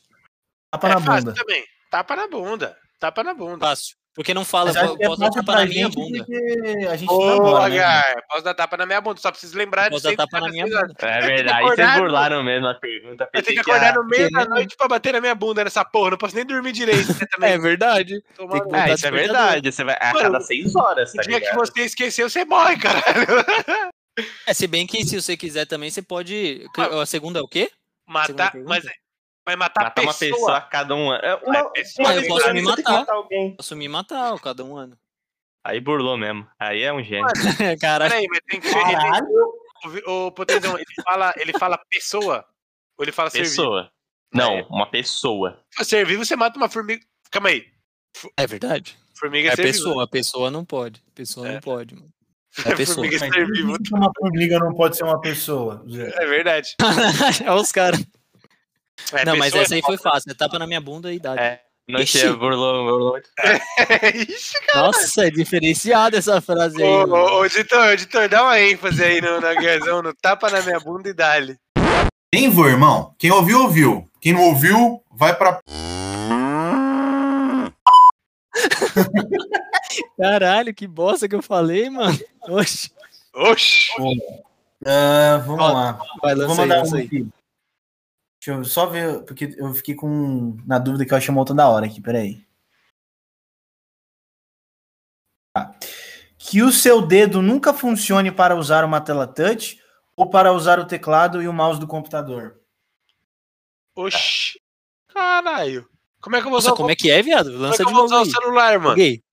Tapa 0.70 0.88
é 0.88 0.94
na 0.94 1.00
fácil 1.00 1.24
bunda. 1.26 1.34
também. 1.40 1.66
Tapa 1.90 2.16
na 2.16 2.28
bunda. 2.28 2.78
Tapa 2.98 3.22
na 3.22 3.34
bunda. 3.34 3.66
fácil. 3.66 3.96
Porque 4.14 4.32
não 4.32 4.44
fala, 4.44 4.66
Mas 4.66 4.76
acho 4.76 4.88
po- 4.92 4.96
que 4.96 5.02
é 5.04 5.06
posso 5.08 5.20
dar 5.20 5.30
tapa 5.30 5.52
na 5.56 5.66
minha 5.66 5.88
bunda. 5.88 6.24
a 6.88 6.96
gente 6.96 7.10
Ô, 7.12 7.26
namora, 7.26 7.68
né? 7.68 7.78
Agar, 7.80 8.22
posso 8.28 8.42
dar 8.44 8.54
tapa 8.54 8.76
na 8.76 8.86
minha 8.86 9.00
bunda, 9.00 9.20
só 9.20 9.30
preciso 9.32 9.58
lembrar 9.58 9.90
Posso 9.90 10.08
de 10.08 10.14
dar 10.16 10.24
tapa 10.24 10.36
na 10.38 10.46
cada 10.46 10.52
minha 10.52 10.64
bunda. 10.66 10.94
É 11.00 11.20
verdade, 11.20 11.62
vocês 11.64 11.88
no- 11.94 12.00
burlaram 12.00 12.44
mesmo 12.44 12.66
a 12.68 12.74
pergunta. 12.74 13.28
Eu 13.32 13.42
tenho 13.42 13.62
que 13.62 13.70
acordar 13.70 13.94
no 13.94 14.04
meio 14.06 14.30
da 14.30 14.44
noite 14.44 14.76
pra 14.76 14.86
bater 14.86 15.12
na 15.14 15.20
minha 15.20 15.34
bunda 15.34 15.64
nessa 15.64 15.84
porra. 15.84 16.12
Não 16.12 16.18
posso 16.18 16.36
nem 16.36 16.44
dormir 16.46 16.70
direito. 16.72 17.08
Também. 17.28 17.50
É 17.54 17.58
verdade. 17.58 18.22
Tomar 18.36 18.60
tem 18.60 18.80
Ah, 18.80 18.88
isso 18.94 19.06
é 19.06 19.10
verdade. 19.10 19.72
Você 19.72 19.82
vai 19.82 19.96
a 20.00 20.12
Mano, 20.12 20.20
cada 20.20 20.40
seis 20.40 20.76
horas, 20.76 21.12
O 21.12 21.16
tá 21.16 21.22
dia 21.22 21.40
que 21.40 21.52
você 21.54 21.80
esqueceu, 21.82 22.30
você 22.30 22.44
morre, 22.44 22.76
caralho. 22.78 23.04
É, 24.46 24.54
se 24.54 24.68
bem 24.68 24.86
que 24.86 25.04
se 25.04 25.20
você 25.20 25.36
quiser 25.36 25.66
também, 25.66 25.90
você 25.90 26.00
pode. 26.00 26.64
A 26.78 27.04
segunda 27.04 27.40
é 27.40 27.42
o 27.42 27.48
quê? 27.48 27.68
Matar, 28.06 28.52
mas 28.64 28.84
vai 29.44 29.56
matar, 29.56 29.84
Matar 29.84 30.02
uma 30.02 30.14
pessoa. 30.14 30.30
pessoa 30.38 30.56
a 30.56 30.60
cada 30.60 30.94
um 30.94 31.10
ano. 31.10 31.24
É, 31.24 31.34
Uma, 31.36 31.58
É, 31.58 31.64
pessoa, 31.70 32.08
uma 32.08 32.14
eu 32.16 32.26
posso 32.28 32.52
me 32.52 32.62
matar. 32.62 32.92
matar 32.92 33.12
alguém. 33.14 33.56
Posso 33.56 33.76
me 33.76 33.88
matar 33.88 34.40
cada 34.40 34.64
um 34.64 34.76
ano. 34.76 34.98
Aí 35.64 35.80
burlou 35.80 36.16
mesmo. 36.18 36.46
Aí 36.58 36.82
é 36.82 36.92
um 36.92 37.02
gênio. 37.02 37.26
Caralho. 37.80 38.10
Peraí, 38.10 38.26
mas 38.28 38.40
tem 38.48 38.60
que 38.60 38.68
ser. 38.68 38.78
Ele, 38.78 40.02
o, 40.06 40.26
o 40.26 40.32
Potezão, 40.32 40.76
ele 40.76 40.84
fala, 41.04 41.34
ele 41.36 41.52
fala 41.58 41.78
pessoa? 41.90 42.44
Ou 42.98 43.04
ele 43.04 43.12
fala 43.12 43.30
ser 43.30 43.38
vivo? 43.42 43.50
Pessoa. 43.50 43.90
Não, 44.32 44.62
uma 44.68 44.90
pessoa. 44.90 45.60
Ser 45.82 46.04
vivo, 46.06 46.24
você 46.24 46.36
mata 46.36 46.56
uma 46.58 46.68
formiga. 46.68 47.04
Calma 47.30 47.48
aí. 47.50 47.66
É 48.36 48.46
verdade. 48.46 48.98
Formiga 49.18 49.48
É 49.50 49.56
ser 49.56 49.62
vivo. 49.62 49.74
pessoa, 49.74 50.04
a 50.04 50.08
pessoa 50.08 50.50
não 50.50 50.64
pode. 50.64 51.02
Pessoa 51.14 51.48
É. 51.48 51.52
não 51.54 51.60
pode, 51.60 51.94
mano. 51.94 52.08
É 52.64 52.74
pessoa. 52.74 52.96
Formiga 53.06 53.18
Mas 53.20 53.34
ser 53.34 53.46
vivo. 53.46 53.76
uma 53.92 54.10
formiga 54.18 54.58
não 54.58 54.74
pode 54.74 54.96
ser 54.96 55.04
uma 55.04 55.20
pessoa? 55.20 55.84
Zé? 55.90 56.12
É 56.22 56.26
verdade. 56.26 56.74
Olha 57.46 57.54
os 57.60 57.72
caras. 57.72 58.04
É, 59.12 59.24
não, 59.24 59.36
mas 59.36 59.54
essa 59.54 59.74
aí 59.74 59.82
foi 59.82 59.96
fácil. 59.98 60.30
É 60.30 60.34
tapa 60.34 60.58
na 60.58 60.66
minha 60.66 60.80
bunda 60.80 61.12
e 61.12 61.16
idade. 61.16 61.40
É. 61.40 61.60
Não 61.86 62.00
Ixi. 62.00 62.18
tinha 62.20 62.32
burlou, 62.34 62.84
burlou. 62.84 63.18
é- 63.18 63.22
Ixi, 64.16 64.54
Nossa, 64.74 65.26
é 65.26 65.30
diferenciada 65.30 66.16
essa 66.16 66.40
frase 66.40 66.82
aí. 66.82 66.88
Ô, 66.88 67.04
ô, 67.06 67.38
ô, 67.40 67.44
editor, 67.44 67.88
editor, 67.90 68.26
dá 68.28 68.42
uma 68.42 68.58
ênfase 68.58 69.04
aí 69.04 69.20
no, 69.20 69.38
na 69.40 69.54
guiazão, 69.54 70.00
no 70.02 70.14
tapa 70.14 70.48
na 70.50 70.62
minha 70.62 70.80
bunda 70.80 71.10
e 71.10 71.12
dale. 71.12 71.56
Quem 72.32 72.48
vou, 72.48 72.66
irmão? 72.68 73.14
Quem 73.18 73.30
ouviu, 73.30 73.60
ouviu. 73.62 74.08
Quem 74.20 74.32
não 74.32 74.42
ouviu, 74.44 75.02
vai 75.12 75.36
pra. 75.36 75.60
Caralho, 80.18 80.74
que 80.74 80.86
bosta 80.86 81.28
que 81.28 81.34
eu 81.34 81.42
falei, 81.42 81.90
mano. 81.90 82.18
Oxe. 82.48 82.90
Oxi. 83.34 83.90
Ah, 84.86 85.42
vamos 85.46 85.62
Ó, 85.64 85.72
lá. 85.72 85.98
Vai, 86.22 86.34
Vou 86.34 86.54
mandar 86.54 86.78
lança 86.78 86.94
um 86.94 86.98
aí. 86.98 87.04
aqui. 87.06 87.26
Deixa 88.44 88.60
eu 88.60 88.64
só 88.66 88.84
ver, 88.84 89.22
porque 89.24 89.54
eu 89.56 89.72
fiquei 89.72 89.94
com 89.94 90.58
na 90.66 90.78
dúvida 90.78 91.06
que 91.06 91.14
eu 91.14 91.16
achei 91.16 91.30
uma 91.30 91.40
outra 91.40 91.54
da 91.54 91.66
hora 91.66 91.86
aqui, 91.86 91.98
peraí. 91.98 92.46
Tá. 95.54 95.74
Que 96.36 96.62
o 96.62 96.70
seu 96.70 97.00
dedo 97.00 97.40
nunca 97.40 97.72
funcione 97.72 98.30
para 98.30 98.54
usar 98.54 98.84
uma 98.84 99.00
tela 99.00 99.26
touch 99.26 99.80
ou 100.14 100.28
para 100.28 100.52
usar 100.52 100.78
o 100.78 100.86
teclado 100.86 101.40
e 101.40 101.48
o 101.48 101.54
mouse 101.54 101.80
do 101.80 101.86
computador. 101.86 102.60
Oxi. 103.96 104.60
Caralho. 105.08 105.88
Como 106.20 106.36
é 106.36 106.40
que 106.42 106.46
eu 106.46 106.50
vou 106.50 106.58
usar 106.58 106.70
Nossa, 106.70 106.82
o 106.82 106.82
como 106.82 106.90
é 106.90 106.96
que 106.96 107.10
é, 107.10 107.22
viado? 107.22 107.50
como 107.50 107.64
é 107.64 107.68
Lança 107.68 107.76
que 107.78 107.82
eu 107.82 107.86
de 107.86 107.92
vou 107.94 108.02
novo 108.02 108.14
usar 108.14 108.20
o 108.28 108.42
celular, 108.42 108.78
mano? 108.78 108.90
Buguei. 108.90 109.24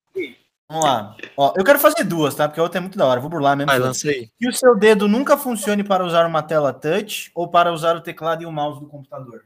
Vamos 0.72 0.86
lá. 0.86 1.18
Ó, 1.36 1.54
eu 1.58 1.66
quero 1.66 1.78
fazer 1.80 2.06
duas, 2.06 2.34
tá? 2.34 2.48
Porque 2.48 2.60
a 2.60 2.64
outra 2.64 2.78
é 2.78 2.82
muito 2.82 2.98
da 2.98 3.06
hora. 3.06 3.20
Vou 3.20 3.30
burlar 3.30 3.58
mesmo. 3.58 3.70
Vai, 3.70 3.82
aí. 4.06 4.32
Que 4.40 4.48
o 4.48 4.54
seu 4.54 4.74
dedo 4.74 5.06
nunca 5.06 5.36
funcione 5.36 5.84
para 5.84 6.06
usar 6.06 6.26
uma 6.26 6.42
tela 6.42 6.72
touch 6.72 7.30
ou 7.36 7.50
para 7.50 7.74
usar 7.74 7.98
o 7.98 8.02
teclado 8.02 8.44
e 8.44 8.46
o 8.46 8.52
mouse 8.52 8.80
do 8.80 8.88
computador. 8.88 9.44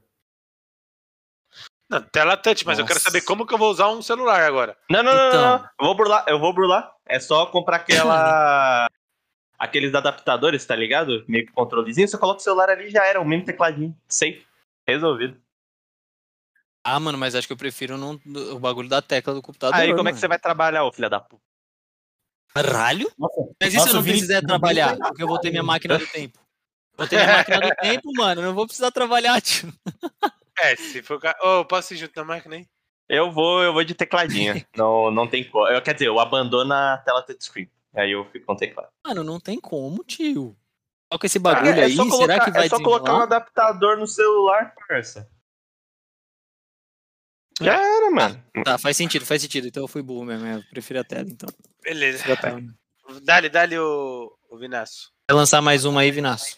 Não, 1.90 2.00
tela 2.00 2.38
touch, 2.38 2.64
mas 2.66 2.78
eu 2.78 2.86
quero 2.86 3.00
Nossa. 3.00 3.10
saber 3.10 3.22
como 3.22 3.46
que 3.46 3.54
eu 3.56 3.58
vou 3.58 3.72
usar 3.72 3.90
um 3.90 4.04
celular 4.04 4.42
agora. 4.42 4.78
Não, 4.88 5.02
não, 5.02 5.12
não, 5.16 5.20
não, 5.20 5.28
Então. 5.30 5.42
não. 5.42 5.70
Eu 5.80 5.86
vou 5.86 5.96
burlar, 5.96 6.26
eu 6.28 6.40
vou 6.40 6.54
burlar. 6.54 6.92
É 7.08 7.20
só 7.20 7.48
comprar 7.48 7.78
aquela. 7.78 8.88
Aqueles 9.58 9.96
adaptadores, 9.96 10.66
tá 10.66 10.76
ligado? 10.76 11.24
Meio 11.28 11.46
que 11.48 11.54
controlezinho. 11.54 12.08
Você 12.08 12.18
coloca 12.18 12.40
o 12.42 12.44
celular 12.44 12.70
ali 12.70 12.90
já 12.90 13.06
era, 13.06 13.22
o 13.22 13.26
mesmo 13.26 13.46
tecladinho. 13.46 13.96
Safe. 14.08 14.46
Resolvido. 14.86 15.40
Ah, 16.88 17.00
mano, 17.00 17.18
mas 17.18 17.34
acho 17.34 17.48
que 17.48 17.54
eu 17.54 17.58
prefiro 17.58 17.98
não- 17.98 18.22
o 18.54 18.60
bagulho 18.60 18.88
da 18.88 19.02
tecla 19.02 19.34
do 19.34 19.42
computador. 19.42 19.74
Aí 19.74 19.88
como 19.88 20.02
é 20.02 20.04
mano. 20.04 20.14
que 20.14 20.20
você 20.20 20.28
vai 20.28 20.38
trabalhar, 20.38 20.84
ô 20.84 20.92
filha 20.92 21.10
da 21.10 21.20
puta? 21.20 21.42
Caralho? 22.54 23.12
Nossa, 23.18 23.42
Mas 23.60 23.74
e 23.74 23.80
se 23.80 23.90
eu 23.90 23.94
não 23.96 24.04
precisar 24.04 24.42
trabalhar? 24.44 24.96
Porque 24.96 25.24
eu 25.24 25.28
vou 25.28 25.40
ter 25.40 25.50
minha 25.50 25.64
máquina 25.64 25.98
do 25.98 26.06
tempo. 26.06 26.40
Vou 26.96 27.08
ter 27.08 27.16
minha 27.16 27.38
máquina 27.38 27.60
do 27.60 27.76
tempo, 27.76 28.12
mano. 28.16 28.42
Não 28.44 28.54
vou 28.54 28.68
precisar 28.68 28.92
trabalhar, 28.92 29.42
tio. 29.42 29.74
É, 30.60 30.76
se 30.76 31.02
for. 31.02 31.20
Ô, 31.42 31.66
posso 31.66 31.96
ir 31.96 31.98
junto 31.98 32.16
na 32.16 32.24
máquina 32.24 32.56
aí? 32.56 32.68
Eu 33.10 33.32
vou, 33.32 33.64
eu 33.64 33.74
vou 33.74 33.84
de 33.84 33.96
tecladinho. 33.96 34.54
não, 34.78 35.10
não 35.10 35.28
tem 35.28 35.44
como. 35.44 35.68
Eu, 35.68 35.82
quer 35.82 35.94
dizer, 35.94 36.08
eu 36.08 36.20
abandono 36.20 36.72
a 36.72 36.98
tela 37.00 37.24
touchscreen. 37.24 37.70
Aí 37.96 38.12
eu 38.12 38.26
fico 38.26 38.46
com 38.46 38.56
teclado. 38.56 38.90
Mano, 39.06 39.24
não 39.24 39.40
tem 39.40 39.60
como, 39.60 40.04
tio. 40.04 40.56
Só 41.12 41.18
com 41.18 41.26
esse 41.26 41.40
bagulho 41.40 41.80
é, 41.80 41.86
aí, 41.86 41.96
só 41.96 42.04
colocar, 42.04 42.34
será 42.34 42.46
que 42.46 42.52
vai 42.52 42.66
é 42.68 42.70
só 42.70 42.78
colocar 42.78 43.16
um 43.16 43.22
adaptador 43.22 43.98
no 43.98 44.08
celular, 44.08 44.74
parça. 44.88 45.30
Já 47.62 47.74
era, 47.74 48.12
mano. 48.12 48.44
Tá, 48.64 48.78
faz 48.78 48.98
sentido, 48.98 49.26
faz 49.26 49.42
sentido. 49.42 49.68
Então 49.68 49.84
eu 49.84 49.88
fui 49.88 50.02
burro 50.02 50.26
mesmo. 50.26 50.46
Eu 50.46 50.64
prefiro 50.70 51.00
a 51.00 51.04
tela, 51.04 51.28
então. 51.30 51.50
Beleza. 51.84 52.24
Dale, 53.24 53.50
dale 53.50 53.78
o, 53.78 54.32
o 54.50 54.58
Vinaço. 54.58 55.12
Vai 55.30 55.38
lançar 55.38 55.62
mais 55.62 55.86
uma 55.86 56.02
aí, 56.02 56.12
Vinaço. 56.12 56.58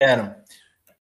Quero. 0.00 0.34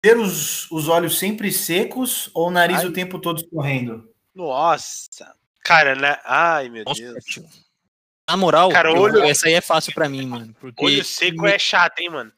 Ter 0.02 0.16
os, 0.16 0.70
os 0.70 0.88
olhos 0.88 1.18
sempre 1.18 1.52
secos 1.52 2.30
ou 2.34 2.48
o 2.48 2.50
nariz 2.50 2.78
Ai. 2.80 2.86
o 2.86 2.92
tempo 2.92 3.18
todo 3.20 3.40
escorrendo? 3.40 4.08
Nossa. 4.34 5.34
Cara, 5.62 5.94
né? 5.94 6.18
Ai, 6.24 6.68
meu 6.70 6.84
Nossa, 6.84 7.00
Deus. 7.00 7.24
tio. 7.24 7.44
Na 8.28 8.36
moral, 8.36 8.70
Cara, 8.70 8.92
olho- 8.92 9.22
essa 9.24 9.48
aí 9.48 9.54
é 9.54 9.60
fácil 9.60 9.92
pra 9.92 10.08
mim, 10.08 10.24
mano. 10.26 10.54
Porque 10.58 10.84
Olho 10.84 11.04
seco 11.04 11.46
é 11.46 11.58
chato, 11.58 11.98
hein, 11.98 12.08
mano? 12.10 12.32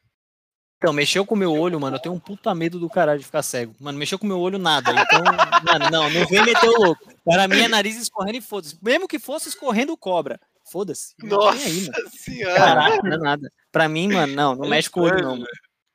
Então, 0.82 0.92
mexeu 0.92 1.24
com 1.24 1.36
o 1.36 1.38
meu 1.38 1.52
olho, 1.52 1.78
mano, 1.78 1.94
eu 1.96 2.00
tenho 2.00 2.12
um 2.12 2.18
puta 2.18 2.52
medo 2.56 2.76
do 2.80 2.90
caralho 2.90 3.20
de 3.20 3.24
ficar 3.24 3.40
cego. 3.44 3.72
Mano, 3.78 3.96
mexeu 3.96 4.18
com 4.18 4.24
o 4.24 4.28
meu 4.28 4.40
olho 4.40 4.58
nada. 4.58 4.90
Então, 4.90 5.22
mano, 5.64 5.90
não, 5.92 6.10
não 6.10 6.26
vem 6.26 6.44
meter 6.44 6.68
o 6.68 6.76
louco. 6.82 7.08
Para 7.24 7.46
mim 7.46 7.60
é 7.60 7.68
nariz 7.68 7.96
escorrendo 7.96 8.38
e 8.38 8.40
foda-se. 8.40 8.76
Mesmo 8.82 9.06
que 9.06 9.20
fosse 9.20 9.48
escorrendo 9.48 9.96
cobra. 9.96 10.40
Foda-se. 10.64 11.14
Nossa 11.22 11.64
aí, 11.68 11.88
senhora. 12.10 12.56
Caraca, 12.56 13.02
não 13.04 13.12
é 13.12 13.18
nada. 13.18 13.52
Pra 13.70 13.88
mim, 13.88 14.12
mano, 14.12 14.34
não, 14.34 14.56
não 14.56 14.68
mexe 14.68 14.90
com 14.90 15.00
o 15.00 15.04
olho, 15.04 15.22
não, 15.22 15.36
mano. 15.36 15.46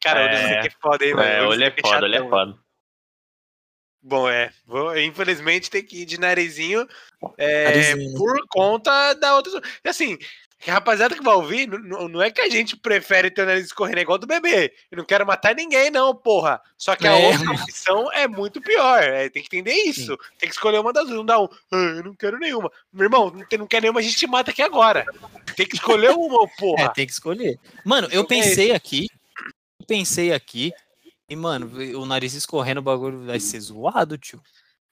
Cara, 0.02 0.22
olho 0.22 0.36
É. 0.36 0.62
seco 0.64 0.68
é 0.68 0.82
foda, 0.82 1.06
hein, 1.06 1.14
mano? 1.16 1.28
É, 1.28 1.46
olho 1.46 1.64
é 1.64 1.66
seco 1.66 1.88
foda, 1.90 2.06
olho 2.06 2.16
é 2.16 2.30
foda. 2.30 2.58
Bom, 4.02 4.30
é. 4.30 4.52
Vou, 4.66 4.98
infelizmente, 4.98 5.70
ter 5.70 5.84
que 5.84 6.04
ir 6.04 6.06
de 6.06 6.18
narizinho, 6.18 6.88
é, 7.38 7.66
Narizinho, 7.66 8.12
né? 8.14 8.18
por 8.18 8.38
conta 8.48 9.14
da 9.16 9.36
outra. 9.36 9.62
Assim, 9.84 10.18
Que 10.60 10.72
rapaziada 10.72 11.14
que 11.16 11.22
vai 11.24 11.36
ouvir, 11.36 11.68
não- 11.68 12.08
não, 12.10 12.20
é 12.22 12.32
que 12.32 12.42
a 12.42 12.50
gente 12.50 12.76
prefere 12.76 13.30
ter 13.30 13.44
o 13.44 13.46
nariz 13.46 13.66
escorrendo 13.66 14.00
é 14.00 14.02
igual 14.02 14.18
do 14.18 14.26
bebê. 14.26 14.74
Eu 14.90 14.98
não 14.98 15.06
quero 15.06 15.26
matar 15.26 15.54
ninguém, 15.54 15.92
não, 15.92 16.16
porra. 16.16 16.60
Só 16.76 16.96
que 16.96 17.08
a 17.08 17.12
É. 17.18 17.28
outra 17.28 17.52
opção 17.52 18.12
é 18.12 18.28
muito 18.28 18.60
pior. 18.60 19.04
é, 19.04 19.30
tem 19.30 19.44
que 19.44 19.56
entender 19.56 19.74
isso. 19.86 20.18
Tem 20.40 20.50
que 20.50 20.56
escolher 20.56 20.80
uma 20.80 20.92
das 20.92 21.06
duas. 21.06 21.18
Não 21.18 21.26
dá 21.26 21.40
um. 21.40 21.48
"Ah, 21.72 21.76
eu 21.98 22.04
não 22.04 22.16
quero 22.16 22.40
nenhuma. 22.40 22.72
Meu 22.92 23.06
irmão, 23.06 23.30
não, 23.30 23.46
não 23.60 23.68
quer 23.68 23.82
nenhuma, 23.82 24.00
a 24.00 24.04
gente 24.04 24.18
te 24.18 24.26
mata 24.26 24.50
aqui 24.50 24.62
agora. 24.64 25.06
Tem 25.56 25.68
que 25.68 25.76
escolher 25.76 26.10
uma, 26.10 26.44
É, 26.46 26.48
porra. 26.58 26.90
tem 26.94 27.06
que 27.06 27.12
escolher. 27.14 27.60
Mano, 27.86 28.08
eu 28.12 28.22
é 28.24 28.26
pensei 28.26 28.72
aqui, 28.72 29.08
eu 29.80 29.86
pensei 29.86 30.34
aqui, 30.34 30.74
e, 31.30 31.36
mano, 31.36 31.72
o 32.00 32.06
nariz 32.06 32.34
escorrendo, 32.34 32.80
o 32.80 32.84
bagulho 32.84 33.26
vai 33.26 33.40
ser 33.40 33.60
zoado, 33.60 34.18
tio. 34.18 34.42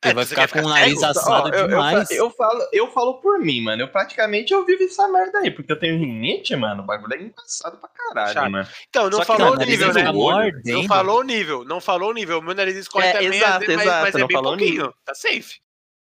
É, 0.06 0.10
Ele 0.10 0.14
vai 0.16 0.24
você 0.26 0.30
ficar 0.36 0.48
com 0.48 0.60
o 0.60 0.70
nariz 0.70 1.00
cego? 1.00 1.12
assado 1.12 1.50
Ó, 1.50 1.54
eu, 1.54 1.60
eu, 1.62 1.68
demais. 1.68 2.08
fa- 2.08 2.14
eu 2.14 2.30
falo, 2.30 2.68
eu 2.72 2.92
falo 2.92 3.14
por 3.22 3.40
mim, 3.40 3.62
mano. 3.62 3.82
Eu 3.82 3.88
praticamente 3.88 4.54
eu 4.54 4.64
vivo 4.66 4.84
essa 4.84 5.08
merda 5.08 5.40
aí, 5.40 5.50
porque 5.52 5.72
eu 5.72 5.80
tenho 5.80 5.98
rinite, 5.98 6.56
mano. 6.56 6.84
O 6.84 6.86
bagulho 6.86 7.14
é 7.14 7.22
engraçado 7.22 7.78
pra 7.78 7.90
caralho, 7.90 8.34
Chato. 8.34 8.52
mano. 8.52 8.68
Então, 8.90 9.10
não 9.10 9.18
Só 9.20 9.26
falou 9.26 9.54
o 9.54 9.58
nível, 9.58 9.92
vai 9.92 10.04
né? 10.04 10.10
Olho. 10.10 10.16
Não 10.18 10.22
mordendo. 10.24 10.88
falou 10.88 11.20
o 11.20 11.24
nível, 11.24 11.66
não 11.66 11.82
falou 11.82 12.10
o 12.10 12.14
nível. 12.14 12.42
Meu 12.42 12.54
nariz 12.56 12.76
escorre 12.76 13.08
É, 13.08 13.14
também, 13.14 13.28
exato, 13.40 13.66
mas, 13.68 13.70
exato, 13.82 14.02
mas 14.04 14.16
é 14.16 14.28
bem 14.28 14.42
pouquinho. 14.42 14.94
Tá 15.04 15.16
safe. 15.16 15.60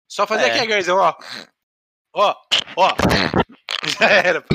Só 0.08 0.26
fazer 0.28 0.46
É. 0.50 0.56
aqui, 0.58 0.68
Garzão, 0.68 0.98
ó. 0.98 1.14
Ó, 2.14 2.36
ó. 2.78 2.90
Já 4.00 4.10
era. 4.10 4.44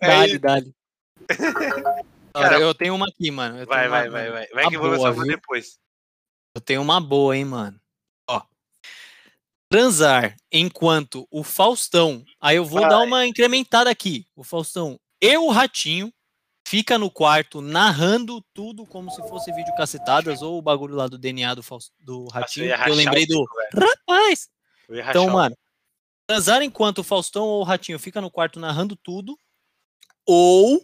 É 0.00 0.06
Dali, 0.06 0.30
isso. 0.30 0.38
dali. 0.40 0.74
Cara, 2.32 2.60
eu 2.60 2.72
tenho 2.74 2.94
uma 2.94 3.06
aqui, 3.06 3.30
mano. 3.30 3.58
eu 3.58 3.66
Vai, 3.66 3.88
vai, 3.88 4.08
vai, 4.08 4.30
vai. 4.30 4.46
Vai 4.48 4.64
uma 4.64 4.70
que 4.70 4.76
eu 4.76 4.80
vou 4.80 4.90
lançar 4.90 5.10
uma 5.12 5.24
depois. 5.26 5.78
Eu 6.54 6.60
tenho 6.60 6.82
uma 6.82 7.00
boa, 7.00 7.36
hein, 7.36 7.44
mano. 7.44 7.80
Ó. 8.28 8.42
Transar 9.70 10.36
enquanto 10.50 11.26
o 11.30 11.44
Faustão. 11.44 12.24
Aí 12.40 12.56
eu 12.56 12.64
vou 12.64 12.80
Vai. 12.80 12.90
dar 12.90 13.00
uma 13.00 13.26
incrementada 13.26 13.90
aqui. 13.90 14.26
O 14.34 14.42
Faustão 14.42 14.98
e 15.20 15.36
o 15.36 15.50
Ratinho 15.50 16.12
fica 16.66 16.98
no 16.98 17.10
quarto 17.10 17.60
narrando 17.60 18.44
tudo 18.54 18.86
como 18.86 19.10
se 19.10 19.20
fosse 19.28 19.52
vídeo 19.52 19.74
cacetadas 19.74 20.40
ou 20.40 20.58
o 20.58 20.62
bagulho 20.62 20.94
lá 20.94 21.08
do 21.08 21.18
DNA 21.18 21.54
do, 21.54 21.62
Faust... 21.62 21.92
do 22.00 22.26
Ratinho. 22.28 22.66
eu 22.66 22.76
rachar 22.76 22.92
lembrei 22.94 23.26
do. 23.26 23.44
velho. 23.44 23.88
Rapaz! 23.88 24.48
Eu 24.88 25.00
Então, 25.00 25.30
mano, 25.30 25.56
transar 26.26 26.62
enquanto 26.62 26.98
o 26.98 27.04
Faustão 27.04 27.44
ou 27.44 27.60
o 27.60 27.64
Ratinho 27.64 27.98
fica 27.98 28.20
no 28.20 28.30
quarto 28.30 28.60
narrando 28.60 28.94
tudo, 28.96 29.36
ou 30.24 30.80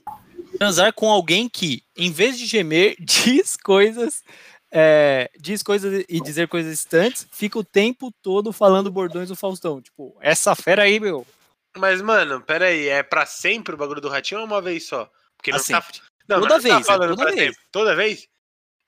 transar 0.58 0.92
com 0.92 1.08
alguém 1.08 1.48
que, 1.48 1.84
em 1.96 2.10
vez 2.10 2.36
de 2.36 2.46
gemer, 2.46 2.96
diz 3.00 3.56
coisas, 3.56 4.22
é, 4.70 5.30
diz 5.38 5.62
coisas 5.62 6.04
e 6.08 6.20
dizer 6.20 6.48
coisas 6.48 6.72
distantes, 6.72 7.26
fica 7.32 7.58
o 7.58 7.64
tempo 7.64 8.12
todo 8.22 8.52
falando 8.52 8.90
bordões 8.90 9.28
do 9.28 9.36
Faustão. 9.36 9.80
Tipo, 9.80 10.16
essa 10.20 10.54
fera 10.54 10.82
aí, 10.82 10.98
meu. 11.00 11.26
Mas, 11.76 12.00
mano, 12.00 12.40
pera 12.40 12.66
aí, 12.66 12.88
é 12.88 13.02
pra 13.02 13.26
sempre 13.26 13.74
o 13.74 13.78
bagulho 13.78 14.00
do 14.00 14.08
ratinho 14.08 14.40
ou 14.40 14.46
uma 14.46 14.60
vez 14.62 14.86
só? 14.86 15.10
Porque 15.36 15.50
não 15.52 15.58
Pra 15.62 15.80
tá. 15.80 15.86
Não, 16.28 16.40
Toda 16.40 16.54
não 16.54 16.62
tá 16.62 16.68
vez, 16.68 16.80
é 16.80 16.84
falando 16.84 17.10
toda 17.10 17.24
pra 17.24 17.32
vez. 17.34 17.46
sempre. 17.48 17.60
Toda 17.70 17.94
vez? 17.96 18.28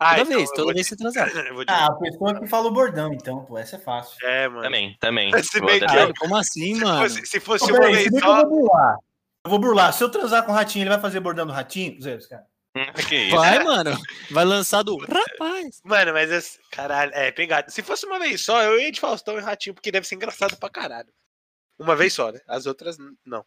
Ah, 0.01 0.11
Toda 0.11 0.23
então 0.23 0.37
vez, 0.39 0.51
toda 0.53 0.75
vez 0.75 0.87
você 0.87 0.97
transar. 0.97 1.29
Eu 1.47 1.55
vou 1.55 1.65
dizer. 1.65 1.79
Ah, 1.79 1.87
a 1.87 1.93
pessoa 1.93 2.41
que 2.41 2.47
fala 2.47 2.67
o 2.69 2.73
bordão, 2.73 3.13
então, 3.13 3.45
pô, 3.45 3.59
essa 3.59 3.77
é 3.77 3.79
fácil. 3.79 4.17
É, 4.27 4.49
mano. 4.49 4.63
Também, 4.63 4.97
também. 5.01 5.31
Se 5.43 5.61
bem 5.61 5.81
que- 5.81 6.15
como 6.19 6.37
assim, 6.37 6.75
Se 6.77 6.81
mano? 6.85 7.03
fosse, 7.03 7.27
se 7.27 7.41
fosse 7.41 7.65
Ô, 7.65 7.69
uma 7.69 7.81
peraí, 7.81 7.95
vez 8.09 8.09
só. 8.23 8.41
eu 8.41 8.49
vou 8.49 8.49
burlar. 8.63 8.97
Eu 9.45 9.51
vou 9.51 9.59
burlar. 9.59 9.93
Se 9.93 10.03
eu 10.05 10.09
transar 10.11 10.45
com 10.45 10.53
o 10.53 10.55
ratinho, 10.55 10.83
ele 10.85 10.91
vai 10.91 11.01
fazer 11.01 11.21
bordão 11.21 11.47
do 11.47 11.53
ratinho? 11.53 12.01
Zé, 12.01 12.17
cara. 12.29 12.45
Que? 13.09 13.31
Vai, 13.31 13.65
mano. 13.65 13.97
Vai 14.31 14.45
lançar 14.45 14.83
do 14.83 14.97
rapaz. 14.99 15.81
Mano, 15.85 16.13
mas 16.13 16.31
esse- 16.31 16.59
caralho, 16.71 17.11
é 17.15 17.31
pegado. 17.33 17.71
Se 17.71 17.83
fosse 17.83 18.07
uma 18.07 18.19
vez 18.19 18.41
só, 18.45 18.63
eu 18.63 18.79
ia 18.79 18.93
de 18.93 19.01
Faustão 19.01 19.37
e 19.39 19.41
Ratinho, 19.41 19.75
porque 19.75 19.91
deve 19.91 20.07
ser 20.07 20.15
engraçado 20.15 20.57
pra 20.57 20.69
caralho. 20.71 21.09
Uma 21.79 21.97
vez 21.97 22.13
só, 22.13 22.31
né? 22.31 22.41
As 22.47 22.67
outras, 22.67 22.97
não. 23.25 23.45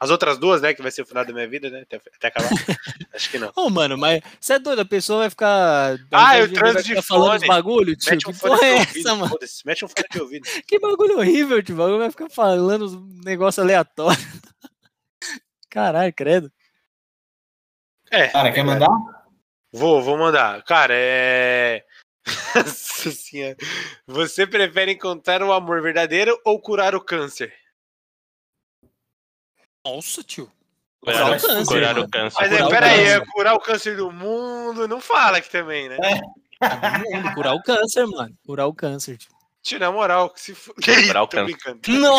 As 0.00 0.10
outras 0.10 0.38
duas, 0.38 0.62
né? 0.62 0.74
Que 0.74 0.82
vai 0.82 0.92
ser 0.92 1.02
o 1.02 1.06
final 1.06 1.24
da 1.24 1.32
minha 1.32 1.48
vida, 1.48 1.70
né? 1.70 1.80
Até, 1.80 1.96
até 1.96 2.28
acabar. 2.28 2.48
Acho 3.12 3.30
que 3.30 3.38
não. 3.38 3.50
Ô, 3.56 3.68
mano, 3.68 3.98
mas 3.98 4.20
você 4.40 4.52
é 4.52 4.58
doido, 4.60 4.80
a 4.80 4.84
pessoa 4.84 5.20
vai 5.20 5.30
ficar. 5.30 5.96
Ah, 6.12 6.38
eu 6.38 6.52
transo 6.52 6.82
de 6.84 7.02
falando 7.02 7.38
fone. 7.40 7.48
bagulho, 7.48 7.96
tio. 7.96 8.10
Mete 8.12 8.24
Que 8.24 8.30
um 8.30 8.34
fone 8.34 8.54
porra 8.54 8.66
é 8.68 8.76
essa, 8.76 9.14
mano? 9.16 9.36
Mete 9.64 9.84
um 9.84 9.88
fone 9.88 10.06
de 10.10 10.20
ouvido. 10.20 10.48
Que 10.68 10.78
bagulho 10.78 11.18
horrível, 11.18 11.60
tio. 11.62 11.74
Vai 11.74 12.10
ficar 12.10 12.28
falando 12.30 12.84
uns 12.84 13.24
negócio 13.24 13.60
aleatório. 13.62 14.20
Caralho, 15.70 16.12
credo. 16.14 16.52
É. 18.10 18.28
Cara, 18.28 18.52
quer 18.52 18.64
mandar? 18.64 18.88
Vou, 19.72 20.02
vou 20.02 20.16
mandar. 20.16 20.62
Cara, 20.64 20.94
é. 20.94 21.84
Nossa 22.54 23.10
senhora. 23.10 23.56
Você 24.06 24.46
prefere 24.46 24.92
encontrar 24.92 25.42
o 25.42 25.52
amor 25.52 25.82
verdadeiro 25.82 26.38
ou 26.44 26.60
curar 26.60 26.94
o 26.94 27.00
câncer? 27.00 27.52
Nossa, 29.84 30.22
tio. 30.22 30.50
Curar 31.00 31.30
o 31.30 31.40
câncer, 31.40 31.66
curar 31.66 31.98
o 31.98 32.08
câncer. 32.08 32.36
Mas 32.40 32.52
é, 32.52 32.68
peraí, 32.68 33.04
é 33.04 33.20
curar 33.26 33.54
o 33.54 33.60
câncer 33.60 33.96
do 33.96 34.10
mundo? 34.10 34.88
Não 34.88 35.00
fala 35.00 35.38
aqui 35.38 35.48
também, 35.50 35.88
né? 35.88 35.96
Todo 35.96 37.14
mundo, 37.14 37.34
Curar 37.34 37.54
o 37.54 37.62
câncer, 37.62 38.06
mano. 38.06 38.36
Curar 38.44 38.66
o 38.66 38.74
câncer, 38.74 39.16
tio. 39.16 39.30
Tio, 39.62 39.78
na 39.78 39.92
moral, 39.92 40.32
se 40.34 40.54
for... 40.54 40.74
Curar 40.74 41.22
o 41.22 41.26
tô 41.28 41.36
câncer. 41.36 41.44
brincando. 41.44 41.80
Não, 41.88 42.18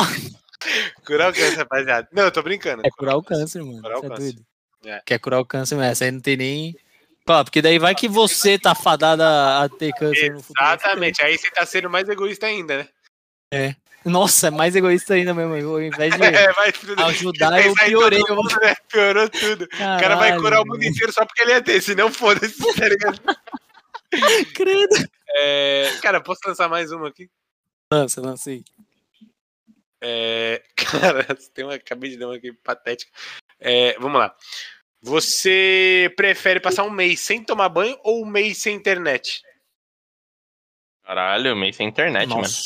Curar 1.06 1.32
o 1.32 1.34
câncer, 1.34 1.58
rapaziada. 1.58 2.08
Não, 2.12 2.24
eu 2.24 2.32
tô 2.32 2.42
brincando. 2.42 2.82
é 2.86 2.90
curar 2.92 3.16
o 3.16 3.24
câncer, 3.24 3.64
mano. 3.64 3.82
Curar 3.82 4.00
o 4.00 4.06
é 4.06 4.10
câncer. 4.10 4.34
doido. 4.34 4.46
É. 4.86 5.02
Quer 5.06 5.20
curar 5.20 5.40
o 5.40 5.46
câncer, 5.46 5.76
mas 5.76 5.92
essa 5.92 6.06
aí 6.06 6.12
não 6.12 6.22
tem 6.22 6.38
nem. 6.38 6.76
Porque 7.26 7.62
daí 7.62 7.78
vai 7.78 7.94
que 7.94 8.08
você 8.08 8.58
tá 8.58 8.74
fadada 8.74 9.64
a 9.64 9.70
ter 9.70 9.94
câncer 9.94 10.32
no 10.34 10.42
futuro. 10.42 10.66
Exatamente, 10.66 11.24
aí 11.24 11.38
você 11.38 11.52
tá 11.52 11.66
sendo 11.66 11.90
mais 11.90 12.10
egoísta 12.10 12.48
ainda, 12.48 12.88
né? 13.52 13.76
Nossa, 14.06 14.48
é 14.48 14.52
mais 14.52 14.76
egoísta 14.76 15.14
ainda 15.14 15.34
mesmo. 15.34 15.56
eu, 15.56 15.74
Ao 15.74 15.82
invés 15.82 16.16
de 16.16 16.22
É, 16.24 17.04
ajudar, 17.04 17.64
eu 17.64 17.74
piorei. 17.76 18.24
mundo, 18.30 18.56
né? 18.62 18.76
Piorou 18.88 19.30
tudo. 19.30 19.66
O 19.66 19.68
cara 19.68 20.16
vai 20.16 20.38
curar 20.38 20.62
o 20.62 20.66
mundo 20.66 20.84
inteiro 20.84 21.12
só 21.12 21.26
porque 21.26 21.44
ele 21.44 21.52
é 21.52 21.62
desse, 21.62 21.94
não 21.94 22.12
foda-se, 22.12 22.58
tá 22.76 22.88
ligado? 22.88 23.22
Credo. 24.56 24.96
É, 25.36 25.92
cara, 26.02 26.22
posso 26.22 26.42
lançar 26.48 26.68
mais 26.68 26.92
uma 26.92 27.10
aqui? 27.10 27.30
Lança, 27.94 28.22
lança 28.22 28.50
aí. 28.50 28.64
É, 30.02 30.64
cara, 30.76 31.26
tem 31.54 31.66
uma, 31.66 31.76
acabei 31.76 32.12
de 32.12 32.18
dar 32.18 32.28
uma 32.28 32.36
aqui 32.36 32.52
patética. 32.54 33.12
É, 33.60 33.98
vamos 34.00 34.20
lá. 34.20 34.36
Você 35.02 36.14
prefere 36.16 36.60
passar 36.60 36.84
um 36.84 36.90
mês 36.90 37.20
sem 37.22 37.44
tomar 37.44 37.70
banho 37.70 37.98
ou 38.04 38.24
um 38.24 38.26
mês 38.26 38.58
sem 38.58 38.76
internet? 38.76 39.42
Caralho, 41.04 41.56
meio 41.56 41.74
sem 41.74 41.88
internet, 41.88 42.28
mano. 42.30 42.42
Nossa. 42.42 42.62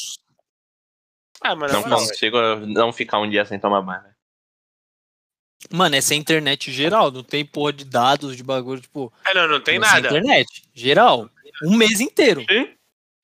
Ah, 1.42 1.56
mano, 1.56 1.74
Não 1.74 1.82
moral, 1.82 2.00
consigo 2.00 2.38
não 2.68 2.92
ficar 2.94 3.20
um 3.20 3.30
dia 3.30 3.46
sem 3.46 3.60
tomar 3.60 3.82
banho. 3.82 4.02
velho. 4.02 4.14
Mano, 5.72 5.96
essa 5.96 6.14
é 6.14 6.18
internet 6.18 6.72
geral, 6.72 7.10
não 7.10 7.24
tem 7.24 7.46
porra 7.46 7.72
de 7.72 7.86
dados, 7.86 8.36
de 8.36 8.44
bagulho, 8.44 8.82
tipo. 8.82 9.14
Ah, 9.24 9.34
não, 9.34 9.48
não 9.48 9.62
tem 9.62 9.76
é 9.76 9.80
nada. 9.80 10.08
internet, 10.08 10.70
geral. 10.74 11.30
Um 11.64 11.78
mês 11.78 12.02
inteiro. 12.02 12.46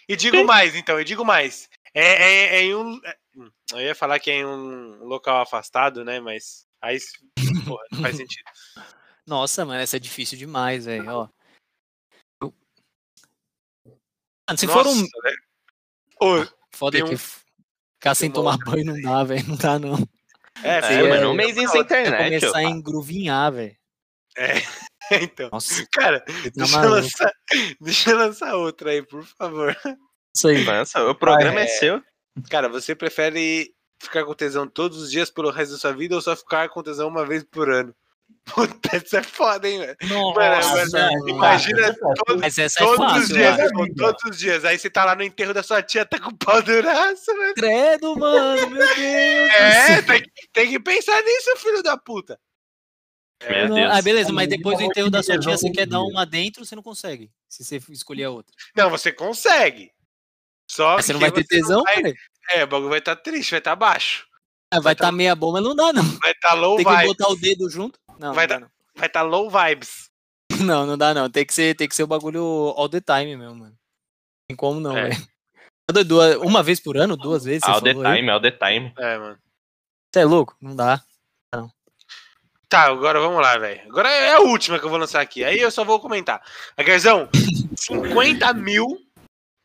E 0.07 0.15
digo 0.15 0.43
mais, 0.45 0.75
então, 0.75 0.97
eu 0.97 1.03
digo 1.03 1.25
mais. 1.25 1.69
É, 1.93 2.01
é- 2.03 2.55
é 2.57 2.61
em 2.63 2.75
um. 2.75 2.99
é- 3.03 3.17
hum, 3.35 3.51
Eu 3.73 3.81
ia 3.81 3.95
falar 3.95 4.19
que 4.19 4.31
é 4.31 4.35
em 4.35 4.45
um 4.45 5.03
local 5.03 5.41
afastado, 5.41 6.05
né? 6.05 6.19
Mas 6.19 6.65
aí 6.81 6.97
porra, 7.65 7.83
não 7.91 8.01
faz 8.01 8.15
sentido. 8.17 8.45
Nossa, 9.25 9.65
mano, 9.65 9.79
essa 9.81 9.97
é 9.97 9.99
difícil 9.99 10.37
demais, 10.37 10.85
velho. 10.85 11.07
Ó. 11.09 11.29
Mano, 14.47 14.57
se 14.57 14.67
for 14.67 14.85
um. 14.87 14.95
Nossa. 14.95 15.07
Ô, 16.21 16.47
Foda 16.71 16.97
tem 16.97 17.07
que 17.07 17.15
um- 17.15 17.17
ficar 17.17 18.15
sem 18.15 18.31
tomar 18.31 18.57
banho 18.57 18.85
não 18.85 19.01
dá, 19.01 19.23
velho. 19.23 19.47
Não 19.47 19.55
dá, 19.55 19.79
não. 19.79 19.95
é, 20.63 20.77
É, 20.77 20.81
sim, 20.81 21.07
mano, 21.09 21.23
é- 21.23 21.27
um 21.27 21.33
mês 21.33 21.55
sem 21.55 21.63
internet. 21.81 22.39
começar 22.41 22.59
a 22.59 22.63
ó. 22.63 22.69
engruvinhar, 22.69 23.51
velho. 23.53 23.77
então. 25.11 25.49
Nossa, 25.51 25.85
Cara, 25.91 26.19
tá 26.21 26.33
deixa 26.55 26.81
eu, 26.83 26.89
lançar, 26.89 27.33
deixa 27.81 28.11
eu 28.11 28.17
lançar 28.17 28.55
outra 28.55 28.91
aí, 28.91 29.01
por 29.05 29.23
favor. 29.25 29.75
Isso 30.35 30.47
aí. 30.47 30.63
Lança, 30.63 31.03
o 31.09 31.15
programa 31.15 31.59
Ah, 31.59 31.63
é, 31.63 31.67
seu. 31.67 32.03
Cara, 32.49 32.69
você 32.69 32.95
prefere 32.95 33.73
ficar 34.01 34.25
com 34.25 34.33
tesão 34.33 34.67
todos 34.67 35.01
os 35.01 35.11
dias 35.11 35.29
pelo 35.29 35.49
resto 35.51 35.73
da 35.73 35.77
sua 35.77 35.91
vida 35.93 36.15
ou 36.15 36.21
só 36.21 36.35
ficar 36.35 36.69
com 36.69 36.81
tesão 36.83 37.07
uma 37.07 37.25
vez 37.25 37.43
por 37.43 37.69
ano? 37.71 37.93
Puta, 38.45 38.97
isso 38.97 39.17
é 39.17 39.23
foda, 39.23 39.67
hein, 39.67 39.79
velho? 39.79 39.97
Nossa, 40.03 40.75
mano, 40.75 40.91
mano. 40.91 41.29
imagina 41.29 41.95
todo- 42.25 42.43
essa 42.43 42.61
é 42.63 42.69
todos 42.69 43.17
os 43.23 43.27
dias, 43.27 43.71
mano. 43.73 43.95
todos 43.95 44.23
os 44.29 44.37
dias. 44.37 44.65
Aí 44.65 44.77
você 44.77 44.89
tá 44.89 45.03
lá 45.03 45.15
no 45.15 45.23
enterro 45.23 45.53
da 45.53 45.63
sua 45.63 45.81
tia, 45.81 46.05
tá 46.05 46.19
com 46.19 46.29
o 46.29 46.37
pau 46.37 46.61
duraço, 46.61 47.25
velho. 47.25 47.53
Credo, 47.55 48.15
mano, 48.15 48.69
meu 48.69 48.95
Deus. 48.95 48.99
É, 48.99 50.01
tem, 50.03 50.21
que- 50.21 50.31
tem 50.53 50.69
que 50.69 50.79
pensar 50.79 51.21
nisso, 51.23 51.57
filho 51.57 51.81
da 51.83 51.97
puta. 51.97 52.39
Meu 53.49 53.69
Não. 53.69 53.91
Ah, 53.91 54.01
beleza, 54.01 54.31
mas 54.33 54.47
depois 54.49 54.77
do 54.77 54.83
enterro 54.83 55.09
da 55.09 55.23
sua 55.23 55.39
tia, 55.39 55.57
você 55.57 55.71
quer 55.71 55.87
dar 55.87 56.01
uma 56.01 56.25
dentro, 56.25 56.65
você 56.65 56.75
não 56.75 56.83
consegue. 56.83 57.31
Se 57.47 57.63
você 57.63 57.81
escolher 57.89 58.25
a 58.25 58.29
outra. 58.31 58.53
Não, 58.75 58.89
você 58.89 59.11
consegue. 59.11 59.91
Só 60.69 60.97
Mas 60.97 61.05
você 61.05 61.13
não 61.13 61.19
vai 61.19 61.31
ter 61.31 61.45
tesão, 61.45 61.81
vai- 61.83 61.95
cara? 61.95 62.13
É, 62.49 62.63
o 62.63 62.67
bagulho 62.67 62.89
vai 62.89 62.99
estar 62.99 63.15
triste, 63.15 63.51
vai 63.51 63.59
estar 63.59 63.75
baixo. 63.75 64.27
Ah, 64.71 64.79
Vai 64.79 64.93
estar 64.93 65.05
tá- 65.05 65.11
meia 65.11 65.35
bomba, 65.35 65.59
não 65.61 65.75
dá, 65.75 65.91
não. 65.91 66.03
Vai 66.19 66.31
estar 66.31 66.53
low 66.53 66.75
Tem 66.77 66.85
que 66.85 66.91
vibes. 66.91 67.07
botar 67.07 67.27
o 67.29 67.35
dedo 67.35 67.69
junto. 67.69 67.97
Não, 68.19 68.33
Vai 68.33 68.45
não, 68.45 68.59
dar- 68.59 68.65
dá, 68.67 68.71
Vai 68.95 69.07
estar 69.07 69.21
low 69.23 69.49
vibes. 69.49 70.09
não. 70.51 70.57
não, 70.65 70.85
não 70.85 70.97
dá, 70.97 71.13
não. 71.13 71.29
Tem 71.29 71.45
que 71.45 71.53
ser, 71.53 71.75
tem 71.75 71.87
que 71.87 71.95
ser 71.95 72.03
o 72.03 72.07
bagulho 72.07 72.43
all 72.77 72.87
the 72.89 73.01
time 73.01 73.35
mesmo, 73.35 73.55
mano. 73.55 73.75
Tem 74.47 74.55
como 74.55 74.79
não, 74.79 74.95
É. 74.97 75.09
velho. 75.09 75.27
Duas- 76.05 76.35
Uma 76.37 76.61
vez 76.61 76.79
por 76.79 76.97
ano, 76.97 77.17
duas 77.17 77.43
vezes, 77.43 77.63
All 77.63 77.81
the 77.81 77.93
falou 77.93 78.05
aí? 78.07 78.17
time, 78.17 78.29
all 78.29 78.39
the 78.41 78.51
time. 78.51 78.93
É, 78.97 79.17
mano. 79.17 79.39
Você 80.13 80.19
é 80.21 80.25
louco? 80.25 80.55
Não 80.61 80.75
dá. 80.75 81.01
Tá, 82.67 82.83
agora 82.83 83.19
vamos 83.19 83.41
lá, 83.41 83.57
velho. 83.57 83.81
Agora 83.89 84.07
é 84.11 84.33
a 84.35 84.41
última 84.41 84.77
que 84.77 84.85
eu 84.85 84.89
vou 84.91 84.99
lançar 84.99 85.21
aqui. 85.21 85.43
Aí 85.43 85.59
eu 85.59 85.71
só 85.71 85.83
vou 85.83 85.99
comentar. 85.99 86.39
A 86.77 86.83
Garzão, 86.83 87.27
50 87.75 88.53
mil. 88.53 88.85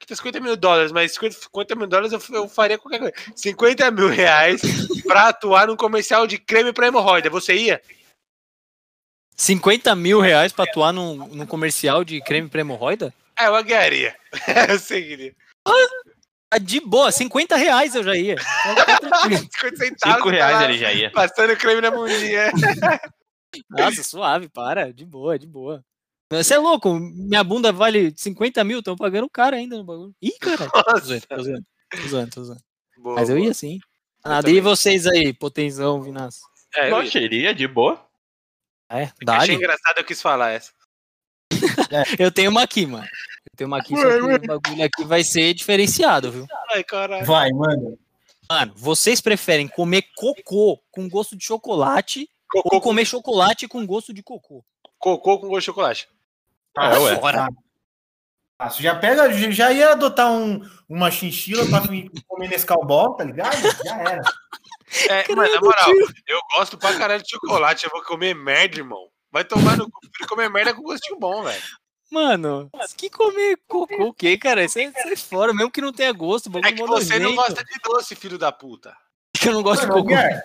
Que 0.05 0.09
tá 0.09 0.17
50 0.17 0.39
mil 0.41 0.55
dólares, 0.55 0.93
mas 0.93 1.13
50, 1.15 1.35
50 1.45 1.75
mil 1.77 1.87
dólares 1.87 2.13
eu, 2.13 2.21
eu 2.35 2.47
faria 2.47 2.77
qualquer 2.77 2.99
coisa. 2.99 3.15
50 3.35 3.91
mil 3.91 4.09
reais 4.09 4.61
pra 5.07 5.29
atuar 5.29 5.67
num 5.67 5.77
comercial 5.77 6.27
de 6.27 6.37
creme 6.37 6.75
pra 6.75 6.89
hemorroida. 6.89 7.31
Você 7.31 7.55
ia? 7.55 7.81
50 9.35 9.95
mil 9.95 10.21
reais 10.21 10.53
pra 10.53 10.65
atuar 10.65 10.93
num, 10.93 11.27
num 11.29 11.47
comercial 11.47 12.05
de 12.05 12.21
creme 12.21 12.51
pra 12.51 12.61
hemorroida? 12.61 13.15
É, 13.39 13.47
eu 13.47 13.65
ganharia. 13.65 14.15
eu 14.69 14.79
seguiria. 14.79 15.35
Ah, 15.67 16.59
de 16.59 16.81
boa, 16.81 17.11
50 17.11 17.57
reais 17.57 17.95
eu 17.95 18.05
já 18.05 18.15
ia. 18.15 18.37
Tá 18.37 18.99
tranquilo. 18.99 19.39
50 19.57 19.77
centavos. 19.77 20.17
5 20.19 20.25
tá 20.25 20.31
reais 20.31 20.55
lá 20.55 20.65
ele 20.65 20.79
já 20.79 20.93
ia. 20.93 21.11
Passando 21.13 21.57
creme 21.57 21.81
na 21.81 21.91
bundinha. 21.91 22.53
Nossa, 23.71 24.03
suave, 24.05 24.51
para. 24.51 24.93
De 24.93 25.07
boa, 25.07 25.39
de 25.39 25.47
boa. 25.47 25.83
Você 26.43 26.55
é 26.55 26.59
louco, 26.59 26.95
minha 26.95 27.45
bunda 27.45 27.73
vale 27.73 28.13
50 28.17 28.65
mil, 28.65 28.79
estão 28.79 28.97
pagando 28.97 29.29
caro 29.29 29.57
ainda 29.57 29.77
no 29.77 29.85
bagulho. 29.85 30.15
Ih, 30.21 30.39
cara. 30.39 30.69
Tô 30.69 31.01
zoando, 31.01 31.27
tô 31.27 31.43
zoando, 31.43 31.67
tô 31.91 32.09
zoando, 32.09 32.31
tô 32.31 32.45
zoando. 32.45 32.61
Boa, 32.99 33.17
Mas 33.17 33.29
eu 33.29 33.39
ia 33.39 33.53
sim. 33.53 33.79
Nada, 34.25 34.51
e 34.51 34.61
vocês 34.61 35.07
aí, 35.07 35.33
potenzão, 35.35 36.03
Vinas? 36.03 36.41
É, 36.75 36.91
eu 36.91 37.03
iria 37.03 37.55
de 37.55 37.69
boa. 37.69 38.05
É, 38.91 39.03
Achei 39.05 39.15
dá 39.25 39.47
engraçado, 39.47 39.99
eu 39.99 40.05
quis 40.05 40.23
falar 40.23 40.51
essa. 40.51 40.73
Eu 42.19 42.31
tenho 42.31 42.51
uma 42.51 42.63
aqui, 42.63 42.87
mano. 42.87 43.05
Eu 43.05 43.57
tenho 43.57 43.69
uma 43.69 43.79
aqui, 43.79 43.95
só 43.97 44.03
que 44.03 44.23
o 44.23 44.47
bagulho 44.47 44.85
aqui 44.85 45.05
vai 45.05 45.23
ser 45.23 45.55
diferenciado, 45.55 46.31
viu? 46.31 46.47
Ai, 46.71 46.83
caralho. 46.83 47.25
Vai, 47.25 47.51
manda. 47.51 47.99
Mano, 48.49 48.75
vocês 48.77 49.21
preferem 49.21 49.69
comer 49.69 50.03
cocô 50.15 50.81
com 50.91 51.09
gosto 51.09 51.37
de 51.37 51.45
chocolate 51.45 52.29
ou 52.55 52.63
Cocô, 52.63 52.81
com, 52.81 52.89
comer 52.89 53.05
chocolate 53.05 53.67
com 53.67 53.87
gosto 53.87 54.13
de 54.13 54.23
cocô? 54.23 54.65
cocô 54.99 55.39
com 55.39 55.49
gosto 55.49 55.61
de 55.61 55.67
chocolate. 55.67 56.09
Ah, 56.77 56.99
ué. 57.01 57.17
Fora. 57.21 57.49
Ah, 58.59 58.71
você 58.71 58.83
já 58.83 58.95
pega, 58.95 59.31
já- 59.53 59.73
ia 59.73 59.93
adotar 59.93 60.31
um, 60.31 60.61
uma 60.89 61.11
chinchila 61.11 61.67
pra 61.67 61.81
comer 62.27 62.49
nesse 62.49 62.65
cowboy, 62.67 63.17
tá 63.17 63.25
ligado? 63.25 63.57
Já 63.85 63.97
era. 64.01 64.23
É, 65.11 65.35
mas 65.35 65.53
na 65.55 65.61
moral, 65.61 65.91
eu 66.27 66.41
gosto 66.57 66.79
pra 66.79 66.97
caralho 66.97 67.23
de 67.23 67.31
chocolate. 67.31 67.85
Eu 67.85 67.91
vou 67.91 68.03
comer 68.05 68.33
merda, 68.35 68.79
irmão. 68.79 69.09
Vai 69.33 69.45
tomar 69.45 69.77
no 69.77 69.91
cu. 69.91 70.01
Comer 70.29 70.49
merda 70.49 70.73
com 70.73 70.83
gostinho 70.83 71.19
bom, 71.19 71.43
velho. 71.43 71.61
Mano, 72.13 72.71
que 72.97 73.11
comer 73.11 73.59
cocô 73.67 74.05
o 74.05 74.15
quê, 74.15 74.39
cara? 74.39 74.63
Isso 74.65 74.79
é, 74.79 74.85
isso 74.85 75.09
é 75.09 75.17
fora, 75.17 75.53
mesmo 75.53 75.71
que 75.73 75.81
não 75.81 75.93
tenha 75.93 76.13
gosto. 76.13 76.49
É 76.65 76.71
que 76.73 76.85
você 76.85 77.19
não 77.19 77.33
nojento. 77.33 77.35
gosta 77.35 77.65
de 77.65 77.81
doce, 77.83 78.15
filho 78.15 78.39
da 78.39 78.53
puta. 78.53 78.97
Que 79.45 79.49
eu 79.51 79.53
não 79.55 79.63
gosto 79.63 79.83
de 79.83 79.87
Mano, 79.89 80.01
cocô. 80.03 80.09
Guiar, 80.09 80.43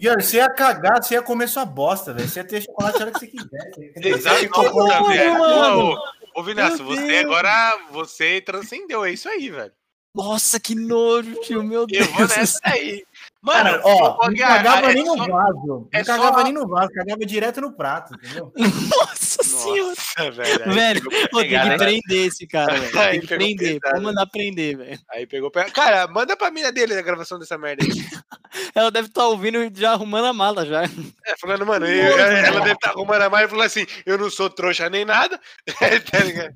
Guiar, 0.00 0.22
você 0.22 0.36
ia 0.38 0.48
cagar, 0.50 1.02
você 1.02 1.14
ia 1.14 1.22
comer 1.22 1.48
sua 1.48 1.64
bosta, 1.64 2.12
velho. 2.12 2.28
Você 2.28 2.40
ia 2.40 2.44
ter 2.44 2.62
chocolate 2.62 2.96
a 2.96 3.00
hora 3.06 3.12
que 3.12 3.20
você 3.20 3.26
quisesse. 3.26 3.92
Exato, 3.96 4.48
Cocô, 4.50 5.08
velho. 5.08 5.38
mano. 5.38 5.92
Ô, 6.34 6.40
ô, 6.40 6.42
Vinícius, 6.42 6.80
você 6.80 7.06
Deus. 7.06 7.24
agora, 7.24 7.78
você 7.92 8.40
transcendeu, 8.40 9.04
é 9.04 9.12
isso 9.12 9.28
aí, 9.28 9.50
velho. 9.50 9.72
Nossa, 10.14 10.58
que 10.58 10.74
nojo, 10.74 11.34
tio, 11.42 11.62
meu 11.62 11.82
Eu 11.82 11.86
Deus. 11.86 12.06
vou 12.08 12.26
nessa 12.26 12.58
aí. 12.64 13.04
Mano, 13.40 13.70
Cara, 13.70 13.82
ó, 13.84 14.26
não 14.28 14.34
cagava 14.36 14.90
é 14.90 14.94
nem 14.94 15.04
no 15.04 15.16
vaso. 15.16 15.88
é 15.92 15.98
Não 15.98 16.04
só- 16.04 16.12
cagava 16.16 16.42
nem 16.42 16.52
no 16.52 16.66
vaso, 16.66 16.90
cagava 16.90 17.24
direto 17.26 17.60
no 17.60 17.72
prato, 17.72 18.14
entendeu? 18.14 18.52
Nossa 18.56 19.37
senhora. 19.58 19.94
Velho. 20.32 20.64
aí 20.64 20.74
Velho, 20.74 21.02
Pô, 21.30 21.40
tem 21.40 21.48
que 21.48 21.56
né? 21.56 21.76
prender 21.76 22.26
esse 22.26 22.46
cara, 22.46 22.74
velho. 22.74 22.98
Aí 22.98 23.10
Tem 23.12 23.20
que 23.20 23.26
prender. 23.26 23.78
Vou 23.92 24.00
mandar 24.02 24.26
prender, 24.26 24.76
velho. 24.76 25.00
Aí 25.10 25.26
pegou 25.26 25.50
pra... 25.50 25.70
Cara, 25.70 26.06
manda 26.08 26.36
pra 26.36 26.50
mina 26.50 26.72
dele 26.72 26.94
a 26.94 27.02
gravação 27.02 27.38
dessa 27.38 27.56
merda 27.58 27.84
aí. 27.84 27.90
Ela 28.74 28.90
deve 28.90 29.08
estar 29.08 29.26
ouvindo 29.26 29.62
e 29.62 29.70
já 29.74 29.92
arrumando 29.92 30.26
a 30.26 30.32
mala 30.32 30.64
já. 30.64 30.84
É, 30.84 31.34
falando, 31.40 31.66
mano, 31.66 31.86
eu- 31.86 32.18
ela 32.18 32.60
deve 32.60 32.72
estar 32.72 32.90
arrumando 32.90 33.22
a 33.22 33.30
mais 33.30 33.46
e 33.46 33.50
falou 33.50 33.64
assim: 33.64 33.86
eu 34.06 34.16
não 34.16 34.30
sou 34.30 34.48
trouxa 34.48 34.88
nem 34.88 35.04
nada. 35.04 35.38
tá 36.10 36.18
ligado? 36.20 36.54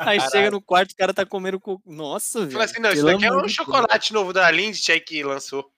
Aí 0.00 0.20
chega 0.30 0.50
no 0.50 0.62
quarto, 0.62 0.92
o 0.92 0.96
cara 0.96 1.12
tá 1.12 1.26
comendo 1.26 1.60
cocô. 1.60 1.82
Nossa, 1.90 2.40
velho. 2.40 2.52
Falou 2.52 2.64
assim: 2.64 2.80
não, 2.80 2.92
isso 2.92 3.04
daqui 3.04 3.26
é 3.26 3.32
um 3.32 3.48
chocolate 3.48 4.12
novo 4.12 4.32
da 4.32 4.50
Lindt 4.50 5.00
que 5.00 5.22
lançou. 5.24 5.68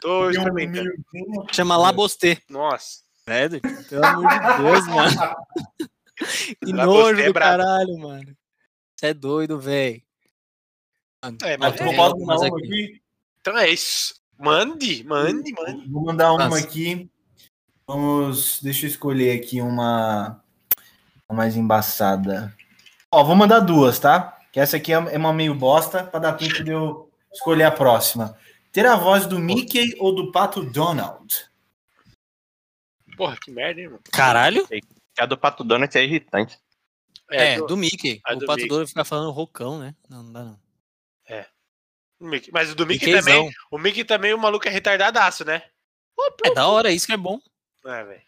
Tô 0.00 0.30
Tem 0.30 0.40
um 0.40 0.42
experimentando. 0.48 0.90
Chama 1.52 1.76
Labostê. 1.76 2.38
Nossa. 2.48 3.00
Velho, 3.30 3.60
pelo 3.88 4.04
amor 4.04 4.28
de 4.28 4.62
Deus, 4.62 4.86
mano. 4.88 5.36
Que 6.62 6.70
nojo 6.70 7.18
é 7.18 7.26
do 7.28 7.32
brabo. 7.32 7.62
caralho, 7.62 7.98
mano. 7.98 8.36
Você 8.94 9.06
é 9.06 9.14
doido, 9.14 9.58
velho. 9.58 10.02
É, 11.42 11.56
Mas 11.56 11.80
Eu 11.80 11.94
posso 11.94 12.18
mandar 12.18 12.26
mas 12.26 12.40
uma 12.42 12.58
aqui. 12.58 12.66
aqui? 12.66 13.02
então 13.40 13.56
é 13.56 13.70
isso. 13.70 14.14
Mande, 14.38 15.02
mande, 15.04 15.50
mande. 15.52 15.88
Vou 15.88 16.04
mandar 16.04 16.32
uma 16.34 16.48
Nossa. 16.48 16.58
aqui. 16.58 17.10
Vamos. 17.86 18.60
Deixa 18.62 18.84
eu 18.84 18.90
escolher 18.90 19.38
aqui 19.38 19.62
uma, 19.62 20.42
uma 21.26 21.36
mais 21.38 21.56
embaçada. 21.56 22.54
Ó, 23.10 23.24
vou 23.24 23.34
mandar 23.36 23.60
duas, 23.60 23.98
tá? 23.98 24.38
Que 24.52 24.60
essa 24.60 24.76
aqui 24.76 24.92
é 24.92 24.96
é 24.96 25.16
uma 25.16 25.32
meio 25.32 25.54
bosta, 25.54 26.04
para 26.04 26.20
dar 26.20 26.32
tempo 26.34 26.62
de 26.62 26.70
eu 26.70 27.10
escolher 27.32 27.64
a 27.64 27.70
próxima. 27.70 28.36
Ter 28.72 28.84
a 28.84 28.96
voz 28.96 29.24
do 29.24 29.38
Mickey 29.38 29.94
ou 29.98 30.14
do 30.14 30.30
Pato 30.30 30.62
Donald? 30.62 31.49
Porra, 33.20 33.36
que 33.36 33.50
merda, 33.50 33.80
hein, 33.82 33.88
mano. 33.88 34.00
Caralho? 34.10 34.66
A 35.18 35.26
do 35.26 35.36
Pato 35.36 35.62
Donald 35.62 35.96
é 35.98 36.02
irritante. 36.02 36.58
É, 37.30 37.58
do- 37.58 37.66
do 37.66 37.76
Mickey. 37.76 38.18
a 38.24 38.32
o 38.32 38.36
do 38.38 38.46
Pato. 38.46 38.66
Douro 38.66 38.88
fica 38.88 39.04
falando 39.04 39.30
rocão, 39.30 39.78
né? 39.78 39.94
Não, 40.08 40.22
não 40.22 40.32
dá 40.32 40.44
não. 40.44 40.60
do 42.18 42.26
Mickey. 42.26 42.50
Mas 42.50 42.72
o 42.72 42.74
do 42.74 42.86
Mickey 42.86 43.04
Mickeyzão. 43.06 43.34
também. 43.44 43.54
O 43.70 43.78
Mickey 43.78 44.04
também, 44.04 44.32
o 44.32 44.38
maluco 44.38 44.66
é 44.66 44.70
retardadaço, 44.70 45.44
né? 45.44 45.62
É 46.44 46.54
da 46.54 46.66
hora, 46.66 46.90
isso 46.90 47.06
que 47.06 47.12
é 47.12 47.16
bom. 47.18 47.38
É, 47.84 48.04
velho. 48.04 48.22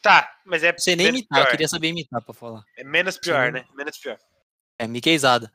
Tá, 0.00 0.32
mas 0.46 0.62
é 0.62 0.72
sei 0.78 0.94
nem 0.94 1.08
imitar, 1.08 1.38
eu 1.40 1.44
pior. 1.44 1.50
queria 1.50 1.68
saber 1.68 1.88
imitar 1.88 2.22
pra 2.22 2.32
falar. 2.32 2.62
É 2.76 2.84
menos 2.84 3.18
pior, 3.18 3.46
Sim. 3.46 3.52
né? 3.52 3.64
Menos 3.74 3.98
pior. 3.98 4.16
É 4.78 4.86
Mickeyzada. 4.86 5.52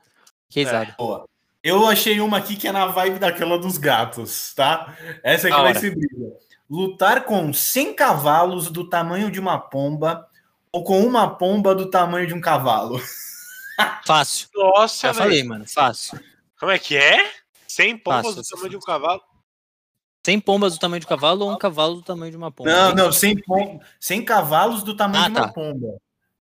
Mickeyzada. 0.50 0.96
Boa. 0.98 1.28
Eu 1.64 1.88
achei 1.88 2.20
uma 2.20 2.38
aqui 2.38 2.56
que 2.58 2.68
é 2.68 2.72
na 2.74 2.86
vibe 2.88 3.20
daquela 3.20 3.58
dos 3.58 3.78
gatos, 3.78 4.54
tá? 4.54 4.96
Essa 5.24 5.48
aqui 5.48 5.58
vai 5.62 5.74
ser 5.76 5.96
briga. 5.96 6.38
Lutar 6.70 7.26
com 7.26 7.54
100 7.54 7.94
cavalos 7.96 8.70
do 8.72 8.90
tamanho 8.90 9.30
de 9.30 9.40
uma 9.40 9.60
pomba 9.60 10.28
ou 10.72 10.84
com 10.84 11.00
uma 11.06 11.36
pomba 11.36 11.76
do 11.76 11.90
tamanho 11.90 12.28
de 12.28 12.34
um 12.34 12.42
cavalo? 12.42 13.00
Fácil. 14.06 14.50
Nossa, 14.56 15.08
Já 15.08 15.12
velho. 15.14 15.24
falei, 15.26 15.44
mano. 15.44 15.66
Fácil. 15.68 16.20
Como 16.60 16.72
é 16.72 16.80
que 16.80 16.96
é? 16.98 17.32
100 17.68 17.98
pombas 18.00 18.26
Fácil, 18.36 18.42
do 18.42 18.48
tamanho 18.48 18.70
de 18.70 18.78
um 18.78 18.82
fácil. 18.82 19.02
cavalo? 19.02 19.22
100 20.26 20.40
pombas 20.40 20.74
do 20.74 20.80
tamanho 20.80 21.00
de 21.02 21.06
um 21.06 21.10
cavalo 21.10 21.46
ou 21.46 21.52
um 21.52 21.58
cavalo 21.58 21.96
do 21.96 22.02
tamanho 22.02 22.32
de 22.32 22.38
uma 22.38 22.52
pomba? 22.52 22.70
Não, 22.72 22.96
não, 22.96 23.12
100, 23.12 23.42
pom 23.44 23.80
100 24.00 24.26
cavalos 24.26 24.82
do 24.84 24.96
tamanho 24.96 25.24
Ah, 25.24 25.28
de 25.28 25.32
uma 25.36 25.48
tá. 25.48 25.54
pomba. 25.54 25.98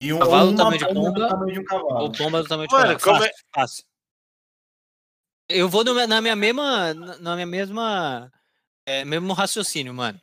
E 0.02 0.12
um, 0.14 0.20
Cavalo 0.20 0.46
do 0.48 0.50
uma 0.52 0.58
tamanho 0.58 0.80
de 0.80 0.86
pomba 0.86 1.00
do 1.12 1.14
pomba 1.14 1.28
tamanho 1.30 1.54
de 1.54 1.60
um 1.60 1.64
cavalo. 1.66 1.98
Ou 2.02 2.12
pomba 2.12 2.42
do 2.44 2.48
tamanho 2.50 2.68
de 2.68 2.74
Mano, 2.76 3.00
cavalo. 3.00 3.00
como 3.04 3.20
Fácil, 3.20 3.46
fácil. 3.54 3.84
Eu 5.48 5.70
vou 5.70 5.84
no- 5.84 6.08
na 6.08 6.20
minha 6.22 6.36
mesma. 6.36 6.94
Na 6.94 7.36
minha 7.36 7.46
mesma. 7.48 8.32
É, 8.90 9.06
mesmo 9.06 9.34
raciocínio, 9.34 9.94
mano. 9.94 10.20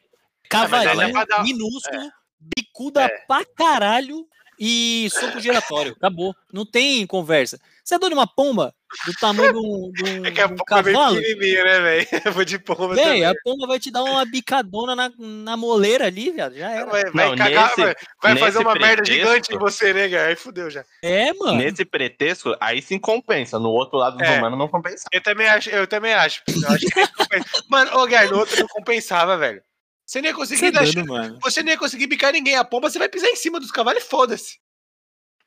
Cavalinho, 0.49 0.91
aí 1.01 1.13
dá 1.13 1.25
pra 1.25 1.25
dar- 1.37 1.43
minúsculo, 1.45 2.11
bicuda 2.41 3.03
É. 3.05 3.09
pra 3.27 3.45
caralho 3.45 4.27
e 4.59 5.09
soco 5.13 5.41
giratório. 5.41 5.93
Acabou. 5.93 6.35
Não 6.53 6.65
tem 6.65 7.07
conversa. 7.07 7.61
Você 7.87 7.95
é 7.95 7.99
dono 8.01 8.11
de 8.11 8.19
uma 8.19 8.27
pomba 8.27 8.75
do 9.07 9.13
tamanho 9.15 9.53
de 9.53 9.59
um, 9.61 9.93
de 9.93 10.05
um- 10.21 10.27
É 10.27 10.31
que 10.33 10.41
a 10.41 10.47
de 10.49 10.55
um 10.55 10.57
pomba 10.57 10.81
é 10.81 10.83
bem 10.83 10.93
cavalo? 10.95 11.17
pequenininha, 11.17 11.65
né, 11.65 11.81
velho? 11.81 12.07
Eu 12.27 12.33
vou 12.33 12.45
de 12.45 12.59
pomba 12.59 12.95
Véi, 12.97 13.05
também. 13.05 13.25
a 13.25 13.33
pomba 13.45 13.67
vai 13.69 13.79
te 13.79 13.91
dar 13.93 14.03
uma 14.03 14.25
bicadona 14.25 14.97
na, 14.97 15.13
na 15.17 15.57
moleira 15.57 16.07
ali, 16.07 16.33
viado. 16.33 16.57
Já 16.57 16.69
era. 16.69 16.87
Vai, 16.87 17.05
vai 17.13 17.29
Não, 17.29 17.37
cagar, 17.37 17.69
nesse- 17.69 17.83
vai, 17.85 17.95
vai 18.21 18.37
fazer 18.39 18.59
uma 18.59 18.75
merda 18.75 19.03
pretexto- 19.05 19.13
gigante 19.15 19.55
em 19.55 19.59
você, 19.59 19.93
né, 19.95 20.09
cara? 20.09 20.27
Aí 20.31 20.35
fudeu 20.37 20.69
já. 20.69 20.85
É, 21.01 21.33
mano. 21.35 21.59
Nesse 21.59 21.85
pretexto, 21.85 22.57
aí 22.61 22.83
sim 22.83 22.99
compensa. 22.99 23.57
No 23.61 23.69
outro 23.71 23.99
lado 23.99 24.17
do 24.17 24.25
É. 24.25 24.35
romano 24.35 24.57
não 24.57 24.67
compensa. 24.67 25.05
Eu 25.13 25.23
também 25.23 25.47
acho, 25.47 25.71
eu 25.71 25.87
também 25.87 26.13
acho. 26.13 26.43
Eu 26.49 26.69
acho 26.69 26.87
que 26.89 26.97
nem 26.97 27.07
compensa. 27.07 27.45
Mano, 27.71 27.97
ô, 27.99 28.07
Gar, 28.09 28.29
no 28.29 28.39
outro 28.39 28.59
não 28.59 28.67
compensava, 28.67 29.37
velho. 29.39 29.63
Você 30.05 30.21
nem 30.21 30.31
ia 30.31 30.35
Você 30.37 30.55
conseguir 30.57 30.67
é 30.67 30.71
dar 30.73 30.83
doido, 30.85 31.07
mano. 31.07 31.39
Você 31.43 31.63
nem 31.63 31.75
ia 31.75 31.79
conseguir 31.79 32.07
bicar 32.09 32.33
ninguém. 32.33 32.57
A 32.57 32.65
pomba, 32.65 32.91
você 32.91 32.99
vai 32.99 33.09
pisar 33.09 33.29
em 33.29 33.37
cima 33.37 33.61
dos 33.61 33.71
cavalos 33.71 34.03
e 34.03 34.07
foda-se. 34.07 34.57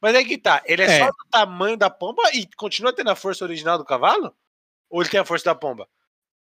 Mas 0.01 0.15
aí 0.15 0.25
que 0.25 0.37
tá. 0.37 0.61
Ele 0.65 0.81
é, 0.81 0.85
É. 0.85 0.99
só 0.99 1.07
do 1.07 1.29
tamanho 1.29 1.77
da 1.77 1.89
pomba 1.89 2.23
e 2.33 2.47
continua 2.55 2.93
tendo 2.93 3.09
a 3.09 3.15
força 3.15 3.43
original 3.43 3.77
do 3.77 3.85
cavalo? 3.85 4.33
Ou 4.89 5.01
ele 5.01 5.09
tem 5.09 5.19
a 5.19 5.25
força 5.25 5.45
da 5.45 5.55
pomba? 5.55 5.87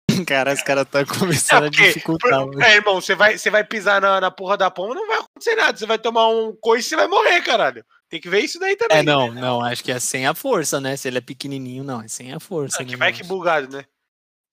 Cara, 0.27 0.53
os 0.53 0.63
caras 0.63 0.85
estão 0.85 1.05
começando 1.07 1.65
É, 1.65 1.67
a 1.67 1.71
porque- 1.71 1.87
dificultar. 1.89 2.31
Por- 2.31 2.47
mano. 2.55 2.63
É, 2.63 2.75
irmão, 2.77 3.01
você 3.01 3.15
vai, 3.15 3.37
você 3.39 3.51
vai 3.51 3.65
pisar 3.65 4.01
na, 4.01 4.21
na 4.21 4.31
porra 4.31 4.57
da 4.57 4.71
pomba, 4.71 4.95
não 4.95 5.07
vai 5.07 5.19
acontecer 5.19 5.57
nada. 5.57 5.77
Você 5.77 5.87
vai 5.87 5.99
tomar 5.99 6.29
um 6.29 6.55
coice 6.61 6.87
e 6.87 6.91
você 6.91 6.97
vai 6.97 7.09
morrer, 7.09 7.43
caralho. 7.43 7.85
Tem 8.09 8.21
que 8.21 8.29
ver 8.29 8.41
isso 8.41 8.59
daí 8.61 8.77
também. 8.77 8.99
É, 8.99 9.03
não, 9.03 9.33
não, 9.33 9.61
acho 9.65 9.83
que 9.83 9.91
é 9.91 9.99
sem 9.99 10.27
a 10.27 10.35
força, 10.35 10.81
né? 10.81 10.97
Se 10.97 11.09
ele 11.09 11.19
é 11.19 11.21
pequenininho, 11.21 11.83
não, 11.83 12.01
é 12.03 12.09
sem 12.09 12.33
a 12.33 12.39
força. 12.39 12.83
Ah, 12.83 12.85
que 12.85 12.93
né, 12.93 12.97
vai 12.99 13.11
mano? 13.11 13.21
que 13.23 13.29
bugado, 13.29 13.69
né? 13.77 13.85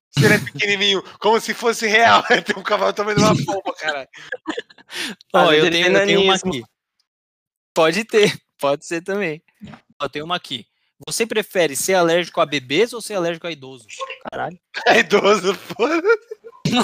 Se 0.09 0.25
ele 0.25 0.33
é 0.35 0.39
pequenininho, 0.39 1.03
como 1.19 1.39
se 1.39 1.53
fosse 1.53 1.85
real. 1.87 2.23
Tem 2.23 2.55
um 2.57 2.63
cavalo 2.63 2.93
de 2.93 3.01
uma 3.01 3.35
pomba, 3.45 3.73
caralho. 3.77 4.07
Ó, 5.33 5.47
vezes 5.47 5.65
eu 5.65 5.71
tenho, 5.71 5.87
eu 5.97 6.05
tenho 6.07 6.21
uma 6.23 6.35
aqui. 6.35 6.63
Pode 7.75 8.03
ter, 8.05 8.33
pode 8.63 8.85
ser 8.85 9.01
também. 9.01 9.43
Ó, 10.01 10.07
tem 10.07 10.21
uma 10.23 10.37
aqui. 10.37 10.65
Você 11.05 11.27
prefere 11.27 11.75
ser 11.75 11.95
alérgico 11.95 12.39
a 12.39 12.45
bebês 12.45 12.93
ou 12.93 13.01
ser 13.01 13.15
alérgico 13.15 13.45
a 13.45 13.51
idosos? 13.51 13.95
Caralho. 14.31 14.57
É 14.87 14.99
idoso, 14.99 15.53
foda. 15.53 16.01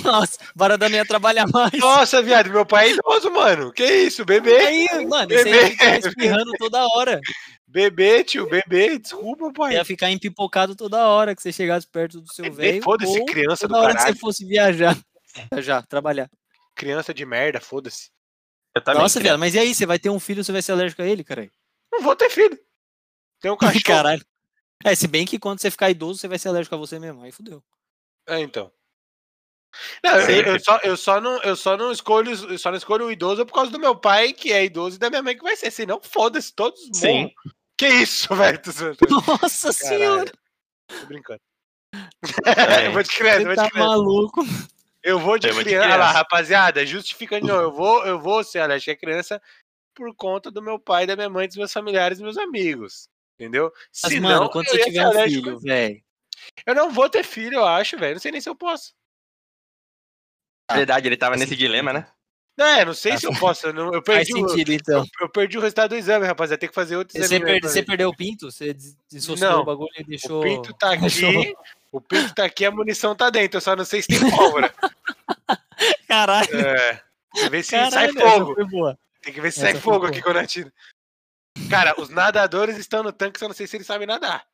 Nossa, 0.03 0.37
Barada 0.53 0.89
não 0.89 0.97
ia 0.97 1.05
trabalhar 1.05 1.47
mais. 1.47 1.71
Nossa, 1.79 2.21
viado, 2.21 2.49
meu 2.49 2.65
pai 2.65 2.89
é 2.89 2.93
idoso, 2.93 3.31
mano. 3.31 3.71
Que 3.71 3.85
isso, 3.85 4.25
bebê? 4.25 4.57
Aí, 4.57 5.05
mano, 5.05 5.29
você 5.29 5.49
ia 5.49 5.67
ficar 5.67 5.99
espirrando 5.99 6.51
toda 6.59 6.85
hora. 6.85 7.19
Bebê, 7.65 8.23
tio, 8.23 8.47
bebê, 8.47 8.99
desculpa, 8.99 9.51
pai. 9.53 9.75
Ia 9.75 9.85
ficar 9.85 10.11
empipocado 10.11 10.75
toda 10.75 11.07
hora 11.07 11.33
que 11.33 11.41
você 11.41 11.51
chegasse 11.51 11.87
perto 11.87 12.19
do 12.21 12.33
seu 12.33 12.43
Bebê, 12.45 12.71
velho. 12.73 12.83
foda-se, 12.83 13.19
ou 13.19 13.25
criança 13.25 13.67
do 13.67 13.73
Toda 13.73 13.85
hora 13.85 13.95
que 13.95 14.01
você 14.01 14.15
fosse 14.15 14.45
viajar. 14.45 14.97
Já, 15.59 15.81
trabalhar. 15.81 16.29
Criança 16.75 17.13
de 17.13 17.25
merda, 17.25 17.59
foda-se. 17.61 18.09
Nossa, 18.75 18.91
criança. 18.93 19.19
viado, 19.21 19.39
mas 19.39 19.55
e 19.55 19.59
aí? 19.59 19.73
Você 19.73 19.85
vai 19.85 19.97
ter 19.97 20.09
um 20.09 20.19
filho, 20.19 20.43
você 20.43 20.51
vai 20.51 20.61
ser 20.61 20.73
alérgico 20.73 21.01
a 21.01 21.05
ele, 21.05 21.23
caralho? 21.23 21.51
Não 21.99 22.05
vou 22.05 22.15
ter 22.15 22.29
filho. 22.29 22.57
Tem 23.41 23.51
um 23.51 23.57
cachorro. 23.57 23.83
Caralho. 23.83 24.25
É, 24.85 24.95
se 24.95 25.05
bem 25.05 25.25
que 25.25 25.37
quando 25.37 25.59
você 25.59 25.69
ficar 25.69 25.89
idoso, 25.89 26.19
você 26.19 26.29
vai 26.29 26.39
ser 26.39 26.47
alérgico 26.47 26.75
a 26.75 26.77
você 26.77 26.97
mesmo. 26.97 27.21
Aí 27.21 27.31
fudeu. 27.31 27.61
É, 28.25 28.39
então. 28.39 28.71
Não, 30.03 30.17
eu, 30.21 30.53
eu 30.53 30.59
só, 30.59 30.79
eu, 30.81 30.97
só 30.97 31.21
não, 31.21 31.43
eu 31.43 31.55
só 31.55 31.77
não 31.77 31.91
escolho, 31.91 32.31
eu 32.31 32.57
só 32.57 32.71
não 32.71 32.77
escolho 32.77 33.05
o 33.05 33.11
idoso 33.11 33.45
por 33.45 33.53
causa 33.53 33.69
do 33.69 33.77
meu 33.77 33.95
pai, 33.95 34.31
que 34.31 34.51
é 34.51 34.63
idoso, 34.63 34.95
e 34.95 34.99
da 34.99 35.09
minha 35.09 35.21
mãe 35.21 35.37
que 35.37 35.43
vai 35.43 35.55
ser. 35.57 35.69
Senão, 35.71 35.99
foda-se, 36.01 36.53
todos 36.53 36.79
Sim. 36.93 37.23
morram. 37.23 37.31
Que 37.77 37.87
isso, 37.87 38.33
velho? 38.33 38.59
Nossa 39.09 39.73
senhora, 39.73 40.31
tô 40.87 41.05
brincando. 41.05 41.41
É. 42.45 42.87
eu 42.87 42.93
vou 42.93 43.03
criança, 43.03 43.41
eu 43.41 43.41
você 43.41 43.45
vou 43.45 43.55
tá 43.55 43.65
de 43.65 43.71
criança. 43.71 43.89
maluco. 43.89 44.45
Eu 45.03 45.19
vou 45.19 45.37
de 45.37 45.47
Eu 45.47 45.53
vou 45.53 45.63
de 45.63 45.69
criança. 45.69 45.87
Olha 45.87 45.97
lá, 45.97 46.05
criança. 46.05 46.17
rapaziada, 46.17 46.85
justificando, 46.85 47.47
não, 47.47 47.61
eu 47.61 47.71
vou, 47.71 48.05
eu 48.05 48.19
vou 48.19 48.43
ser 48.43 48.59
alérgico 48.59 48.91
a 48.91 48.95
criança 48.95 49.41
por 49.99 50.15
conta 50.15 50.49
do 50.49 50.61
meu 50.61 50.79
pai, 50.79 51.05
da 51.05 51.15
minha 51.17 51.29
mãe, 51.29 51.45
dos 51.45 51.57
meus 51.57 51.73
familiares 51.73 52.19
e 52.19 52.23
meus 52.23 52.37
amigos. 52.37 53.09
Entendeu? 53.37 53.71
Mas, 54.03 54.13
Se 54.13 54.19
mano, 54.19 54.41
não, 54.43 54.49
quando 54.49 54.67
eu 54.67 54.71
você 54.73 54.83
tiver 54.85 55.07
um 55.07 55.23
filho, 55.23 55.59
velho. 55.59 56.01
Eu 56.65 56.73
não 56.73 56.89
vou 56.91 57.09
ter 57.09 57.23
filho, 57.23 57.55
eu 57.55 57.65
acho, 57.65 57.97
velho. 57.97 58.13
Não 58.15 58.21
sei 58.21 58.31
nem 58.31 58.39
se 58.41 58.49
eu 58.49 58.55
posso. 58.55 58.93
Verdade, 60.71 61.07
ele 61.07 61.17
tava 61.17 61.35
nesse 61.35 61.55
dilema, 61.55 61.91
né? 61.91 62.07
Não, 62.57 62.65
é, 62.65 62.83
não 62.85 62.93
sei 62.93 63.17
se 63.17 63.25
eu 63.25 63.33
posso. 63.33 63.67
Eu, 63.67 63.73
não- 63.73 63.93
eu 63.93 64.01
Faz 64.05 64.27
perdi, 64.27 64.33
o, 64.43 64.49
sentido, 64.49 64.71
então. 64.73 65.05
eu 65.21 65.29
perdi 65.29 65.57
o 65.57 65.61
resultado 65.61 65.89
do 65.91 65.95
exame, 65.95 66.25
rapaziada. 66.25 66.59
Tem 66.59 66.69
que 66.69 66.75
fazer 66.75 66.95
outro 66.97 67.13
Você, 67.17 67.23
exame. 67.23 67.45
aí 67.45 67.51
perde- 67.53 67.67
você 67.69 67.83
perdeu 67.83 68.09
o 68.09 68.15
pinto? 68.15 68.51
Você 68.51 68.75
dissociou 69.09 69.49
Não. 69.51 69.61
o 69.61 69.65
bagulho 69.65 69.89
e 69.97 70.03
deixou. 70.05 70.39
O 70.39 70.43
pinto 70.43 70.73
tá 70.73 70.91
aqui. 70.93 71.01
deixou- 71.01 71.55
O 71.91 72.01
pinto 72.01 72.35
tá 72.35 72.45
aqui, 72.45 72.65
a 72.65 72.71
munição 72.71 73.15
tá 73.15 73.29
dentro. 73.29 73.57
Eu 73.57 73.61
só 73.61 73.75
não 73.75 73.85
sei 73.85 74.01
se 74.01 74.07
tem 74.09 74.29
pólvora. 74.29 74.73
Caralho. 76.07 76.49
É. 76.59 77.01
Ver 77.49 77.63
se 77.63 77.71
Caralho, 77.71 77.91
sai 77.91 78.11
fogo. 78.13 78.55
Tem 79.21 79.33
que 79.33 79.41
ver 79.41 79.51
se 79.51 79.59
essa 79.59 79.71
sai 79.71 79.81
fogo 79.81 79.99
boa. 79.99 80.09
aqui 80.09 80.21
quando 80.21 80.37
atira. 80.37 80.71
Cara, 81.69 81.99
os 81.99 82.09
nadadores 82.09 82.77
estão 82.77 83.03
no 83.03 83.11
tanque, 83.11 83.39
só 83.39 83.47
não 83.47 83.55
sei 83.55 83.67
se 83.67 83.75
eles 83.77 83.87
sabem 83.87 84.07
nadar. 84.07 84.45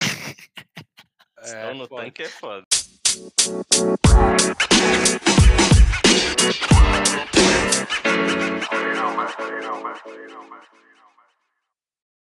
Estão 1.42 1.74
no 1.74 1.86
foda. 1.86 2.02
tanque 2.04 2.22
é 2.22 2.28
foda. 2.28 2.66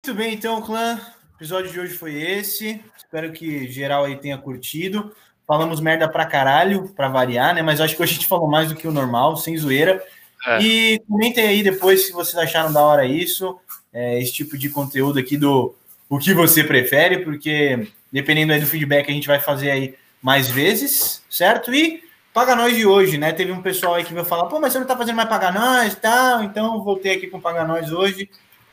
Muito 0.04 0.18
bem, 0.18 0.34
então, 0.34 0.62
clã. 0.62 1.00
O 1.32 1.36
episódio 1.36 1.72
de 1.72 1.80
hoje 1.80 1.94
foi 1.94 2.14
esse. 2.14 2.82
Espero 2.96 3.32
que 3.32 3.68
geral 3.68 4.04
aí 4.04 4.16
tenha 4.16 4.38
curtido. 4.38 5.14
Falamos 5.46 5.80
merda 5.80 6.08
pra 6.08 6.26
caralho, 6.26 6.88
pra 6.94 7.08
variar, 7.08 7.54
né? 7.54 7.62
Mas 7.62 7.80
acho 7.80 7.96
que 7.96 8.02
hoje 8.02 8.12
a 8.12 8.14
gente 8.14 8.26
falou 8.26 8.48
mais 8.48 8.68
do 8.68 8.76
que 8.76 8.86
o 8.86 8.92
normal, 8.92 9.36
sem 9.36 9.56
zoeira. 9.56 10.04
É. 10.46 10.62
E 10.62 10.98
comentem 11.08 11.46
aí 11.46 11.62
depois 11.62 12.06
se 12.06 12.12
vocês 12.12 12.36
acharam 12.36 12.72
da 12.72 12.80
hora 12.80 13.04
isso, 13.04 13.58
é, 13.92 14.20
esse 14.20 14.32
tipo 14.32 14.56
de 14.56 14.68
conteúdo 14.68 15.18
aqui 15.18 15.36
do 15.36 15.74
o 16.08 16.18
que 16.18 16.32
você 16.32 16.62
prefere, 16.62 17.18
porque 17.18 17.88
dependendo 18.12 18.52
aí 18.52 18.60
do 18.60 18.66
feedback 18.66 19.10
a 19.10 19.12
gente 19.12 19.26
vai 19.26 19.40
fazer 19.40 19.70
aí 19.72 19.94
mais 20.22 20.48
vezes, 20.48 21.22
certo? 21.28 21.74
E 21.74 22.02
Paga 22.32 22.54
Nós 22.54 22.76
de 22.76 22.86
hoje, 22.86 23.18
né? 23.18 23.32
Teve 23.32 23.50
um 23.50 23.62
pessoal 23.62 23.94
aí 23.94 24.04
que 24.04 24.12
veio 24.12 24.24
falar, 24.24 24.46
pô, 24.46 24.60
mas 24.60 24.72
você 24.72 24.78
não 24.78 24.86
tá 24.86 24.96
fazendo 24.96 25.16
mais 25.16 25.28
Paga 25.28 25.50
Nós 25.50 25.94
tal, 25.96 26.44
então 26.44 26.82
voltei 26.84 27.14
aqui 27.14 27.26
com 27.26 27.40
Paga 27.40 27.64
Nós 27.64 27.90
hoje. 27.90 28.30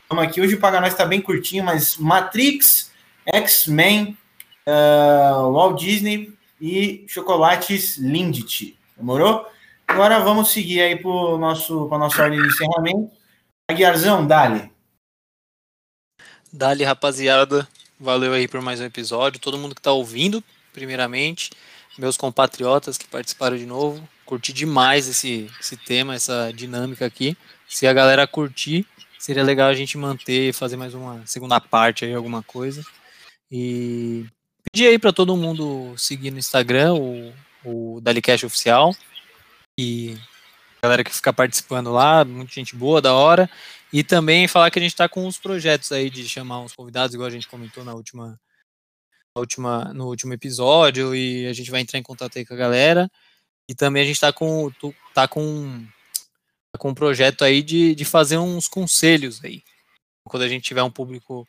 Vamos 0.08 0.24
aqui, 0.24 0.40
hoje 0.40 0.54
o 0.54 0.60
Paga 0.60 0.80
Nós 0.80 0.94
tá 0.94 1.04
bem 1.04 1.20
curtinho, 1.20 1.64
mas 1.64 1.96
Matrix, 1.96 2.92
X-Men, 3.26 4.16
uh, 4.66 5.50
Walt 5.50 5.80
Disney 5.80 6.32
e 6.60 7.04
Chocolates 7.08 7.96
Lindt. 7.96 8.76
Demorou? 8.96 9.46
Agora 9.86 10.20
vamos 10.20 10.50
seguir 10.50 10.80
aí 10.80 10.96
para 10.96 11.10
pra 11.88 11.98
nossa 11.98 12.22
ordem 12.22 12.40
de 12.40 12.48
encerramento. 12.48 13.10
Aguiarzão, 13.70 14.26
dali. 14.26 14.70
Dali, 16.52 16.84
rapaziada. 16.84 17.68
Valeu 17.98 18.32
aí 18.32 18.48
por 18.48 18.60
mais 18.60 18.80
um 18.80 18.84
episódio. 18.84 19.40
Todo 19.40 19.58
mundo 19.58 19.74
que 19.74 19.82
tá 19.82 19.92
ouvindo, 19.92 20.42
primeiramente. 20.72 21.50
Meus 21.96 22.16
compatriotas 22.16 22.98
que 22.98 23.06
participaram 23.06 23.56
de 23.56 23.66
novo. 23.66 24.06
Curti 24.24 24.52
demais 24.52 25.06
esse, 25.06 25.50
esse 25.60 25.76
tema, 25.76 26.14
essa 26.14 26.52
dinâmica 26.52 27.06
aqui. 27.06 27.36
Se 27.68 27.86
a 27.86 27.92
galera 27.92 28.26
curtir, 28.26 28.86
seria 29.18 29.42
legal 29.42 29.68
a 29.68 29.74
gente 29.74 29.96
manter 29.96 30.50
e 30.50 30.52
fazer 30.52 30.76
mais 30.76 30.94
uma 30.94 31.24
segunda 31.26 31.60
parte 31.60 32.04
aí, 32.04 32.14
alguma 32.14 32.42
coisa. 32.42 32.84
E 33.50 34.26
pedir 34.70 34.88
aí 34.88 34.98
para 34.98 35.12
todo 35.12 35.36
mundo 35.36 35.94
seguir 35.96 36.30
no 36.30 36.38
Instagram, 36.38 36.94
o, 36.94 37.32
o 37.64 38.00
DaliCast 38.00 38.46
Oficial. 38.46 38.94
E 39.78 40.16
a 40.80 40.86
galera 40.86 41.04
que 41.04 41.12
fica 41.12 41.32
participando 41.32 41.90
lá, 41.90 42.24
muita 42.24 42.52
gente 42.52 42.76
boa, 42.76 43.00
da 43.00 43.14
hora. 43.14 43.50
E 43.92 44.02
também 44.02 44.48
falar 44.48 44.70
que 44.70 44.78
a 44.78 44.82
gente 44.82 44.92
está 44.92 45.08
com 45.08 45.26
uns 45.26 45.38
projetos 45.38 45.92
aí 45.92 46.10
de 46.10 46.28
chamar 46.28 46.60
uns 46.60 46.74
convidados, 46.74 47.14
igual 47.14 47.28
a 47.28 47.32
gente 47.32 47.48
comentou 47.48 47.84
na 47.84 47.94
última, 47.94 48.38
na 49.34 49.40
última, 49.40 49.84
no 49.94 50.06
último 50.06 50.32
episódio, 50.32 51.14
e 51.14 51.46
a 51.46 51.52
gente 51.52 51.70
vai 51.70 51.80
entrar 51.80 51.98
em 51.98 52.02
contato 52.02 52.36
aí 52.38 52.44
com 52.44 52.54
a 52.54 52.56
galera. 52.56 53.10
E 53.68 53.74
também 53.74 54.02
a 54.02 54.06
gente 54.06 54.16
está 54.16 54.32
com, 54.32 54.70
tá 55.14 55.26
com, 55.26 55.86
tá 56.72 56.78
com 56.78 56.90
um 56.90 56.94
projeto 56.94 57.44
aí 57.44 57.62
de, 57.62 57.94
de 57.94 58.04
fazer 58.04 58.38
uns 58.38 58.68
conselhos 58.68 59.42
aí. 59.44 59.62
Quando 60.24 60.42
a 60.42 60.48
gente 60.48 60.64
tiver 60.64 60.82
um 60.82 60.90
público 60.90 61.46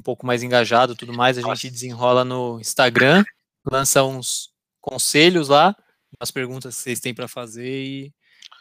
um 0.00 0.02
pouco 0.02 0.26
mais 0.26 0.42
engajado 0.42 0.92
e 0.92 0.96
tudo 0.96 1.12
mais, 1.12 1.38
a 1.38 1.42
gente 1.42 1.70
desenrola 1.70 2.24
no 2.24 2.60
Instagram, 2.60 3.24
lança 3.64 4.02
uns 4.02 4.50
conselhos 4.80 5.48
lá, 5.48 5.76
umas 6.22 6.30
perguntas 6.30 6.76
que 6.76 6.82
vocês 6.82 7.00
têm 7.00 7.12
para 7.12 7.26
fazer 7.26 7.68
e 7.68 8.14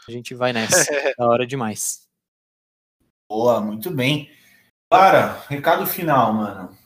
a 0.07 0.11
gente 0.11 0.33
vai 0.33 0.51
nessa. 0.51 0.83
da 1.15 1.27
hora 1.27 1.45
demais. 1.45 2.07
Boa, 3.29 3.61
muito 3.61 3.91
bem. 3.91 4.31
Clara, 4.89 5.39
recado 5.47 5.85
final, 5.85 6.33
mano. 6.33 6.77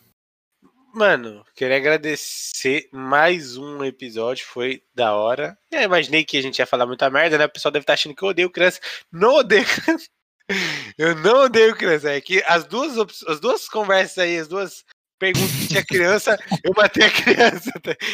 Mano, 0.93 1.45
queria 1.55 1.77
agradecer 1.77 2.89
mais 2.91 3.57
um 3.57 3.83
episódio, 3.83 4.45
foi 4.45 4.83
da 4.93 5.13
hora. 5.13 5.57
Eu 5.71 5.81
imaginei 5.81 6.23
que 6.23 6.37
a 6.37 6.41
gente 6.41 6.59
ia 6.59 6.67
falar 6.67 6.85
muita 6.85 7.09
merda, 7.09 7.37
né? 7.37 7.45
O 7.45 7.49
pessoal 7.49 7.71
deve 7.71 7.83
estar 7.83 7.93
achando 7.93 8.15
que 8.15 8.23
eu 8.23 8.29
odeio 8.29 8.49
criança. 8.49 8.79
Não 9.11 9.35
odeio 9.35 9.65
criança. 9.65 10.07
Eu 10.97 11.15
não 11.15 11.45
odeio 11.45 11.75
criança. 11.75 12.11
É 12.11 12.21
que 12.21 12.43
as 12.45 12.65
duas, 12.65 13.23
as 13.27 13.39
duas 13.39 13.67
conversas 13.67 14.19
aí, 14.19 14.37
as 14.37 14.47
duas 14.47 14.85
perguntas 15.17 15.51
que 15.51 15.67
tinha 15.69 15.85
criança, 15.85 16.37
eu 16.63 16.73
matei 16.75 17.05
a 17.05 17.11
criança. 17.11 17.71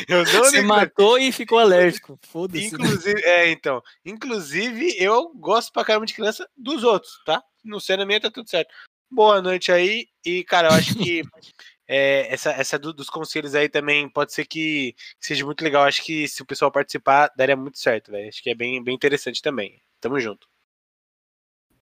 Eu 0.08 0.24
não 0.24 0.26
Você 0.44 0.62
matou 0.62 1.18
e 1.18 1.32
ficou 1.32 1.60
alérgico. 1.60 2.20
Foda-se. 2.24 2.72
né? 2.72 2.84
Inclusive, 2.86 3.22
é, 3.24 3.50
então. 3.52 3.82
Inclusive, 4.06 4.96
eu 4.98 5.34
gosto 5.36 5.72
pra 5.74 5.84
caramba 5.86 6.06
de 6.06 6.14
criança 6.14 6.48
dos 6.56 6.84
outros, 6.84 7.12
tá? 7.26 7.44
No 7.64 7.80
sendo 7.80 8.06
minha, 8.06 8.20
tá 8.22 8.30
tudo 8.32 8.50
certo. 8.50 8.74
Boa 9.10 9.42
noite 9.42 9.72
aí. 9.72 10.08
E, 10.26 10.44
cara, 10.44 10.70
eu 10.70 10.74
acho 10.74 10.96
que 10.96 11.22
é, 11.88 12.32
essa, 12.34 12.52
essa 12.52 12.80
do- 12.80 12.94
dos 12.94 13.10
conselhos 13.10 13.56
aí 13.56 13.68
também 13.68 14.08
pode 14.10 14.34
ser 14.34 14.46
que 14.46 14.96
seja 15.20 15.46
muito 15.46 15.64
legal. 15.64 15.84
Acho 15.84 16.04
que 16.04 16.28
se 16.28 16.42
o 16.42 16.46
pessoal 16.46 16.72
participar, 16.72 17.30
daria 17.36 17.56
muito 17.56 17.78
certo, 17.80 18.12
velho. 18.12 18.30
Acho 18.30 18.42
que 18.42 18.50
é 18.50 18.56
bem, 18.56 18.82
bem 18.84 18.96
interessante 18.96 19.42
também. 19.42 19.82
Tamo 20.00 20.20
junto. 20.20 20.48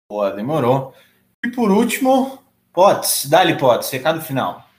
Boa, 0.09 0.32
demorou. 0.32 0.93
E 1.45 1.49
por 1.51 1.72
último, 1.72 2.43
Potts, 2.74 3.26
dali 3.28 3.57
Potts, 3.57 3.89
recado 3.91 4.22
final. 4.22 4.70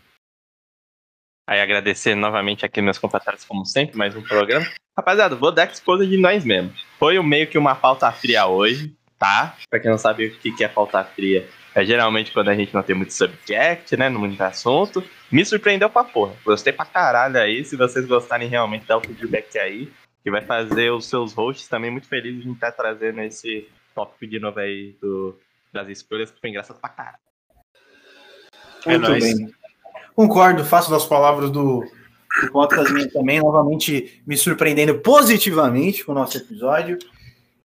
Aí 1.46 1.60
agradecer 1.60 2.14
novamente 2.14 2.64
aqui 2.64 2.80
meus 2.80 2.98
compatriotas, 2.98 3.44
como 3.44 3.66
sempre, 3.66 3.96
mais 3.96 4.14
um 4.14 4.22
programa. 4.22 4.66
Rapaziada, 4.96 5.34
vou 5.34 5.50
dar 5.50 5.70
exposa 5.70 6.06
de 6.06 6.16
nós 6.16 6.44
mesmo. 6.44 6.72
Foi 6.98 7.20
meio 7.22 7.46
que 7.48 7.58
uma 7.58 7.74
pauta 7.74 8.10
fria 8.12 8.46
hoje, 8.46 8.94
tá? 9.18 9.56
Pra 9.68 9.80
quem 9.80 9.90
não 9.90 9.98
sabe 9.98 10.26
o 10.26 10.38
que 10.38 10.62
é 10.62 10.68
pauta 10.68 11.02
fria, 11.02 11.48
é 11.74 11.84
geralmente 11.84 12.32
quando 12.32 12.48
a 12.48 12.54
gente 12.54 12.72
não 12.72 12.82
tem 12.82 12.94
muito 12.94 13.12
subject, 13.12 13.96
né? 13.96 14.08
Muito 14.08 14.40
assunto. 14.42 15.02
Me 15.30 15.44
surpreendeu 15.44 15.88
pra 15.88 16.04
porra. 16.04 16.34
Gostei 16.44 16.72
pra 16.72 16.84
caralho 16.84 17.38
aí. 17.38 17.64
Se 17.64 17.76
vocês 17.76 18.06
gostarem 18.06 18.48
realmente, 18.48 18.86
dá 18.86 18.96
o 18.96 19.00
feedback 19.00 19.58
aí. 19.58 19.90
Que 20.22 20.30
vai 20.30 20.42
fazer 20.42 20.92
os 20.92 21.06
seus 21.06 21.32
hosts 21.32 21.66
também 21.66 21.90
muito 21.90 22.06
felizes 22.06 22.44
de 22.44 22.52
estar 22.52 22.70
trazendo 22.72 23.20
esse 23.22 23.68
tópico 23.94 24.26
de 24.26 24.38
novo 24.38 24.60
aí 24.60 24.94
do, 25.00 25.36
das 25.72 25.88
escolhas, 25.88 26.30
que 26.30 26.40
foi 26.40 26.50
engraçado 26.50 26.78
pra 26.78 26.90
caralho. 26.90 27.18
É 28.86 28.90
Muito 28.90 29.08
nóis. 29.08 29.24
bem. 29.24 29.61
Concordo, 30.14 30.64
faço 30.64 30.90
das 30.90 31.04
palavras 31.04 31.50
do, 31.50 31.80
do 31.80 32.92
minhas 32.92 33.12
também, 33.12 33.40
novamente 33.40 34.22
me 34.26 34.36
surpreendendo 34.36 34.98
positivamente 34.98 36.04
com 36.04 36.12
o 36.12 36.14
nosso 36.14 36.36
episódio. 36.36 36.98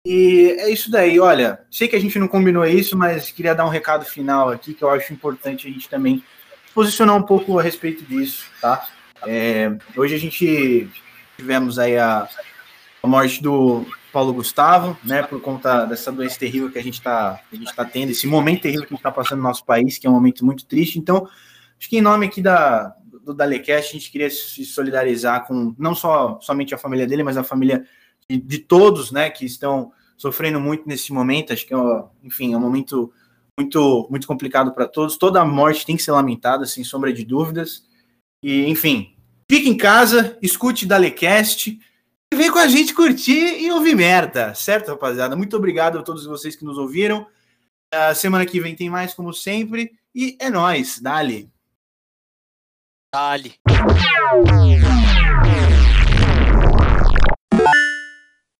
E 0.05 0.55
é 0.59 0.69
isso 0.69 0.91
daí, 0.91 1.19
olha, 1.19 1.59
sei 1.71 1.87
que 1.87 1.95
a 1.95 1.99
gente 1.99 2.19
não 2.19 2.27
combinou 2.27 2.65
isso, 2.65 2.95
mas 2.95 3.31
queria 3.31 3.55
dar 3.55 3.65
um 3.65 3.69
recado 3.69 4.05
final 4.05 4.49
aqui 4.49 4.73
que 4.73 4.83
eu 4.83 4.89
acho 4.89 5.11
importante 5.11 5.67
a 5.67 5.71
gente 5.71 5.89
também 5.89 6.23
posicionar 6.73 7.15
um 7.15 7.23
pouco 7.23 7.57
a 7.57 7.63
respeito 7.63 8.03
disso, 8.05 8.45
tá? 8.61 8.87
É, 9.25 9.75
hoje 9.97 10.13
a 10.13 10.19
gente 10.19 10.87
tivemos 11.37 11.79
aí 11.79 11.97
a 11.97 12.27
a 13.05 13.07
morte 13.07 13.41
do 13.41 13.85
Paulo 14.11 14.33
Gustavo, 14.33 14.97
né, 15.03 15.21
por 15.21 15.39
conta 15.39 15.85
dessa 15.85 16.11
doença 16.11 16.39
terrível 16.39 16.71
que 16.71 16.79
a 16.79 16.83
gente 16.83 16.95
está 16.95 17.39
tá 17.75 17.85
tendo, 17.85 18.11
esse 18.11 18.25
momento 18.25 18.63
terrível 18.63 18.81
que 18.85 18.93
a 18.93 18.95
gente 18.95 18.99
está 18.99 19.11
passando 19.11 19.37
no 19.37 19.43
nosso 19.43 19.63
país, 19.63 19.97
que 19.97 20.07
é 20.07 20.09
um 20.09 20.13
momento 20.13 20.43
muito 20.43 20.65
triste. 20.65 20.97
Então, 20.97 21.27
acho 21.79 21.89
que 21.89 21.97
em 21.97 22.01
nome 22.01 22.25
aqui 22.25 22.41
da, 22.41 22.95
do 23.25 23.33
Dalecast, 23.33 23.89
a 23.89 23.99
gente 23.99 24.11
queria 24.11 24.29
se 24.29 24.63
solidarizar 24.63 25.47
com 25.47 25.75
não 25.77 25.95
só 25.95 26.39
somente 26.41 26.73
a 26.75 26.77
família 26.77 27.07
dele, 27.07 27.23
mas 27.23 27.37
a 27.37 27.43
família 27.43 27.85
de, 28.29 28.37
de 28.37 28.59
todos, 28.59 29.11
né, 29.11 29.29
que 29.29 29.45
estão 29.45 29.91
sofrendo 30.15 30.59
muito 30.59 30.87
nesse 30.87 31.11
momento. 31.11 31.51
Acho 31.51 31.65
que, 31.65 31.73
é, 31.73 32.03
enfim, 32.23 32.53
é 32.53 32.57
um 32.57 32.61
momento 32.61 33.11
muito, 33.57 34.07
muito 34.09 34.27
complicado 34.27 34.73
para 34.73 34.87
todos. 34.87 35.17
Toda 35.17 35.43
morte 35.43 35.85
tem 35.85 35.97
que 35.97 36.03
ser 36.03 36.11
lamentada, 36.11 36.65
sem 36.65 36.83
sombra 36.83 37.11
de 37.11 37.25
dúvidas. 37.25 37.85
E, 38.43 38.67
enfim, 38.67 39.15
fique 39.49 39.67
em 39.67 39.77
casa, 39.77 40.37
escute 40.41 40.85
Dalecast 40.85 41.79
e 42.31 42.35
vem 42.35 42.51
com 42.51 42.59
a 42.59 42.67
gente 42.67 42.93
curtir 42.93 43.61
e 43.61 43.71
ouvir 43.71 43.95
merda, 43.95 44.53
certo, 44.53 44.89
rapaziada? 44.89 45.35
Muito 45.35 45.55
obrigado 45.55 45.97
a 45.97 46.03
todos 46.03 46.25
vocês 46.25 46.55
que 46.55 46.65
nos 46.65 46.77
ouviram. 46.77 47.27
Uh, 47.93 48.13
semana 48.13 48.45
que 48.45 48.59
vem 48.59 48.75
tem 48.75 48.89
mais, 48.89 49.13
como 49.13 49.33
sempre. 49.33 49.93
E 50.13 50.37
é 50.39 50.49
nóis, 50.49 50.99
dali. 50.99 51.49
Dali. 53.15 53.47